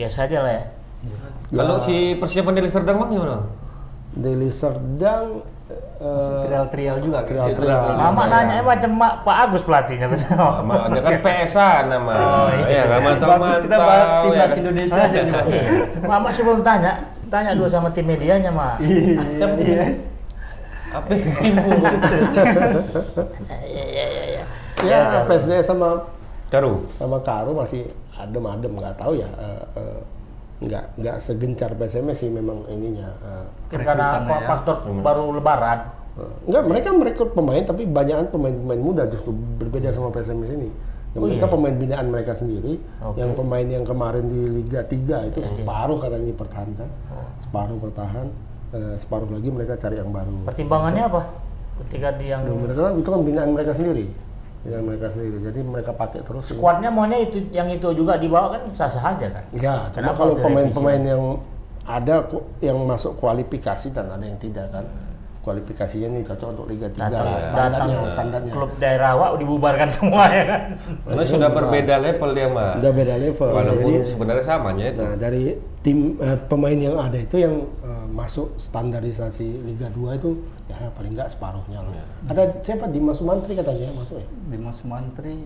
Biasa 0.00 0.24
aja 0.24 0.38
lah 0.40 0.52
ya. 0.56 0.64
Kalau 1.52 1.76
si 1.78 2.16
persiapan 2.16 2.56
dari 2.56 2.68
Serdang 2.72 2.96
bang 2.98 3.10
gimana? 3.14 3.30
Bang? 3.36 3.44
Deli 4.16 4.48
Serdang 4.48 5.44
Eh, 5.68 6.40
trial-trial 6.48 6.96
juga. 7.04 7.20
kan? 7.20 7.52
trial-trial. 7.52 7.92
Mama 7.92 8.24
ya. 8.24 8.32
nanya 8.40 8.62
macam 8.64 8.90
Mak 8.96 9.12
Pak 9.20 9.36
Agus 9.44 9.62
pelatihnya 9.68 10.06
betul. 10.12 10.32
Sama 10.32 10.74
dia 10.88 11.00
kan 11.04 11.18
PSA 11.20 11.70
nama. 11.92 12.12
Oh, 12.16 12.48
iya. 12.64 12.82
Ya 12.88 12.98
mantap 13.04 13.28
Bagus 13.36 13.58
kita 13.68 13.76
bahas 13.76 14.08
mantap. 14.08 14.16
ya 14.16 14.24
timnas 14.24 14.48
kan? 14.48 14.58
Indonesia 14.62 15.00
aja 15.04 15.20
nih, 15.20 15.32
Bang. 15.32 15.46
Mama 16.10 16.28
sebelum 16.32 16.60
tanya, 16.64 16.92
tanya 17.28 17.50
dulu 17.52 17.68
sama 17.68 17.88
tim 17.92 18.06
medianya, 18.08 18.48
Mak. 18.48 18.80
Siapa 19.36 19.52
tuh? 19.58 19.64
Iya. 19.68 19.84
Apa 20.88 21.06
yang 21.12 21.22
timbul? 21.36 21.78
Iya, 23.68 23.84
iya, 23.84 24.06
iya, 24.08 24.24
iya. 24.24 24.44
Ya, 24.88 25.00
PSDS 25.28 25.68
sama 25.68 26.00
Karu. 26.48 26.88
sama 26.88 27.20
Karo 27.20 27.52
masih 27.52 27.84
adem-adem 28.16 28.72
nggak 28.72 28.96
tahu 28.96 29.20
ya 29.20 29.28
eh, 29.36 29.62
eh, 29.76 29.98
nggak 30.58 30.84
nggak 30.98 31.16
segencar 31.22 31.70
PSMS 31.72 32.18
sih 32.18 32.30
memang 32.30 32.66
ininya 32.66 33.14
eh. 33.22 33.46
Mungkin 33.70 33.78
karena 33.86 34.06
ya. 34.26 34.38
faktor 34.44 34.76
baru 35.00 35.30
lebaran. 35.30 35.78
Eh, 36.18 36.50
Enggak, 36.50 36.62
mereka 36.66 36.88
merekrut 36.90 37.30
pemain 37.30 37.62
tapi 37.62 37.86
banyakan 37.86 38.26
pemain-pemain 38.26 38.80
muda 38.82 39.06
justru 39.06 39.30
berbeda 39.30 39.94
sama 39.94 40.10
PSMS 40.10 40.50
ini. 40.50 40.70
Yang 41.14 41.20
Oh, 41.22 41.24
mereka 41.24 41.46
iya. 41.46 41.54
pemain 41.54 41.74
binaan 41.78 42.06
mereka 42.10 42.32
sendiri, 42.36 42.74
Oke. 43.00 43.16
yang 43.16 43.32
pemain 43.32 43.64
yang 43.64 43.80
kemarin 43.80 44.28
di 44.28 44.40
Liga 44.60 44.84
3 44.84 45.24
itu 45.24 45.40
separuh 45.40 45.96
karena 45.96 46.18
ini 46.20 46.34
pertahankan, 46.36 46.88
Oh. 47.08 47.24
separuh 47.40 47.78
bertahan, 47.78 48.26
eh, 48.74 48.94
separuh 48.98 49.30
lagi 49.30 49.48
mereka 49.48 49.78
cari 49.78 49.96
yang 49.96 50.10
baru. 50.10 50.44
Pertimbangannya 50.44 51.02
apa? 51.06 51.22
Ketika 51.86 52.18
di 52.18 52.28
yang 52.28 52.42
mereka 52.44 52.92
itu 52.92 53.08
kan 53.08 53.20
binaan 53.22 53.50
mereka 53.54 53.72
sendiri, 53.72 54.10
binaan 54.68 54.84
mereka 54.84 55.06
sendiri. 55.08 55.36
Jadi 55.40 55.60
mereka 55.64 55.90
pakai 55.96 56.20
terus. 56.20 56.52
skuadnya 56.52 56.92
maunya 56.92 57.18
itu 57.24 57.40
yang 57.48 57.66
itu 57.72 57.88
juga 57.96 58.20
dibawa 58.20 58.52
kan 58.54 58.62
sah-sah 58.76 59.16
aja 59.16 59.26
kan? 59.32 59.44
Ya, 59.56 59.88
cuma 59.90 60.12
kalau 60.12 60.36
pemain-pemain 60.36 61.00
yang 61.00 61.22
ada 61.88 62.20
yang 62.60 62.76
masuk 62.84 63.16
kualifikasi 63.16 63.88
dan 63.96 64.12
ada 64.12 64.20
yang 64.20 64.36
tidak 64.36 64.68
kan. 64.68 64.84
Kualifikasinya 65.38 66.12
nih 66.12 66.22
cocok 66.28 66.48
untuk 66.52 66.66
Liga 66.68 66.92
3 66.92 67.08
Datang, 67.08 67.24
lah, 67.24 67.40
datang 67.40 67.40
standarnya, 67.40 67.98
standarnya. 68.12 68.52
klub 68.52 68.70
daerah 68.76 69.16
awak 69.16 69.40
dibubarkan 69.40 69.88
semua 69.96 70.28
ya 70.28 70.44
kan? 70.44 70.60
Karena 71.08 71.24
sudah 71.24 71.48
berbeda 71.48 71.94
level 72.04 72.30
dia 72.36 72.48
mah. 72.52 72.76
Udah 72.76 72.92
beda 72.92 73.14
level. 73.16 73.48
Walaupun 73.56 73.92
Jadi, 73.96 74.08
sebenarnya 74.12 74.44
samanya 74.44 74.84
itu. 74.92 75.04
nah 75.08 75.16
dari 75.16 75.56
tim 75.82 76.18
eh, 76.18 76.38
pemain 76.50 76.74
yang 76.74 76.98
ada 76.98 77.18
itu 77.18 77.38
yang 77.38 77.54
eh, 77.86 78.06
masuk 78.10 78.58
standarisasi 78.58 79.62
Liga 79.62 79.86
2 79.94 80.18
itu 80.18 80.30
ya 80.66 80.90
paling 80.92 81.12
nggak 81.14 81.30
separuhnya 81.30 81.80
lah. 81.86 81.92
Ada 82.26 82.42
siapa 82.66 82.90
Dimas 82.90 83.22
Sumantri 83.22 83.54
katanya 83.54 83.94
masuk 83.94 84.18
ya? 84.18 84.26
Dimas 84.50 84.76
Sumantri. 84.82 85.36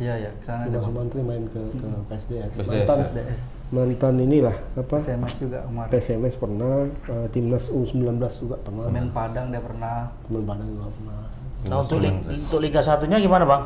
Iya 0.00 0.16
ya, 0.16 0.30
ke 0.32 0.44
sana 0.48 0.66
Dimas. 0.66 0.84
Sumantri 0.84 1.20
main 1.22 1.44
ke 1.46 1.60
ke 1.76 1.88
PSDS. 2.10 2.52
PSDS, 2.56 2.66
Mantan 2.66 2.98
ya. 2.98 3.04
SDS. 3.06 3.42
mantan 3.70 4.14
inilah 4.18 4.56
apa? 4.74 4.96
SMS 4.98 5.32
juga 5.38 5.58
kemarin. 5.62 5.90
PSMS 5.94 6.34
pernah, 6.40 6.74
eh, 6.88 7.26
timnas 7.30 7.64
U19 7.70 8.10
juga 8.42 8.56
pernah. 8.58 8.84
Semen 8.90 9.06
Padang 9.14 9.46
dia 9.54 9.62
pernah. 9.62 9.96
Teman 10.26 10.42
Padang 10.48 10.68
juga 10.68 10.86
pernah. 10.90 11.20
Nah 11.60 11.76
untuk, 11.84 12.00
untuk 12.00 12.60
Liga 12.64 12.80
satunya 12.80 13.20
gimana 13.20 13.44
bang? 13.44 13.62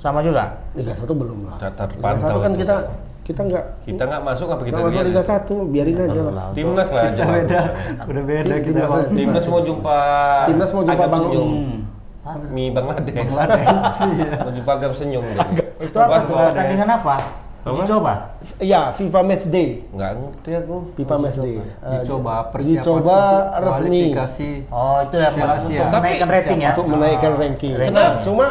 Sama 0.00 0.18
juga? 0.22 0.56
Liga 0.74 0.94
1 0.94 1.04
belum 1.04 1.38
lah. 1.46 1.58
Liga 1.58 1.70
terpantau 1.74 2.38
1 2.40 2.44
kan 2.46 2.52
kita 2.56 2.76
kita 3.22 3.40
nggak 3.46 3.64
Kita 3.86 4.02
nggak 4.02 4.22
masuk 4.26 4.46
apa 4.50 4.62
kita 4.66 4.78
masuk? 4.82 5.02
Liga 5.06 5.22
1, 5.22 5.72
biarin 5.72 5.98
aja 6.02 6.20
lah. 6.26 6.46
Timnas 6.50 6.88
lah 6.90 7.02
aja. 7.06 7.22
Beda, 7.22 7.60
udah 8.10 8.22
beda 8.26 8.54
kita 8.58 8.82
timnas 9.14 9.46
mau 9.46 9.60
jumpa 9.62 9.98
Timnas 10.50 10.70
mau 10.74 10.82
jumpa 10.82 11.04
Bang 11.06 11.22
Senyum. 11.30 11.50
Mi 12.50 12.64
Bangladesh. 12.70 13.14
Bangladesh 13.14 13.82
iya. 14.18 14.30
Mau 14.42 14.50
jumpa 14.50 14.70
Agam 14.74 14.92
Senyum. 14.94 15.24
Itu 15.78 15.98
apa 15.98 16.16
tuh? 16.26 16.34
Pertandingan 16.34 16.90
apa? 16.90 17.16
Apa? 17.62 17.78
Dicoba? 17.78 18.14
Iya, 18.58 18.90
FIFA 18.90 19.20
Match 19.22 19.46
Day. 19.46 19.86
Nggak 19.94 20.10
ngerti 20.18 20.50
aku. 20.58 20.76
FIFA 20.98 21.14
Match 21.22 21.38
Day. 21.38 21.56
Dicoba 22.02 22.34
persiapan 22.50 22.74
dicoba 22.82 23.18
resmi. 23.62 24.04
Oh 24.66 24.98
itu 24.98 25.16
yang 25.22 25.34
Piala 25.38 25.54
untuk 25.62 25.86
menaikkan 25.94 26.28
rating 26.30 26.58
ya? 26.58 26.72
untuk 26.74 26.86
menaikkan 26.90 27.32
ranking. 27.38 27.72
Nah, 27.94 28.18
cuma 28.18 28.46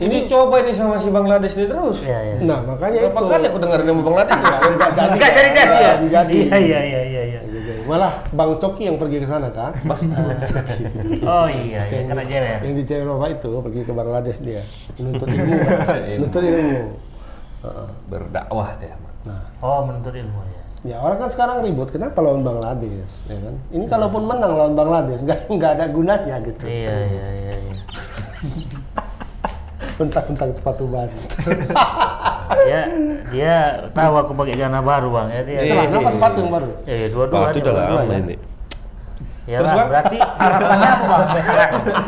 Ini 0.00 0.16
coba 0.26 0.64
ini 0.64 0.72
sama 0.72 0.96
si 0.96 1.12
Bangladesh 1.12 1.60
ini 1.60 1.68
terus. 1.68 2.00
Iya 2.00 2.18
iya. 2.24 2.36
nah 2.40 2.64
makanya 2.64 3.12
Berapa 3.12 3.20
itu 3.20 3.26
kali 3.28 3.44
aku 3.52 3.58
dengar 3.60 3.78
nama 3.84 4.00
Bangladesh 4.00 4.40
terus 4.40 4.56
kan? 4.56 4.70
Nggak 4.72 4.90
jadi. 4.96 5.12
Enggak 5.12 5.32
jadi 5.36 5.50
jadi 5.52 5.76
ya? 5.76 5.92
Jadi. 6.00 6.34
Iya 6.40 6.56
iya 6.56 6.80
iya 6.80 7.00
iya. 7.04 7.22
iya. 7.28 7.40
Malah 7.84 8.12
Bang 8.30 8.54
Coki 8.56 8.86
yang 8.86 8.96
pergi 8.96 9.20
ke 9.20 9.26
sana 9.26 9.50
kan. 9.52 9.76
Oh 11.20 11.46
iya 11.50 11.84
iya 11.84 12.06
kena 12.06 12.24
jewer. 12.24 12.58
yang 12.62 12.74
di 12.74 12.84
Eropa 12.86 13.26
itu 13.28 13.50
pergi 13.60 13.80
ke 13.82 13.92
Bangladesh 13.92 14.38
dia 14.40 14.62
menuntut 14.96 15.28
ilmu 15.28 15.54
menuntut 16.22 16.42
ilmu 16.42 16.80
Heeh. 17.60 17.86
Berdakwah 18.08 18.70
dia. 18.80 18.96
nah 19.20 19.42
Oh 19.60 19.84
menuntut 19.84 20.16
ilmu 20.16 20.40
ya. 20.48 20.62
ya 20.80 20.96
orang 20.96 21.18
kan 21.18 21.28
sekarang 21.28 21.60
ribut 21.60 21.92
kenapa 21.92 22.24
lawan 22.24 22.40
Bangladesh 22.40 23.26
ya 23.28 23.36
kan 23.36 23.54
ini 23.68 23.84
kalaupun 23.84 24.22
menang 24.24 24.52
lawan 24.54 24.72
Bangladesh 24.72 25.20
nggak 25.20 25.50
nggak 25.50 25.70
ada 25.76 25.84
gunanya 25.92 26.36
gitu 26.40 26.64
Iya 26.64 26.94
iya 27.04 27.24
iya. 27.36 27.52
tentang-tentang 30.00 30.48
sepatu 30.52 30.84
baru 30.86 31.12
Dia 32.60 32.80
dia 33.30 33.54
tahu 33.90 34.12
aku 34.16 34.32
pakai 34.34 34.54
celana 34.54 34.80
baru 34.80 35.08
bang 35.12 35.28
ya 35.30 35.40
dia. 35.44 35.58
celana 35.62 35.96
apa 35.98 36.10
sepatu 36.10 36.36
yang 36.38 36.50
baru 36.50 36.70
Eh 36.82 37.06
dua-dua. 37.08 37.38
Dia, 37.46 37.60
udah 37.60 37.72
dua-dua, 37.72 38.00
lama 38.00 38.10
ya. 38.10 38.18
ini. 38.18 38.36
Ya 39.46 39.58
Terus, 39.58 39.72
Bang? 39.72 39.88
berarti 39.88 40.16
harapannya 40.18 40.88
apa 40.88 41.04
bang? 41.06 41.22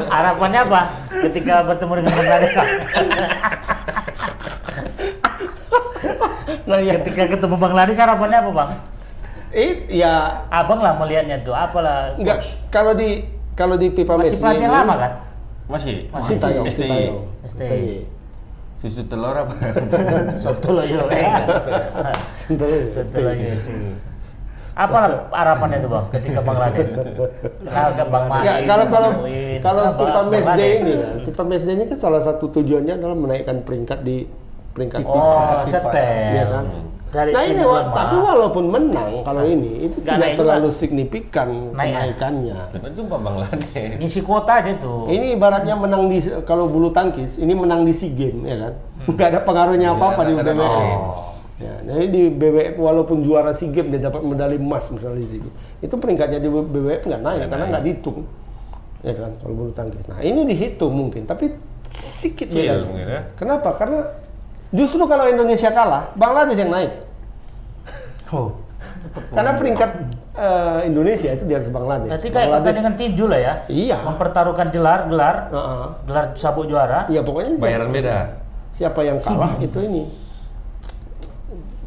harapannya 0.08 0.60
apa 0.62 0.80
ketika 1.22 1.54
bertemu 1.64 1.92
dengan 1.98 2.12
Bangladesh? 2.14 2.54
nah 6.62 6.78
ya 6.78 6.92
ketika 7.00 7.24
ketemu 7.28 7.56
Bangladesh 7.56 7.98
harapannya 7.98 8.38
apa 8.38 8.50
bang? 8.52 8.70
it 9.52 9.78
ya 9.86 10.12
Abang 10.48 10.80
lah 10.80 10.94
melihatnya 10.94 11.40
tuh, 11.40 11.52
apalah. 11.52 12.14
nggak 12.16 12.38
kalau 12.68 12.94
di 12.94 13.20
kalau 13.52 13.76
di 13.76 13.90
pipa 13.90 14.16
Masih 14.16 14.32
Messi 14.32 14.40
pelatih 14.40 14.64
ini- 14.64 14.72
lama 14.72 14.94
kan? 14.96 15.12
Masih. 15.72 15.96
Masih 16.08 16.36
Tayo, 16.36 16.60
STI. 16.66 16.84
Tayo. 16.86 17.14
STI. 17.42 17.92
Susu 18.72 19.02
telur 19.06 19.32
apa? 19.32 19.54
Satu 20.42 20.74
lah 20.74 20.84
yo. 20.84 21.06
eh. 21.08 21.24
Sentuh. 22.30 22.68
Satu 22.84 23.20
lagi 23.22 23.56
STI. 23.56 24.12
Apa 24.72 24.98
harapannya 25.28 25.80
tuh 25.80 25.90
bang 25.90 26.06
ketika 26.10 26.40
Bangladesh? 26.40 26.92
Kenalkan 26.96 28.06
Bang 28.08 28.24
Main. 28.26 28.40
Ya, 28.42 28.52
kalau 28.64 28.84
kalau 28.88 29.10
kalau 29.60 29.82
pipa 29.94 30.20
Day 30.24 30.40
Bangladesh. 30.40 30.80
ini 30.80 30.92
pipa 31.24 31.42
Match 31.44 31.64
Day 31.64 31.74
ini 31.76 31.84
kan 31.84 31.98
salah 31.98 32.20
satu 32.20 32.48
tujuannya 32.50 32.96
adalah 32.96 33.12
menaikkan 33.14 33.60
peringkat 33.60 34.00
di 34.00 34.24
peringkat 34.72 35.04
Oh, 35.04 35.12
pipa. 35.60 35.68
setel. 35.68 36.32
Iya 36.32 36.44
kan? 36.48 36.64
Dari 37.12 37.28
nah 37.28 37.44
ini 37.44 37.60
wa- 37.60 37.92
tapi 37.92 38.16
walaupun 38.16 38.64
menang 38.66 39.20
kalau 39.20 39.44
ini 39.44 39.84
itu 39.84 40.00
tidak 40.00 40.16
naik 40.16 40.32
terlalu 40.32 40.68
signifikan 40.72 41.48
ya? 41.68 41.76
kenaikannya. 41.76 42.56
Karena 42.72 42.88
jumpa 42.90 43.16
Bangladesh. 43.20 44.00
Ngisi 44.00 44.20
kuota 44.20 44.64
aja 44.64 44.72
tuh. 44.80 45.06
Ini 45.06 45.36
ibaratnya 45.36 45.76
menang 45.76 46.08
di 46.08 46.16
kalau 46.42 46.66
bulu 46.66 46.88
tangkis, 46.88 47.36
ini 47.36 47.52
menang 47.52 47.84
di 47.84 47.92
SEA 47.92 48.10
Games 48.10 48.40
ya 48.42 48.56
kan. 48.58 48.72
Nggak 49.06 49.28
ada 49.28 49.40
pengaruhnya 49.44 49.92
apa-apa 49.92 50.20
di 50.24 50.32
nggak 50.32 50.40
ada 50.42 50.52
BWF. 50.54 50.72
main. 50.72 51.00
Ya, 51.60 51.74
jadi 51.84 52.06
di 52.08 52.22
BWF 52.26 52.74
walaupun 52.74 53.20
juara 53.20 53.52
SEA 53.52 53.68
Games 53.68 53.92
dia 53.92 54.02
dapat 54.02 54.24
medali 54.24 54.56
emas 54.56 54.88
misalnya 54.88 55.20
di 55.20 55.28
SEA 55.28 55.44
Games. 55.44 55.56
Itu 55.78 55.94
peringkatnya 55.94 56.40
di 56.40 56.48
BWF 56.48 57.04
nggak 57.04 57.20
naik 57.20 57.36
Nggak 57.36 57.48
karena 57.52 57.64
nggak 57.68 57.84
dihitung. 57.84 58.18
Ya 59.02 59.12
kan 59.12 59.30
kalau 59.36 59.52
bulu 59.52 59.70
tangkis. 59.70 60.08
Nah, 60.08 60.16
ini 60.18 60.48
dihitung 60.48 60.96
mungkin 60.96 61.28
tapi 61.28 61.52
sedikit 61.92 62.48
beda. 62.48 62.88
mungkin 62.88 63.04
ya. 63.04 63.20
Kenapa? 63.36 63.76
Karena 63.76 64.00
justru 64.72 65.04
kalau 65.06 65.28
Indonesia 65.28 65.70
kalah, 65.70 66.10
Bangladesh 66.16 66.58
yang 66.58 66.72
naik. 66.72 66.92
Oh. 68.32 68.56
Karena 69.28 69.52
peringkat 69.60 69.90
eh, 70.32 70.80
Indonesia 70.88 71.30
itu 71.36 71.44
di 71.44 71.52
atas 71.52 71.68
Bangladesh. 71.68 72.08
Berarti 72.08 72.28
kayak 72.32 72.48
Bangladesh 72.48 72.64
pertandingan 72.80 72.94
tinju 72.96 73.24
lah 73.28 73.40
ya? 73.40 73.54
Iya. 73.68 73.96
Mempertaruhkan 74.08 74.68
gelar, 74.72 75.00
gelar, 75.06 75.36
Heeh. 75.52 75.84
gelar 76.08 76.24
sabuk 76.32 76.64
juara. 76.64 77.04
Iya 77.12 77.20
pokoknya 77.20 77.60
siapa- 77.60 77.66
Bayaran 77.68 77.88
beda. 77.92 78.16
Siapa 78.72 79.00
yang 79.04 79.18
kalah 79.20 79.52
itu 79.60 79.78
ini. 79.84 80.02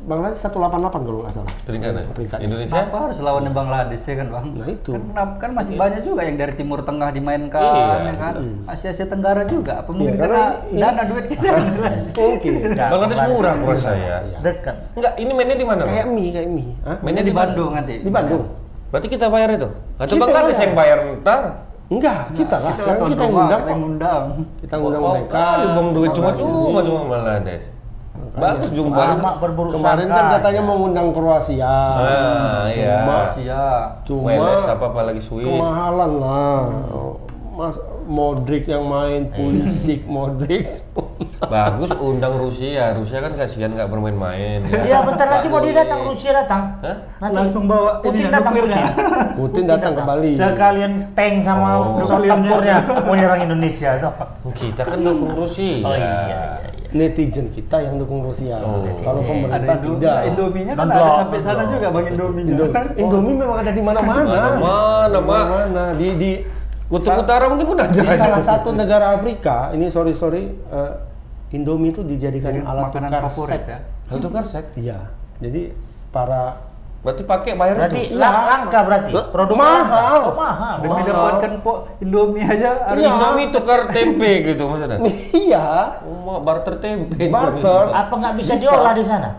Bangladesh 0.05 0.37
188 0.39 0.53
kalau 1.01 1.19
nggak 1.19 1.33
salah. 1.33 1.49
Peringkatnya. 1.65 2.05
Peringkat. 2.07 2.37
Indonesia. 2.39 2.73
Kenapa 2.77 2.97
harus 3.01 3.17
lawannya 3.17 3.49
Bangladesh 3.49 4.03
ya 4.03 4.15
kan 4.15 4.27
bang? 4.29 4.45
Nah, 4.53 4.67
itu. 4.69 4.91
Kan, 4.91 5.01
kenapa- 5.03 5.37
kan 5.41 5.49
masih 5.51 5.73
banyak 5.73 6.01
juga 6.01 6.21
yang 6.21 6.37
dari 6.37 6.53
Timur 6.53 6.79
Tengah 6.79 7.09
dimainkan, 7.09 7.57
Iya, 7.59 7.97
ya 7.99 8.13
kan? 8.13 8.33
Asia 8.69 8.89
Asia 8.91 9.05
Tenggara 9.05 9.41
juga. 9.43 9.81
Apa 9.81 9.89
mungkin 9.89 10.13
Iya, 10.13 10.21
karena 10.21 10.43
dana 10.71 11.01
duit 11.03 11.25
kita 11.27 11.49
Mungkin. 12.15 12.53
Enggak, 12.63 12.87
Bangladesh 12.87 13.21
murah 13.25 13.51
aku 13.51 13.65
rasa 13.67 13.89
ya. 13.91 14.17
Dekat. 14.39 14.75
Enggak, 14.93 15.13
ini 15.17 15.31
mainnya 15.33 15.57
di 15.57 15.65
mana? 15.65 15.81
Kayak 15.83 16.05
mie, 16.07 16.29
kayak 16.29 16.49
mie. 16.49 16.71
Hah? 16.85 16.97
mainnya 17.01 17.23
di 17.25 17.33
Bandung 17.33 17.71
nanti. 17.73 17.95
Di 17.99 18.11
Bandung. 18.13 18.43
Berarti 18.93 19.07
kita 19.09 19.25
bayar 19.27 19.49
itu? 19.51 19.69
Atau 19.97 20.13
Kita 20.13 20.21
Bangladesh 20.21 20.53
bayar. 20.53 20.63
yang 20.63 20.73
bayar 20.77 20.97
ntar? 21.19 21.43
Enggak, 21.85 22.19
kita 22.33 22.57
lah. 22.57 22.73
Kita 22.73 22.85
Kan 22.87 22.97
kita 23.05 23.23
yang 23.23 23.29
rumah, 23.29 23.41
undang 23.41 23.57
kita 23.57 23.69
yang 23.69 23.77
kok. 23.77 23.89
undang. 23.89 24.23
Kita 24.57 24.75
undang 24.75 25.01
Oh, 25.01 25.13
mereka. 25.13 25.33
kali 25.33 25.65
buang 25.65 25.89
duit 25.93 26.11
Bagus 28.31 28.69
jumpa. 28.71 29.01
Lama 29.13 29.31
berburu 29.37 29.69
Kemarin 29.71 30.05
sangka 30.05 30.17
kan 30.17 30.25
katanya 30.35 30.57
aja. 30.57 30.67
mau 30.67 30.75
ngundang 30.77 31.07
Kroasia. 31.11 31.67
Ah, 31.67 32.63
iya. 32.67 32.95
Cuma 32.99 33.17
Sia. 33.29 33.65
cuma 34.01 34.29
Wales 34.31 34.63
apa 34.63 34.85
apa 34.87 35.01
lagi 35.03 35.21
Swiss. 35.21 35.45
kemahalan 35.45 36.11
lah. 36.17 36.57
Mas 37.55 37.79
Modric 38.05 38.67
yang 38.67 38.83
main, 38.83 39.31
Pulisic, 39.31 40.03
Modric. 40.05 40.67
Bagus 41.47 41.87
undang 41.95 42.35
Rusia. 42.35 42.91
Rusia 42.91 43.17
kan 43.17 43.31
kasihan 43.33 43.71
nggak 43.71 43.87
bermain-main. 43.87 44.59
ya. 44.61 44.81
Iya 44.83 44.97
bentar 45.01 45.25
lagi 45.25 45.47
mau 45.47 45.57
dia 45.57 45.71
datang 45.73 46.03
Rusia 46.03 46.35
datang. 46.35 46.75
Hah? 46.81 46.97
Nanti 47.17 47.35
Langsung 47.39 47.63
bawa 47.65 48.03
Putin 48.03 48.27
ininya, 48.27 48.35
datang. 48.35 48.53
Putin. 48.53 48.83
Putin 49.33 49.63
datang 49.65 49.91
ke 49.93 50.01
Bali. 50.03 50.31
Sekalian 50.35 50.93
tank 51.13 51.35
sama 51.41 51.69
Oh. 51.77 51.97
pesawat 51.97 52.27
tempurnya 52.27 52.77
mau 53.07 53.15
nyerang 53.15 53.41
Indonesia 53.41 53.89
tuh. 53.97 54.13
Kita 54.51 54.81
kan 54.83 54.99
dukung 54.99 55.31
Rusia. 55.33 55.79
Oh 55.81 55.95
iya 55.95 56.13
iya 56.27 56.43
iya. 56.59 56.71
Netizen 56.95 57.51
kita 57.51 57.83
yang 57.83 57.99
dukung 57.99 58.23
Rusia. 58.23 58.55
Oh. 58.63 58.87
Kalau 59.03 59.19
pemerintah 59.19 59.59
Ada 59.59 59.73
Indo 59.75 59.99
tidak. 59.99 60.15
Indominya 60.31 60.73
kan 60.73 60.87
ada 60.87 61.09
sampai 61.19 61.39
sana 61.43 61.63
juga 61.67 61.87
Bang 61.91 62.07
Indominya. 62.07 62.51
Indo- 62.55 62.71
Indomie 62.95 63.35
memang 63.35 63.57
ada 63.59 63.71
di 63.75 63.81
mana-mana. 63.83 64.23
Mana-mana. 64.55 65.43
Mana 65.67 65.83
di 65.93 66.07
di 66.15 66.31
Kutub 66.85 67.17
Utara 67.17 67.51
mungkin 67.51 67.67
pun 67.67 67.77
ada. 67.77 67.91
Di 67.91 68.07
salah 68.15 68.39
satu 68.39 68.69
negara 68.71 69.11
Afrika, 69.11 69.73
ini 69.73 69.91
sorry 69.91 70.15
sorry, 70.15 70.47
eh, 70.47 70.91
Indomie 71.51 71.91
itu 71.91 71.99
dijadikan 71.99 72.51
Jadi 72.53 72.63
alat 72.63 72.83
tukar 72.89 73.21
favorit 73.27 73.51
seks. 73.57 73.67
ya. 73.67 73.79
Hal 74.05 74.17
tukar 74.21 74.43
seks. 74.45 74.69
Iya. 74.77 74.99
Jadi 75.41 75.61
para 76.09 76.61
Berarti 77.05 77.21
pakai 77.21 77.51
bayar 77.53 77.75
Berarti 77.77 78.01
itu. 78.03 78.17
la- 78.17 78.45
langka 78.49 78.79
berarti. 78.81 79.11
Produk 79.29 79.53
mahal. 79.53 79.77
langka. 79.77 80.01
Oh, 80.17 80.33
mahal. 80.33 80.75
Demi 80.79 80.89
Mahal. 80.91 81.05
dapatkan 81.07 81.51
po 81.61 81.71
Indomie 81.99 82.41
aja 82.43 82.69
harus 82.83 82.99
Iya. 82.99 83.11
Indomie 83.13 83.47
tukar 83.49 83.81
tempe 83.87 84.31
gitu 84.43 84.63
maksudnya. 84.65 84.97
iya, 85.45 85.65
Oh, 86.01 86.41
barter 86.41 86.75
tempe. 86.77 87.29
Barter. 87.29 87.93
Apa 87.93 88.09
nggak 88.11 88.33
bisa, 88.35 88.57
Bisa. 88.57 88.65
diolah 88.65 88.91
di 88.91 89.05
sana? 89.05 89.29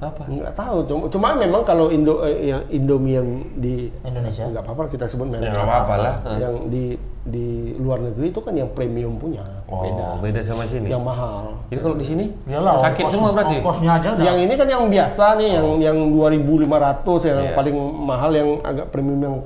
Apa? 0.00 0.24
nggak 0.24 0.56
tahu. 0.56 0.76
Cuma, 0.86 1.02
cuma 1.12 1.28
memang 1.36 1.60
kalau 1.60 1.92
Indo 1.92 2.24
eh, 2.24 2.48
yang 2.48 2.64
Indomie 2.70 3.14
yang 3.14 3.28
di 3.54 3.92
Indonesia. 4.00 4.48
nggak 4.48 4.64
apa-apa 4.64 4.88
kita 4.88 5.04
sebut 5.04 5.28
merek. 5.28 5.44
Ya, 5.44 5.52
nggak 5.52 5.68
apa-apa 5.68 5.94
lah. 5.94 6.14
Yang 6.34 6.54
di 6.66 6.84
di 7.20 7.46
luar 7.76 8.00
negeri 8.00 8.32
itu 8.32 8.40
kan 8.40 8.56
yang 8.56 8.72
premium 8.72 9.14
punya, 9.14 9.44
Oh, 9.70 9.80
beda. 9.80 10.06
beda, 10.18 10.40
sama 10.42 10.66
sini. 10.66 10.90
Yang 10.90 11.00
mahal. 11.00 11.54
Jadi 11.70 11.80
kalau 11.80 11.94
di 11.94 12.02
sini 12.02 12.24
Iyalah, 12.44 12.74
sakit 12.82 13.00
ongkos- 13.00 13.14
semua 13.14 13.30
berarti. 13.30 13.56
Ongkosnya 13.56 13.90
aja 13.94 14.08
udah. 14.12 14.24
Yang 14.26 14.38
ini 14.40 14.54
kan 14.54 14.66
yang 14.66 14.82
biasa 14.84 15.24
nih, 15.38 15.48
yang 15.54 15.66
yang 15.78 15.96
2.500 16.10 17.20
yang 17.22 17.38
Iya. 17.40 17.54
paling 17.54 17.76
mahal 18.02 18.30
yang 18.32 18.48
agak 18.60 18.90
premium 18.90 19.20
yang 19.20 19.36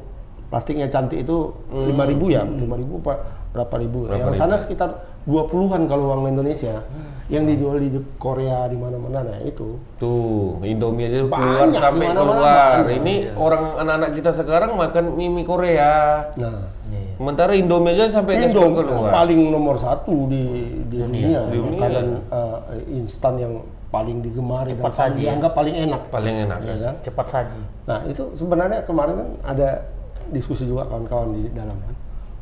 plastiknya 0.48 0.88
cantik 0.88 1.22
itu 1.22 1.52
5.000 1.68 2.30
ya, 2.30 2.40
5.000 2.40 2.96
apa 2.98 3.14
berapa 3.52 3.74
ribu? 3.76 3.98
Berapa 4.06 4.18
yang 4.18 4.32
ribu? 4.32 4.40
sana 4.40 4.56
sekitar 4.56 4.90
20-an 5.24 5.84
kalau 5.84 6.10
uang 6.10 6.26
Indonesia. 6.26 6.80
Yang 7.24 7.56
dijual 7.56 7.80
di 7.80 7.88
Korea 8.16 8.68
di 8.68 8.76
mana-mana 8.76 9.24
nah 9.24 9.40
itu. 9.40 9.80
Tuh, 9.96 10.60
Indomie 10.60 11.08
aja 11.08 11.24
keluar 11.24 11.64
Banyak, 11.64 11.80
sampai 11.80 12.08
keluar. 12.12 12.72
Ini 12.84 13.14
orang 13.32 13.80
anak-anak 13.80 14.10
kita 14.12 14.30
sekarang 14.30 14.76
makan 14.76 15.16
mie 15.16 15.32
mie 15.32 15.40
Korea. 15.42 16.20
Nah. 16.36 16.68
Sementara 17.14 17.52
Indomie 17.52 17.92
aja 17.92 18.10
sampai 18.10 18.42
ekspor 18.42 18.66
Indo 18.66 18.82
keluar. 18.82 19.10
paling 19.14 19.40
nomor 19.46 19.76
satu 19.76 20.26
di 20.26 20.42
di 20.84 20.98
dunia, 20.98 21.46
Di 21.46 21.56
dunia. 21.56 21.78
makanan 21.78 22.06
eh, 22.28 22.58
instan 22.92 23.34
yang 23.36 23.54
paling 23.88 24.18
digemari 24.18 24.74
Cepat 24.74 24.82
dan 24.84 24.92
saji 24.92 25.20
ya. 25.20 25.30
dianggap 25.30 25.52
paling 25.52 25.74
enak. 25.80 26.02
Paling 26.10 26.36
enak. 26.44 26.58
Ya 26.60 26.76
kan? 26.80 26.94
Cepat 27.00 27.26
saji. 27.28 27.60
Nah 27.84 27.98
itu 28.04 28.22
sebenarnya 28.34 28.82
kemarin 28.82 29.14
kan 29.14 29.28
ada 29.46 29.68
diskusi 30.28 30.64
juga 30.64 30.82
kawan-kawan 30.84 31.30
di 31.32 31.46
dalam 31.50 31.78
kan 31.78 31.94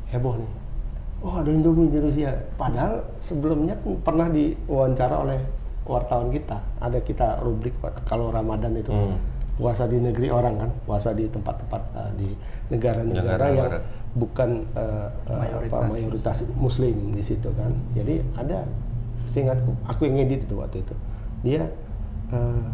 heboh 0.08 0.34
nih. 0.36 0.50
Oh 1.20 1.36
ada 1.36 1.48
Indomie 1.48 1.86
di 1.86 1.98
Rusia. 1.98 2.32
Padahal 2.56 3.04
sebelumnya 3.18 3.76
kan 3.76 3.92
pernah 4.00 4.26
diwawancara 4.26 5.16
oleh 5.18 5.38
wartawan 5.84 6.30
kita. 6.30 6.58
Ada 6.78 6.98
kita 6.98 7.38
rubrik 7.38 7.76
kalau 8.02 8.28
Ramadan 8.28 8.72
itu 8.74 8.88
Hmm. 8.88 9.20
puasa 9.52 9.84
di 9.84 10.00
negeri 10.00 10.32
orang 10.32 10.56
kan, 10.56 10.70
puasa 10.82 11.12
di 11.12 11.28
tempat-tempat 11.28 11.82
uh, 11.92 12.10
di 12.16 12.32
negara-negara 12.68 13.20
Negara 13.28 13.46
yang 13.52 13.68
barat. 13.68 13.82
Bukan 14.12 14.68
uh, 14.76 15.08
Mayoritas 15.24 15.72
apa, 15.72 15.88
mayoritas 15.88 16.36
Muslim 16.56 17.16
di 17.16 17.22
situ 17.24 17.48
kan. 17.56 17.72
Jadi 17.96 18.20
ada 18.36 18.68
seingatku, 19.28 19.72
aku 19.88 20.04
yang 20.08 20.20
ngedit 20.20 20.44
itu 20.44 20.54
waktu 20.56 20.84
itu. 20.84 20.94
Dia 21.42 21.62
uh, 22.32 22.66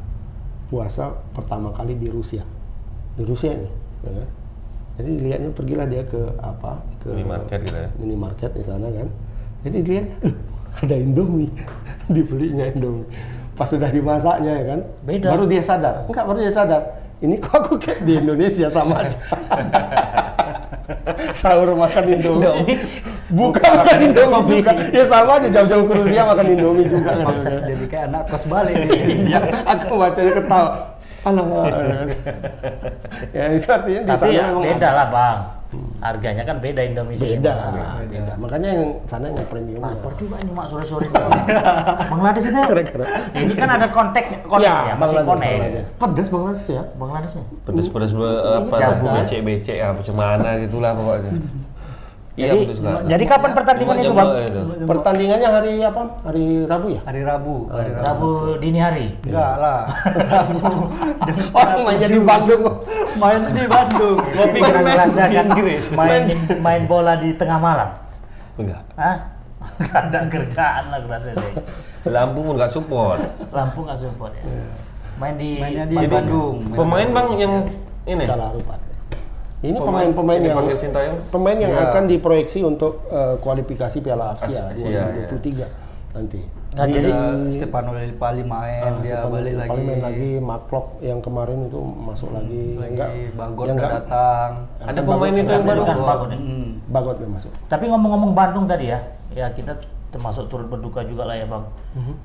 puasa 0.68 1.14
pertama 1.32 1.70
kali 1.72 1.94
di 1.94 2.10
Rusia, 2.10 2.42
di 3.14 3.22
Rusia 3.22 3.54
ini. 3.54 3.70
ya 4.04 4.10
kan? 4.12 4.28
Jadi 4.98 5.10
lihatnya 5.22 5.50
pergilah 5.54 5.86
dia 5.86 6.02
ke 6.02 6.18
apa 6.42 6.82
ke 6.98 7.14
Minimarket 7.14 7.58
gitu 7.62 7.78
ya? 7.78 7.88
minimarket 8.02 8.50
di 8.50 8.64
sana 8.66 8.86
kan. 8.90 9.08
Jadi 9.62 9.78
dia 9.86 10.02
"Loh, 10.26 10.34
ada 10.82 10.96
Indomie, 10.98 11.50
dibelinya 12.14 12.66
Indomie. 12.66 13.06
Pas 13.54 13.66
sudah 13.70 13.90
dimasaknya 13.90 14.52
ya 14.58 14.64
kan, 14.74 14.80
Beda. 15.06 15.34
baru 15.34 15.46
dia 15.46 15.62
sadar. 15.62 16.02
Enggak, 16.06 16.24
baru 16.26 16.38
dia 16.42 16.54
sadar. 16.54 16.82
Ini 17.18 17.34
kok 17.42 17.54
aku 17.62 17.74
kayak 17.78 18.06
di 18.06 18.14
Indonesia 18.18 18.70
sama 18.70 19.02
aja. 19.02 19.18
Sahur 21.36 21.76
makan 21.76 22.04
Indomie. 22.08 22.80
Bukan 23.28 23.70
makan 23.84 23.98
Indomie 24.08 24.60
juga. 24.60 24.72
Ya 24.92 25.04
sama 25.04 25.36
aja 25.36 25.48
jauh-jauh 25.52 25.84
ke 25.84 25.94
Rusia 26.00 26.22
makan 26.24 26.46
Indomie 26.48 26.88
juga 26.88 27.10
kan. 27.12 27.36
Jadi 27.44 27.84
kayak 27.88 28.04
anak 28.12 28.22
kos 28.32 28.44
balik 28.48 28.76
ya, 29.32 29.40
aku 29.68 29.94
bacanya 30.00 30.32
ketawa. 30.32 30.70
Halo. 31.26 31.44
ya 33.36 33.44
itu 33.52 33.68
artinya 33.68 34.00
di 34.06 34.10
Tapi 34.14 34.20
sana 34.22 34.32
ya 34.32 34.46
beda 34.54 34.88
lah 34.94 35.06
bang. 35.10 35.38
Harganya 36.00 36.48
kan 36.48 36.64
beda 36.64 36.80
Indonesia. 36.80 37.20
beda, 37.20 37.52
gimana. 37.52 38.00
beda. 38.08 38.32
Makanya 38.40 38.68
yang 38.72 38.82
sana 39.04 39.28
yang 39.28 39.48
premium. 39.52 39.84
Lapar 39.84 40.12
juga 40.16 40.40
ini 40.40 40.50
mak 40.56 40.66
sore-sore. 40.72 41.04
Bangladesh 42.12 42.48
itu. 42.48 42.56
Ya, 42.56 43.40
ini 43.44 43.52
kan 43.52 43.68
ada 43.68 43.86
konteks 43.92 44.28
konteks 44.48 44.64
ya, 44.64 44.96
masih 44.96 45.20
Bangladesh, 45.20 45.52
konek. 45.52 45.84
Pedas 46.00 46.28
Bangladesh 46.32 46.66
ya. 46.72 46.82
Bangladeshnya. 46.96 47.44
Pedes-pedes 47.68 48.12
be- 48.16 48.42
apa 48.64 48.74
kan? 48.80 49.16
becek-becek 49.20 49.78
apa 49.84 50.00
cemana 50.00 50.56
gitulah 50.56 50.96
pokoknya. 50.96 51.32
Iya 52.38 52.54
Jadi, 52.54 52.64
jadi 53.10 53.24
kapan 53.26 53.50
pertandingan 53.50 53.96
itu 53.98 54.14
bang? 54.14 54.28
itu. 54.46 54.60
Pertandingannya 54.86 55.48
hari 55.50 55.72
apa? 55.82 56.02
Hari 56.22 56.70
Rabu 56.70 56.86
ya? 56.94 57.00
Hari 57.02 57.20
Rabu, 57.26 57.54
hari 57.66 57.90
Rabu. 57.90 58.06
Rabu 58.06 58.30
dini 58.62 58.78
hari. 58.78 59.06
Enggak 59.26 59.52
lah. 59.58 59.80
Rabu. 60.38 60.58
Orang 61.58 61.80
mainnya 61.82 62.06
di 62.06 62.20
Bandung. 62.22 62.62
Main 63.18 63.42
di 63.50 63.64
Bandung. 63.66 64.18
Kopi 64.22 64.58
pernah 64.62 64.82
ngerasakan 64.86 65.46
Inggris. 65.50 65.84
main 65.98 66.22
main 66.62 66.82
bola 66.86 67.18
di 67.18 67.34
tengah 67.34 67.58
malam? 67.58 67.90
Enggak. 68.54 68.86
Hah? 68.94 69.16
Gak 69.90 70.02
ada 70.14 70.20
kerjaan 70.30 70.84
lah 70.94 71.18
deh. 71.18 71.54
Lampung 72.06 72.46
pun 72.46 72.54
nggak 72.54 72.70
support. 72.70 73.18
Lampung 73.50 73.90
nggak 73.90 73.98
support 73.98 74.30
ya. 74.38 74.46
Main 75.18 75.34
di, 75.34 75.58
Mainnya 75.58 75.90
di 75.90 75.96
Bandung. 76.06 76.62
Bandung. 76.62 76.78
Pemain 76.78 77.08
bang 77.10 77.28
yang 77.34 77.54
ini. 78.06 78.22
Salah 78.22 78.54
rupa. 78.54 78.78
Ini 79.58 79.74
Pemain- 79.74 80.14
pemain-pemain 80.14 80.38
yang 80.38 80.56
pemain 81.28 81.58
yang 81.58 81.72
Iya. 81.72 81.90
akan 81.90 82.02
diproyeksi 82.06 82.62
untuk 82.62 83.02
eh, 83.08 83.34
kualifikasi 83.38 83.98
Piala 83.98 84.38
Asia 84.38 84.70
Asia, 84.70 85.10
2023 85.26 85.66
nanti. 86.14 86.40
Nah, 86.68 86.84
Di- 86.84 86.94
jadi 86.94 87.10
Stefano 87.50 87.90
Lillipali 87.90 88.46
main, 88.46 88.82
ah, 88.86 89.02
dia 89.02 89.18
Stefano 89.18 89.34
balik 89.34 89.54
lagi. 89.56 89.68
paling 89.68 89.84
main 89.84 90.00
lagi, 90.00 90.30
Marklock 90.38 90.86
yang 91.00 91.18
kemarin 91.18 91.58
itu 91.64 91.74
masuk 91.80 92.30
lagi, 92.30 92.76
Lagi 92.76 92.92
enggak, 92.92 93.10
Bagot 93.34 93.64
yang 93.66 93.76
enggak, 93.76 93.92
datang. 93.98 94.50
Ada 94.78 95.00
pemain 95.00 95.32
itu 95.32 95.50
yang 95.50 95.66
baru 95.66 95.82
kan 95.82 95.96
Bagot. 95.96 96.06
Bagot 96.06 96.28
ya? 96.28 96.38
Hmm. 96.38 96.68
Bagot 96.86 97.16
yang 97.18 97.32
masuk. 97.32 97.50
Tapi 97.66 97.84
ngomong-ngomong 97.88 98.30
Bandung 98.32 98.64
tadi 98.64 98.86
ya, 98.88 98.98
ya 99.32 99.50
kita 99.50 99.74
termasuk 100.08 100.46
turut 100.46 100.70
berduka 100.70 101.02
juga 101.02 101.26
lah 101.26 101.34
ya 101.34 101.44
bang. 101.44 101.64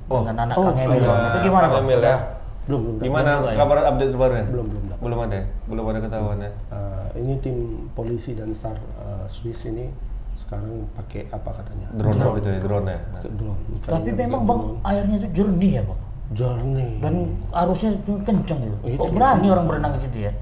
Oh. 0.06 0.22
Dengan 0.22 0.36
anak 0.40 0.54
Oh, 0.54 0.64
Kang 0.64 0.78
Emil. 0.78 1.02
iya. 1.02 1.18
Itu 1.26 1.38
gimana 1.42 1.66
Kang 1.66 1.74
bang? 1.74 1.84
Emil 1.84 2.00
ya. 2.00 2.16
Belum, 2.64 2.80
belum. 2.80 2.94
Gimana 3.04 3.30
ya? 3.44 3.56
kabar 3.60 3.76
update 3.92 4.10
terbarunya? 4.16 4.46
Belum, 4.48 4.66
belum 4.72 4.84
dapat. 4.88 5.02
Belum 5.04 5.18
ada. 5.20 5.34
ya? 5.36 5.44
Belum 5.68 5.84
ada 5.92 6.00
ketahuan 6.00 6.38
ya. 6.40 6.50
Eh, 6.72 7.06
ini 7.20 7.34
tim 7.44 7.56
polisi 7.92 8.32
dan 8.32 8.50
SAR 8.56 8.76
eh, 8.80 9.24
Swiss 9.28 9.68
ini 9.68 9.92
sekarang 10.40 10.88
pakai 10.96 11.28
apa 11.28 11.50
katanya? 11.60 11.86
Drone 11.92 12.20
apa 12.20 12.36
itu 12.40 12.48
ya, 12.48 12.60
drone 12.64 12.88
ya. 12.88 13.00
Drone. 13.28 13.60
Tapi 13.84 14.10
memang 14.16 14.40
bang 14.48 14.60
drone. 14.60 14.88
airnya 14.88 15.16
itu 15.20 15.28
jernih 15.36 15.72
ya 15.76 15.82
bang. 15.84 16.00
Jernih. 16.32 16.92
Dan 17.04 17.14
arusnya 17.52 17.90
itu 18.00 18.12
kencang 18.24 18.58
gitu. 18.64 18.76
Itu 18.88 19.00
Kok 19.00 19.08
berani 19.12 19.46
orang 19.52 19.66
berenang 19.68 19.92
ke 19.96 20.00
situ 20.08 20.18
ya? 20.24 20.32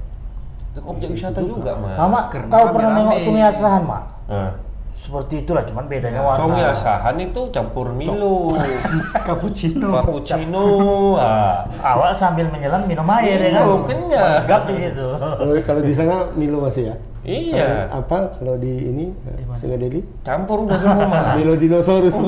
Itu 0.73 0.79
objek 0.89 1.07
wisata 1.13 1.39
juga, 1.43 1.71
Mas. 1.77 1.97
Mama, 1.99 2.19
Karena 2.31 2.49
kau 2.49 2.65
pernah 2.73 2.91
nengok 2.97 3.17
Sungai 3.21 3.43
Asahan 3.45 3.83
mak? 3.85 4.03
Nah, 4.25 4.51
Seperti 5.03 5.43
itulah, 5.43 5.67
cuman 5.67 5.83
bedanya 5.91 6.23
warna. 6.23 6.39
Songi 6.39 6.63
Asahan 6.63 7.19
itu 7.19 7.51
campur 7.51 7.91
Milo, 7.91 8.55
Cappuccino. 9.27 9.99
cappuccino. 9.99 10.63
Ah. 11.19 11.67
Awak 11.83 12.15
sambil 12.15 12.47
menyelam 12.47 12.87
minum 12.87 13.03
air 13.19 13.35
ya 13.35 13.59
kan? 13.59 13.63
Oh, 13.67 13.83
kenyang. 13.83 14.47
Gap 14.47 14.63
di 14.71 14.79
situ. 14.79 15.03
Kalau 15.19 15.53
kalau 15.59 15.81
di 15.83 15.91
sana 15.91 16.31
Milo 16.39 16.63
masih 16.63 16.87
ya? 16.87 16.95
Iya. 17.23 17.87
Apa 17.87 18.35
kalau 18.35 18.59
di 18.59 18.67
ini 18.83 19.05
eh, 19.31 19.47
Sungai 19.55 19.79
Deli? 19.79 20.03
Campur 20.27 20.67
udah 20.67 20.75
semua 20.75 21.07
malah. 21.07 21.33
Melodinosaurus. 21.39 22.19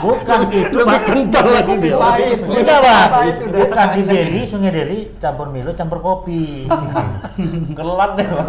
Bukan 0.00 0.40
itu, 0.56 0.72
Lebih 0.72 0.88
Pak. 0.88 1.00
kental 1.04 1.46
lagi 1.52 1.74
dia. 1.84 1.94
Lain. 2.00 2.38
Udah, 2.48 2.78
Pak. 2.80 3.06
Lain 3.12 3.34
udah. 3.44 3.60
Bukan 3.60 3.86
di 3.92 4.02
Delhi, 4.08 4.42
Sungai 4.48 4.72
Delhi, 4.72 4.98
campur 5.20 5.52
Milo, 5.52 5.76
campur 5.76 6.00
kopi. 6.00 6.64
Kelat 7.78 8.10
deh 8.16 8.24
Pak. 8.24 8.46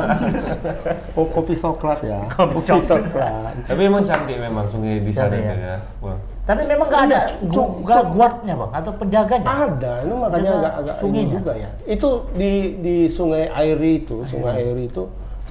Oh, 1.19 1.27
kopi 1.27 1.53
coklat 1.53 1.99
ya. 1.99 2.19
Kopi 2.31 2.63
Kopi 2.63 2.79
coklat. 2.79 3.53
Tapi 3.67 3.81
emang 3.83 4.03
cantik 4.07 4.37
memang 4.39 4.65
sungai 4.71 5.03
di 5.03 5.11
sana 5.11 5.35
ya. 5.35 5.53
ya. 5.53 5.75
Wah. 5.99 6.15
Tapi 6.47 6.63
memang 6.63 6.87
nggak 6.87 7.03
ada 7.11 7.19
Iya, 7.43 7.59
nggak 7.83 8.03
guardnya, 8.15 8.53
Bang, 8.55 8.71
atau 8.71 8.91
penjaganya. 8.95 9.43
Ada, 9.67 9.93
itu 10.07 10.15
makanya 10.15 10.51
agak 10.55 10.73
agak 10.79 10.95
ini 10.95 11.01
sungainya. 11.03 11.33
juga 11.35 11.51
ya. 11.59 11.69
Itu 11.83 12.09
di 12.31 12.51
di 12.79 12.95
Sungai 13.11 13.51
Airi 13.51 14.07
itu, 14.07 14.23
Sungai 14.23 14.63
Airi 14.63 14.87
itu 14.87 15.03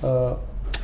eh, 0.06 0.32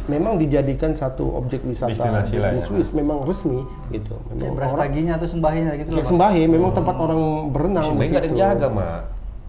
memang 0.04 0.34
dijadikan 0.34 0.90
satu 0.92 1.30
objek 1.32 1.62
wisata 1.62 1.88
Destinasi 1.88 2.34
di, 2.34 2.42
di 2.42 2.58
ya. 2.58 2.60
Swiss, 2.60 2.90
memang 2.90 3.22
resmi 3.22 3.62
gitu. 3.88 4.18
Memang 4.28 4.42
orang 4.42 4.56
Brastaginya 4.58 5.12
atau 5.14 5.28
sembahinya 5.28 5.72
gitu 5.76 5.88
Bang. 5.92 6.02
sembahi, 6.04 6.42
memang 6.44 6.70
tempat 6.72 6.96
orang 6.96 7.20
berenang 7.48 7.84
di 7.88 7.94
nggak 8.02 8.10
ada 8.12 8.18
yang 8.20 8.26
situ. 8.28 8.42
jaga, 8.42 8.66
Mak. 8.68 9.00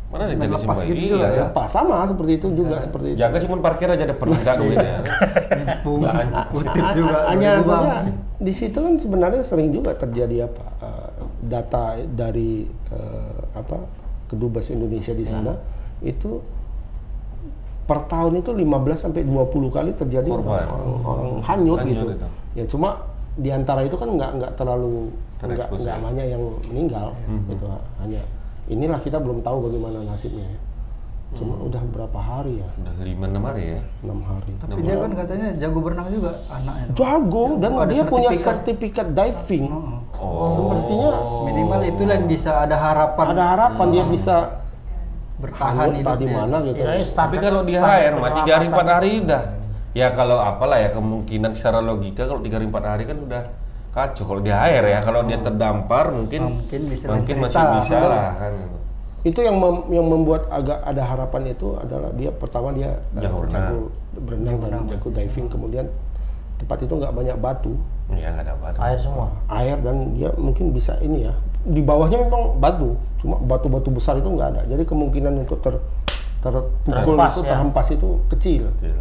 Mana 0.05 0.21
ada 0.21 0.29
yang 0.29 0.41
jaga 0.43 0.55
Lepas 0.55 0.77
Simbai? 0.77 0.85
gitu 0.87 1.01
Iya. 1.01 1.09
juga 1.09 1.27
ya. 1.27 1.43
Apa 1.49 1.63
sama 1.65 1.97
seperti 2.05 2.31
itu 2.35 2.47
juga 2.53 2.75
seperti 2.77 3.07
itu. 3.09 3.17
Jaga 3.17 3.37
cuma 3.41 3.55
parkir 3.59 3.87
aja 3.89 4.05
depan, 4.05 4.25
enggak 4.29 4.55
duitnya. 4.55 4.95
Bung, 5.81 6.01
kutip 6.51 6.69
A- 6.79 6.93
juga. 6.93 7.17
a- 7.17 7.25
hanya 7.27 7.51
saja 7.59 7.93
di 8.37 8.53
situ 8.53 8.77
kan 8.77 8.93
sebenarnya 8.95 9.41
sering 9.41 9.69
juga 9.69 9.91
terjadi 9.93 10.45
apa 10.45 10.65
eh, 10.79 11.09
data 11.41 11.83
dari 12.05 12.61
eh, 12.89 13.37
apa 13.53 13.89
kedubes 14.27 14.69
Indonesia 14.69 15.11
di 15.11 15.25
sana 15.25 15.53
Hmm. 15.53 16.05
itu 16.05 16.45
per 17.83 17.99
tahun 18.05 18.39
itu 18.39 18.51
15 18.51 18.63
sampai 18.97 19.21
20 19.21 19.67
kali 19.69 19.91
terjadi 19.91 20.29
Korban. 20.29 20.47
orang, 20.47 20.69
orang, 20.71 20.97
orang 21.03 21.27
hanyut, 21.43 21.79
Hanyut 21.79 21.87
gitu. 21.89 22.05
itu. 22.09 22.27
Ya 22.53 22.63
cuma 22.65 22.89
di 23.33 23.49
antara 23.49 23.81
itu 23.81 23.95
kan 23.95 24.09
nggak 24.09 24.31
nggak 24.35 24.51
terlalu 24.55 25.09
nggak 25.39 25.67
nggak 25.73 25.83
ya. 25.89 25.99
banyak 25.99 26.25
yang 26.29 26.43
meninggal 26.69 27.07
Hmm. 27.25 27.43
gitu 27.49 27.65
hanya 27.99 28.21
inilah 28.65 28.95
kita 28.97 29.17
belum 29.17 29.41
tahu 29.41 29.67
bagaimana 29.67 30.05
nasibnya 30.05 30.47
ya. 30.47 30.59
Cuma 31.33 31.57
Hmm. 31.57 31.65
udah 31.65 31.81
berapa 31.89 32.19
hari 32.21 32.61
ya? 32.61 32.69
Udah 32.77 32.93
5 32.95 33.25
6 33.27 33.41
hari 33.43 33.63
ya. 33.73 33.81
enam 33.99 34.19
hari. 34.21 34.51
Tapi 34.55 34.79
dia 34.79 34.95
kan 34.95 35.11
katanya 35.11 35.47
jago 35.57 35.79
berenang 35.81 36.07
juga 36.07 36.31
anaknya. 36.47 36.85
Jago 36.93 37.45
dan 37.57 37.71
Oh, 37.73 37.83
dia 37.83 38.03
punya 38.05 38.29
sertifikat. 38.31 38.47
sertifikat 39.03 39.07
diving. 39.11 39.65
Oh. 40.13 40.45
Semestinya 40.47 41.09
Minimal 41.43 41.81
itulah 41.85 42.13
yang 42.15 42.29
bisa 42.29 42.51
ada 42.55 42.77
harapan 42.77 43.25
ada 43.29 43.43
harapan 43.49 43.87
dia 43.89 44.03
bisa 44.05 44.35
bertahan 45.43 45.87
di 45.89 45.99
hidupnya. 45.99 46.31
mana 46.31 46.57
gitu. 46.57 46.71
Istilahnya 46.73 47.05
Tapi 47.05 47.35
kalau 47.37 47.61
di 47.61 47.73
HR 47.75 48.13
mah 48.15 48.31
3 48.33 48.47
hari 48.47 48.65
4 48.65 48.71
penyelamatan. 48.71 48.87
hari 48.89 49.09
udah. 49.21 49.43
Ya 49.93 50.07
kalau 50.09 50.37
apalah 50.39 50.77
ya 50.77 50.89
kemungkinan 50.89 51.51
secara 51.51 51.77
logika 51.79 52.23
kalau 52.23 52.39
3 52.39 52.49
hari 52.51 52.65
4 52.65 52.81
hari 52.87 53.03
kan 53.03 53.17
udah 53.19 53.43
kacau 53.91 54.23
kalau 54.25 54.41
di 54.41 54.49
HR 54.49 54.85
ya. 54.87 54.99
Kalau 54.99 55.21
dia 55.23 55.37
terdampar 55.37 56.05
mungkin 56.09 56.41
Mungkin 56.61 56.81
bisa 56.87 57.05
mungkin 57.07 57.35
cerita. 57.37 57.59
masih 57.61 57.63
bisa 57.83 57.97
lah 58.01 58.31
kan. 58.35 58.51
gitu. 58.55 58.77
Itu 59.23 59.39
yang 59.39 59.55
mem- 59.55 59.87
yang 59.89 60.03
membuat 60.05 60.49
agak 60.49 60.79
ada 60.81 60.99
harapan 61.01 61.41
itu 61.49 61.75
adalah 61.75 62.11
dia 62.11 62.27
pertama 62.29 62.71
dia 62.71 62.91
eh, 63.13 63.21
Jago 63.21 63.47
berenang. 64.17 64.59
dan 64.59 64.83
jago 64.89 65.09
diving 65.09 65.47
kemudian 65.47 65.87
tempat 66.55 66.77
itu 66.79 66.93
nggak 66.93 67.13
banyak 67.13 67.37
batu 67.37 67.73
Ya 68.11 68.29
nggak 68.29 68.45
dapat. 68.45 68.71
Air 68.77 68.99
semua. 68.99 69.31
air 69.47 69.79
dan 69.79 70.11
dia 70.11 70.27
mungkin 70.35 70.69
bisa 70.69 70.99
ini 70.99 71.23
ya 71.23 71.33
di 71.65 71.79
bawahnya 71.79 72.19
memang 72.19 72.57
batu 72.57 72.93
cuma 73.17 73.39
batu-batu 73.39 73.87
besar 73.89 74.15
itu 74.15 74.27
nggak 74.27 74.49
ada 74.49 74.61
jadi 74.65 74.83
kemungkinan 74.83 75.33
untuk 75.39 75.59
ter 75.59 75.79
terpukul 76.39 76.91
Terhempas, 77.15 77.31
itu 77.31 77.41
ya. 77.41 77.49
terhempas 77.49 77.87
itu 77.89 78.09
kecil 78.27 78.63
Kecil. 78.73 78.97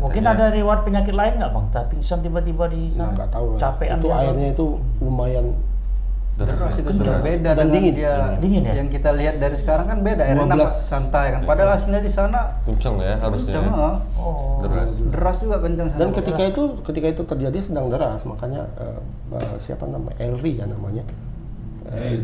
Mungkin 0.00 0.22
Katanya- 0.22 0.48
ada 0.48 0.54
riwayat 0.54 0.80
penyakit 0.80 1.12
lain 1.12 1.32
nggak 1.36 1.50
bang? 1.50 1.66
Tapi 1.68 1.86
pingsan 1.92 2.18
tiba-tiba 2.20 2.64
di 2.66 2.88
nah 2.90 3.04
sana. 3.04 3.12
nggak 3.12 3.28
tahu 3.28 3.46
lah 3.50 3.58
Capean 3.60 3.96
itu 3.96 4.08
airnya 4.08 4.48
itu 4.48 4.66
lumayan 4.98 5.46
Deras, 6.32 6.56
ya, 6.56 6.72
itu 6.72 6.92
sudah 6.96 7.20
beda 7.20 7.50
Dan 7.52 7.68
dingin. 7.68 7.92
dia 7.92 8.14
Dingin 8.40 8.62
ya? 8.64 8.72
yang 8.80 8.88
kita 8.88 9.12
lihat 9.12 9.36
dari 9.36 9.52
sekarang 9.52 9.84
kan 9.84 10.00
beda 10.00 10.24
airnya 10.24 10.40
12. 10.40 10.56
nampak 10.56 10.72
santai 10.72 11.26
kan 11.30 11.40
padahal 11.44 11.70
aslinya 11.74 12.00
di 12.00 12.08
sana 12.08 12.40
Kenceng 12.64 12.96
ya 12.96 13.14
harusnya. 13.18 13.52
kencang 13.52 13.76
ah. 13.76 13.96
Oh. 14.16 14.64
Deras. 14.64 14.88
deras 15.04 15.36
juga 15.36 15.56
kencang 15.58 15.88
sana 15.90 15.98
Dan 15.98 16.08
ketika 16.14 16.42
itu 16.46 16.62
ketika 16.80 17.06
itu 17.10 17.22
terjadi 17.26 17.58
sedang 17.60 17.86
deras, 17.86 18.24
makanya 18.24 18.64
eh, 18.78 18.98
eh, 19.34 19.54
siapa 19.58 19.84
nama 19.84 20.08
Elri 20.16 20.56
ya 20.56 20.64
namanya. 20.64 21.04
Eh, 21.88 22.20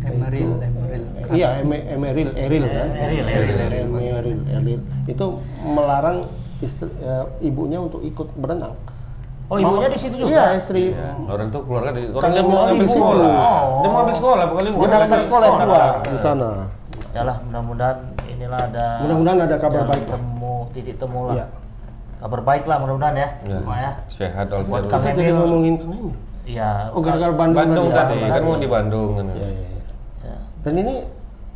Emeril 0.00 0.48
itu, 0.48 0.56
Emeril 0.56 1.02
eh, 1.12 1.24
iya, 1.36 1.48
Eme- 1.60 1.84
Emeril, 1.84 2.28
Eril 2.32 2.64
kan? 2.64 2.88
Eril, 2.96 3.24
Eril, 3.26 3.56
Eril, 3.58 3.84
Emeril, 3.84 4.40
Eril. 4.48 4.80
Itu 5.04 5.40
melarang 5.60 6.24
istri- 6.60 6.92
eh, 7.00 7.24
ibunya 7.40 7.80
untuk 7.80 8.00
ikut 8.00 8.32
berenang. 8.36 8.76
Oh 9.50 9.58
ibunya 9.58 9.90
di 9.90 9.98
situ 9.98 10.14
juga. 10.14 10.30
Iya, 10.30 10.44
istri. 10.56 10.94
Ya, 10.94 11.10
orang 11.26 11.50
tuh 11.50 11.66
keluarga 11.66 11.90
di 11.90 12.06
orang 12.06 12.30
dia 12.30 12.38
mau 12.40 12.48
mau 12.48 12.62
ngambil 12.70 12.86
di 12.86 12.88
sekolah. 12.88 13.34
Oh. 13.34 13.66
Dia 13.82 13.88
mau 13.90 13.96
ngambil 13.98 14.14
sekolah 14.14 14.44
bukan 14.46 14.62
libur. 14.62 14.78
Dia 14.78 14.88
ngambil 14.94 15.20
sekolah 15.20 15.46
S2 15.48 15.58
sekolah. 15.58 15.90
di 16.06 16.20
sana. 16.22 16.50
Yalah 17.10 17.36
mudah-mudahan 17.42 17.98
inilah 18.30 18.60
ada. 18.62 18.86
Mudah-mudahan 19.02 19.38
ada 19.42 19.56
kabar 19.58 19.82
baik 19.84 20.04
lah. 20.06 20.14
Temu 20.14 20.54
titik 20.70 20.96
temu 20.96 21.20
lah. 21.26 21.34
Iya. 21.34 21.46
Kabar 22.22 22.40
baik 22.46 22.64
lah 22.70 22.76
mudah-mudahan 22.78 23.16
ya. 23.18 23.28
Ya. 23.50 23.58
Ya. 23.58 23.90
Sehat 24.06 24.46
Buat 24.48 24.86
Kita 24.86 25.08
jadi 25.10 25.28
Emil. 25.28 25.36
ngomongin 25.42 25.74
Kang 25.76 25.92
Emil. 25.92 26.14
Iya. 26.50 26.90
Oh, 26.90 27.00
gara-gara 27.00 27.30
Bandung, 27.30 27.58
Bandung 27.64 27.88
tadi. 27.88 28.18
tadi 28.18 28.28
kan 28.28 28.42
mau 28.42 28.56
di 28.56 28.68
Bandung 28.68 29.10
kan. 29.14 29.26
Iya, 29.28 29.38
iya, 29.38 29.66
iya. 29.68 29.80
Ya. 30.24 30.36
Dan 30.60 30.74
ini 30.76 30.94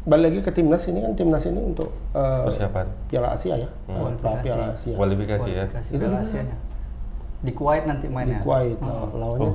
balik 0.05 0.25
lagi 0.27 0.41
ke 0.41 0.53
timnas 0.53 0.85
ini 0.85 1.01
kan 1.01 1.13
timnas 1.13 1.45
ini 1.45 1.59
untuk 1.59 1.89
eh, 2.13 2.43
Persiapan. 2.45 2.87
Piala 3.09 3.29
Asia 3.33 3.55
ya, 3.57 3.69
Hmm. 3.87 4.15
pra 4.17 4.37
Piala 4.39 4.71
Asia. 4.71 4.95
Kualifikasi 4.95 5.51
ya. 5.51 5.65
Kasih 5.67 5.91
Itu 5.91 6.05
Piala 6.05 6.17
di 6.17 6.25
Asianya. 6.25 6.57
di 7.41 7.53
Kuwait 7.53 7.85
nanti 7.85 8.07
di 8.07 8.13
mainnya 8.13 8.41
Kuwait 8.41 8.79
law- 8.79 9.11
lawannya 9.11 9.49
Oh. 9.49 9.53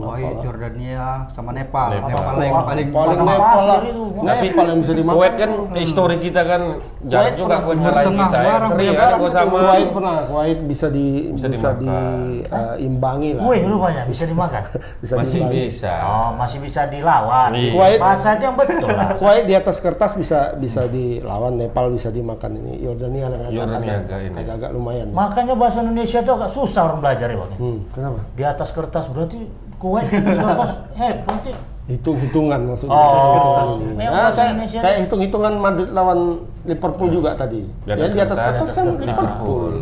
Kuwait. 0.00 0.36
Jordania 0.40 1.04
sama 1.28 1.50
Nepal 1.50 1.88
Nepal. 1.90 2.08
Nepal 2.08 2.22
paling 2.28 2.52
paling 2.60 2.88
paling 2.88 3.18
Nepal 3.20 3.60
lah. 3.60 3.80
Tapi 4.20 4.44
Nepal 4.46 4.64
yang 4.66 4.78
bisa 4.78 4.92
dimakan. 4.92 5.14
Kuwait 5.14 5.34
kan 5.34 5.50
histori 5.74 6.16
kita 6.18 6.40
kan 6.42 6.60
jarang 7.02 7.24
Kuwait 7.24 7.34
juga 7.34 7.54
Kuwait 7.58 7.78
ngalahin 7.78 8.06
Tengah, 8.08 8.28
kita 8.28 8.38
ya. 8.38 8.56
Sering 8.64 8.88
kan 8.90 9.08
gua 9.10 9.18
itu. 9.18 9.28
sama 9.30 9.50
Kuwait 9.50 9.88
pernah, 9.90 10.16
Kuwait 10.24 10.58
bisa 10.62 10.86
di 10.88 11.06
Bisa 11.30 11.46
bisa, 11.48 11.68
di 11.72 11.84
dimakan. 11.84 12.18
eh, 12.48 12.76
imbangi 12.80 13.30
lah. 13.32 13.42
Wih 13.44 13.60
rupanya 13.64 14.02
bisa 14.04 14.24
dimakan. 14.24 14.62
Bisa 15.00 15.14
masih 15.14 15.38
diimbangi. 15.38 15.62
bisa. 15.64 15.92
Oh 16.02 16.30
masih 16.34 16.58
bisa 16.58 16.80
dilawan. 16.86 17.50
Iya. 17.52 17.72
Kuwait- 17.72 18.00
Bahasa 18.00 18.28
aja 18.30 18.44
yang 18.44 18.56
betul 18.56 18.88
lah. 18.88 19.08
Kuwait 19.20 19.44
di 19.44 19.54
atas 19.54 19.78
kertas 19.78 20.12
bisa 20.12 20.38
bisa 20.54 20.84
dilawan, 20.84 21.54
Nepal 21.54 21.88
bisa 21.88 22.08
dimakan 22.08 22.50
ini. 22.56 22.80
Yordania 22.80 23.20
yang 23.20 23.34
agak, 23.36 23.50
Yordania 23.50 23.94
agak 24.00 24.20
ini. 24.22 24.36
agak 24.40 24.70
lumayan. 24.70 25.08
Makanya 25.10 25.54
bahasa 25.54 25.80
Indonesia 25.80 26.18
tuh 26.20 26.34
agak 26.34 26.50
susah 26.50 26.82
orang 26.84 26.98
belajar 27.00 27.26
ya 27.26 27.36
bang. 27.36 27.52
Hmm, 27.56 27.78
kenapa? 27.88 28.18
Di 28.32 28.42
atas 28.42 28.68
kertas 28.68 29.06
berarti 29.06 29.38
Kuwait 29.78 30.10
atas 30.10 30.36
kertas 30.36 30.72
hebat 30.94 31.22
berarti. 31.24 31.52
Hitung-hitungan 31.88 32.60
maksudnya. 32.68 32.92
Oh, 32.92 33.80
ini. 33.80 33.96
memang 33.96 34.28
Nah, 34.28 34.30
kayak 34.34 34.68
itu- 34.68 35.02
hitung-hitungan 35.08 35.54
Madrid 35.56 35.88
lawan 35.88 36.42
Liverpool 36.68 37.08
juga 37.08 37.32
tadi. 37.32 37.64
Di 37.64 37.90
atas 37.90 38.10
Ya, 38.10 38.14
di 38.14 38.20
atas 38.20 38.38
kertas, 38.38 38.58
kertas 38.60 38.76
kan 38.76 38.86
Liverpool. 38.92 39.08
Liverpool. 39.08 39.74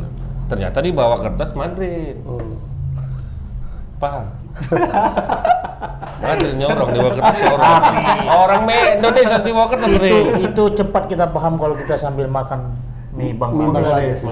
Ternyata 0.47 0.79
di 0.79 0.91
bawah 0.95 1.19
kertas 1.19 1.51
Madrid. 1.53 2.15
Hmm. 2.23 2.55
Paham? 3.99 4.25
Madrid 6.17 6.53
nyorong 6.55 6.89
di 6.89 6.99
bawah 7.01 7.15
kertas 7.17 7.39
orang. 7.43 7.83
Orang 8.31 8.61
me 8.65 8.79
Indonesia 8.97 9.37
di 9.41 9.51
bawah 9.51 9.69
kertas 9.69 9.91
itu 9.93 10.17
itu 10.39 10.63
cepat 10.77 11.03
kita 11.09 11.27
paham 11.29 11.59
kalau 11.59 11.75
kita 11.75 11.99
sambil 11.99 12.31
makan 12.31 12.77
mie 13.13 13.35
bang. 13.35 13.51
Bangladesh. 13.51 14.23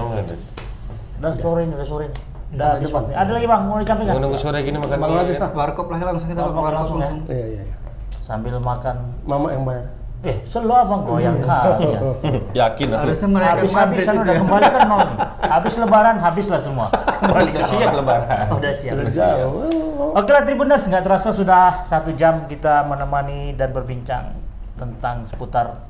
Udah 1.19 1.33
sore 1.35 1.65
ini, 1.65 1.75
sore 1.83 2.03
ini. 2.07 2.34
Udah 2.55 2.67
habis 2.79 2.89
waktu. 2.91 3.11
Ada 3.11 3.31
lagi 3.35 3.47
bang 3.51 3.61
mau 3.67 3.77
dicapai 3.83 4.03
nggak? 4.07 4.15
Nunggu 4.23 4.37
sore 4.39 4.59
gini 4.63 4.77
makan 4.79 4.97
Bangladesh 4.97 5.37
mie. 5.37 5.43
lah. 5.43 5.51
warkop 5.51 5.87
lah 5.91 5.97
langsung 5.99 6.27
kita 6.31 6.41
Warkop 6.47 6.63
langsung 6.71 6.97
ya. 7.03 7.09
Iya, 7.27 7.45
iya, 7.51 7.61
iya. 7.67 7.75
Sambil 8.15 8.55
makan. 8.57 8.95
Mama 9.27 9.47
yang 9.51 9.63
bayar. 9.67 9.85
Eh 10.25 10.41
selalu 10.47 10.73
abang 10.73 11.01
goyang 11.05 11.37
kali 11.43 11.85
ya. 11.91 11.99
Yakin 12.65 12.87
aku. 12.89 12.99
harusnya 13.05 13.27
Madrid 13.29 13.51
Habis-habisan 13.51 14.13
udah 14.23 14.33
ya. 14.33 14.39
kembali 14.41 14.65
kan 14.71 14.81
nol 14.87 14.99
nih. 15.05 15.17
Habis 15.45 15.73
lebaran 15.77 16.15
habislah 16.17 16.61
semua. 16.63 16.87
Kembali 16.89 17.49
Udah 17.53 17.65
siap 17.67 17.91
lebaran. 17.93 18.45
Udah 18.55 18.73
siap. 18.73 18.93
Jauh. 19.11 20.15
Oke 20.15 20.31
lah 20.31 20.41
Tribuners, 20.47 20.87
nggak 20.87 21.03
terasa 21.03 21.29
sudah 21.35 21.83
satu 21.83 22.15
jam 22.15 22.47
kita 22.47 22.87
menemani 22.87 23.53
dan 23.53 23.75
berbincang 23.75 24.31
tentang 24.79 25.27
seputar 25.27 25.83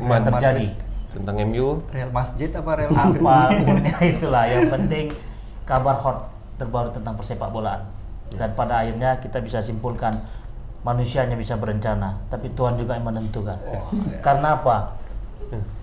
yang 0.00 0.24
terjadi. 0.24 0.66
Tentang 1.12 1.36
MU. 1.44 1.84
Real 1.92 2.10
Masjid 2.10 2.48
apa 2.54 2.70
Real 2.78 2.90
Madrid 2.94 3.20
Apa 3.20 3.50
pun 3.50 3.76
itulah, 4.06 4.44
yang 4.46 4.70
penting 4.70 5.10
kabar 5.70 5.96
hot 5.96 6.18
terbaru 6.58 6.90
tentang 6.90 7.14
persepak 7.14 7.46
bolaan. 7.48 7.86
Dan 8.30 8.50
pada 8.52 8.82
akhirnya 8.82 9.18
kita 9.18 9.38
bisa 9.38 9.58
simpulkan 9.58 10.10
manusianya 10.82 11.34
bisa 11.34 11.54
berencana, 11.54 12.18
tapi 12.26 12.50
Tuhan 12.50 12.74
juga 12.74 12.94
yang 12.94 13.06
menentukan. 13.06 13.58
Karena 14.18 14.56
apa? 14.56 14.98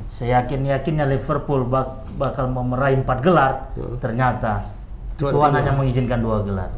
Seyakin-yakinnya 0.07 1.03
Liverpool 1.05 1.67
bak- 1.67 2.07
bakal 2.15 2.47
meraih 2.47 2.97
empat 2.97 3.19
gelar, 3.19 3.53
ternyata 3.99 4.63
Tuhan 5.19 5.33
Tuhan 5.33 5.51
hanya 5.53 5.71
mengizinkan 5.73 6.19
dua 6.19 6.39
gelar. 6.41 6.71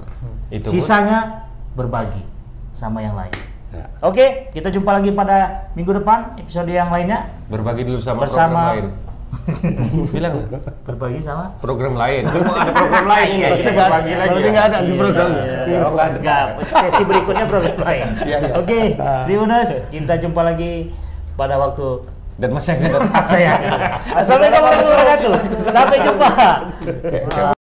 Itu 0.49 0.67
pun- 0.67 0.73
Sisanya 0.73 1.45
berbagi 1.77 2.25
sama 2.73 2.99
yang 2.99 3.13
lain. 3.13 3.31
Ya. 3.69 3.85
Oke, 4.01 4.49
kita 4.49 4.73
jumpa 4.73 4.97
lagi 4.97 5.13
pada 5.13 5.69
minggu 5.77 5.93
depan 5.93 6.33
episode 6.35 6.73
yang 6.73 6.89
lainnya 6.89 7.29
Berbagi 7.45 7.85
dulu 7.85 8.01
sama 8.01 8.25
bersama 8.25 8.73
program 8.73 8.89
lain. 8.89 9.08
Bilang 10.13 10.33
Berbagi 10.83 11.21
sama 11.21 11.53
program 11.57 11.93
lain. 11.93 12.25
Cuma 12.31 12.53
ada 12.59 12.71
program 12.71 13.05
lain. 13.07 13.37
Berarti 13.39 13.59
Kita 13.59 13.69
nggak 13.69 13.85
ada- 13.85 13.93
lagi. 13.93 14.11
berarti 14.11 14.39
ya. 14.39 14.51
nggak 14.51 14.65
ada 14.65 14.77
di 14.79 14.93
program. 14.93 15.29
Iya, 15.29 15.79
oh, 15.79 15.91
nggak 15.91 16.07
ada. 16.17 16.37
Sesi 16.81 17.03
berikutnya 17.03 17.45
program 17.45 17.77
lain. 17.79 18.05
Iya, 18.29 18.37
iya. 18.39 18.53
Oke, 18.55 18.79
Ah. 18.95 19.23
Tribunas, 19.23 19.69
kita 19.89 20.13
jumpa 20.17 20.41
lagi 20.43 20.91
pada 21.33 21.55
waktu 21.55 21.87
Dan 22.35 22.49
masih 22.51 22.71
akan 22.73 22.83
datang. 22.87 23.25
saya. 23.27 23.51
Assalamualaikum 24.13 24.63
warahmatullahi 24.63 25.43
wabarakatuh. 25.43 25.67
Sampai 25.67 25.97
jumpa. 25.99 27.57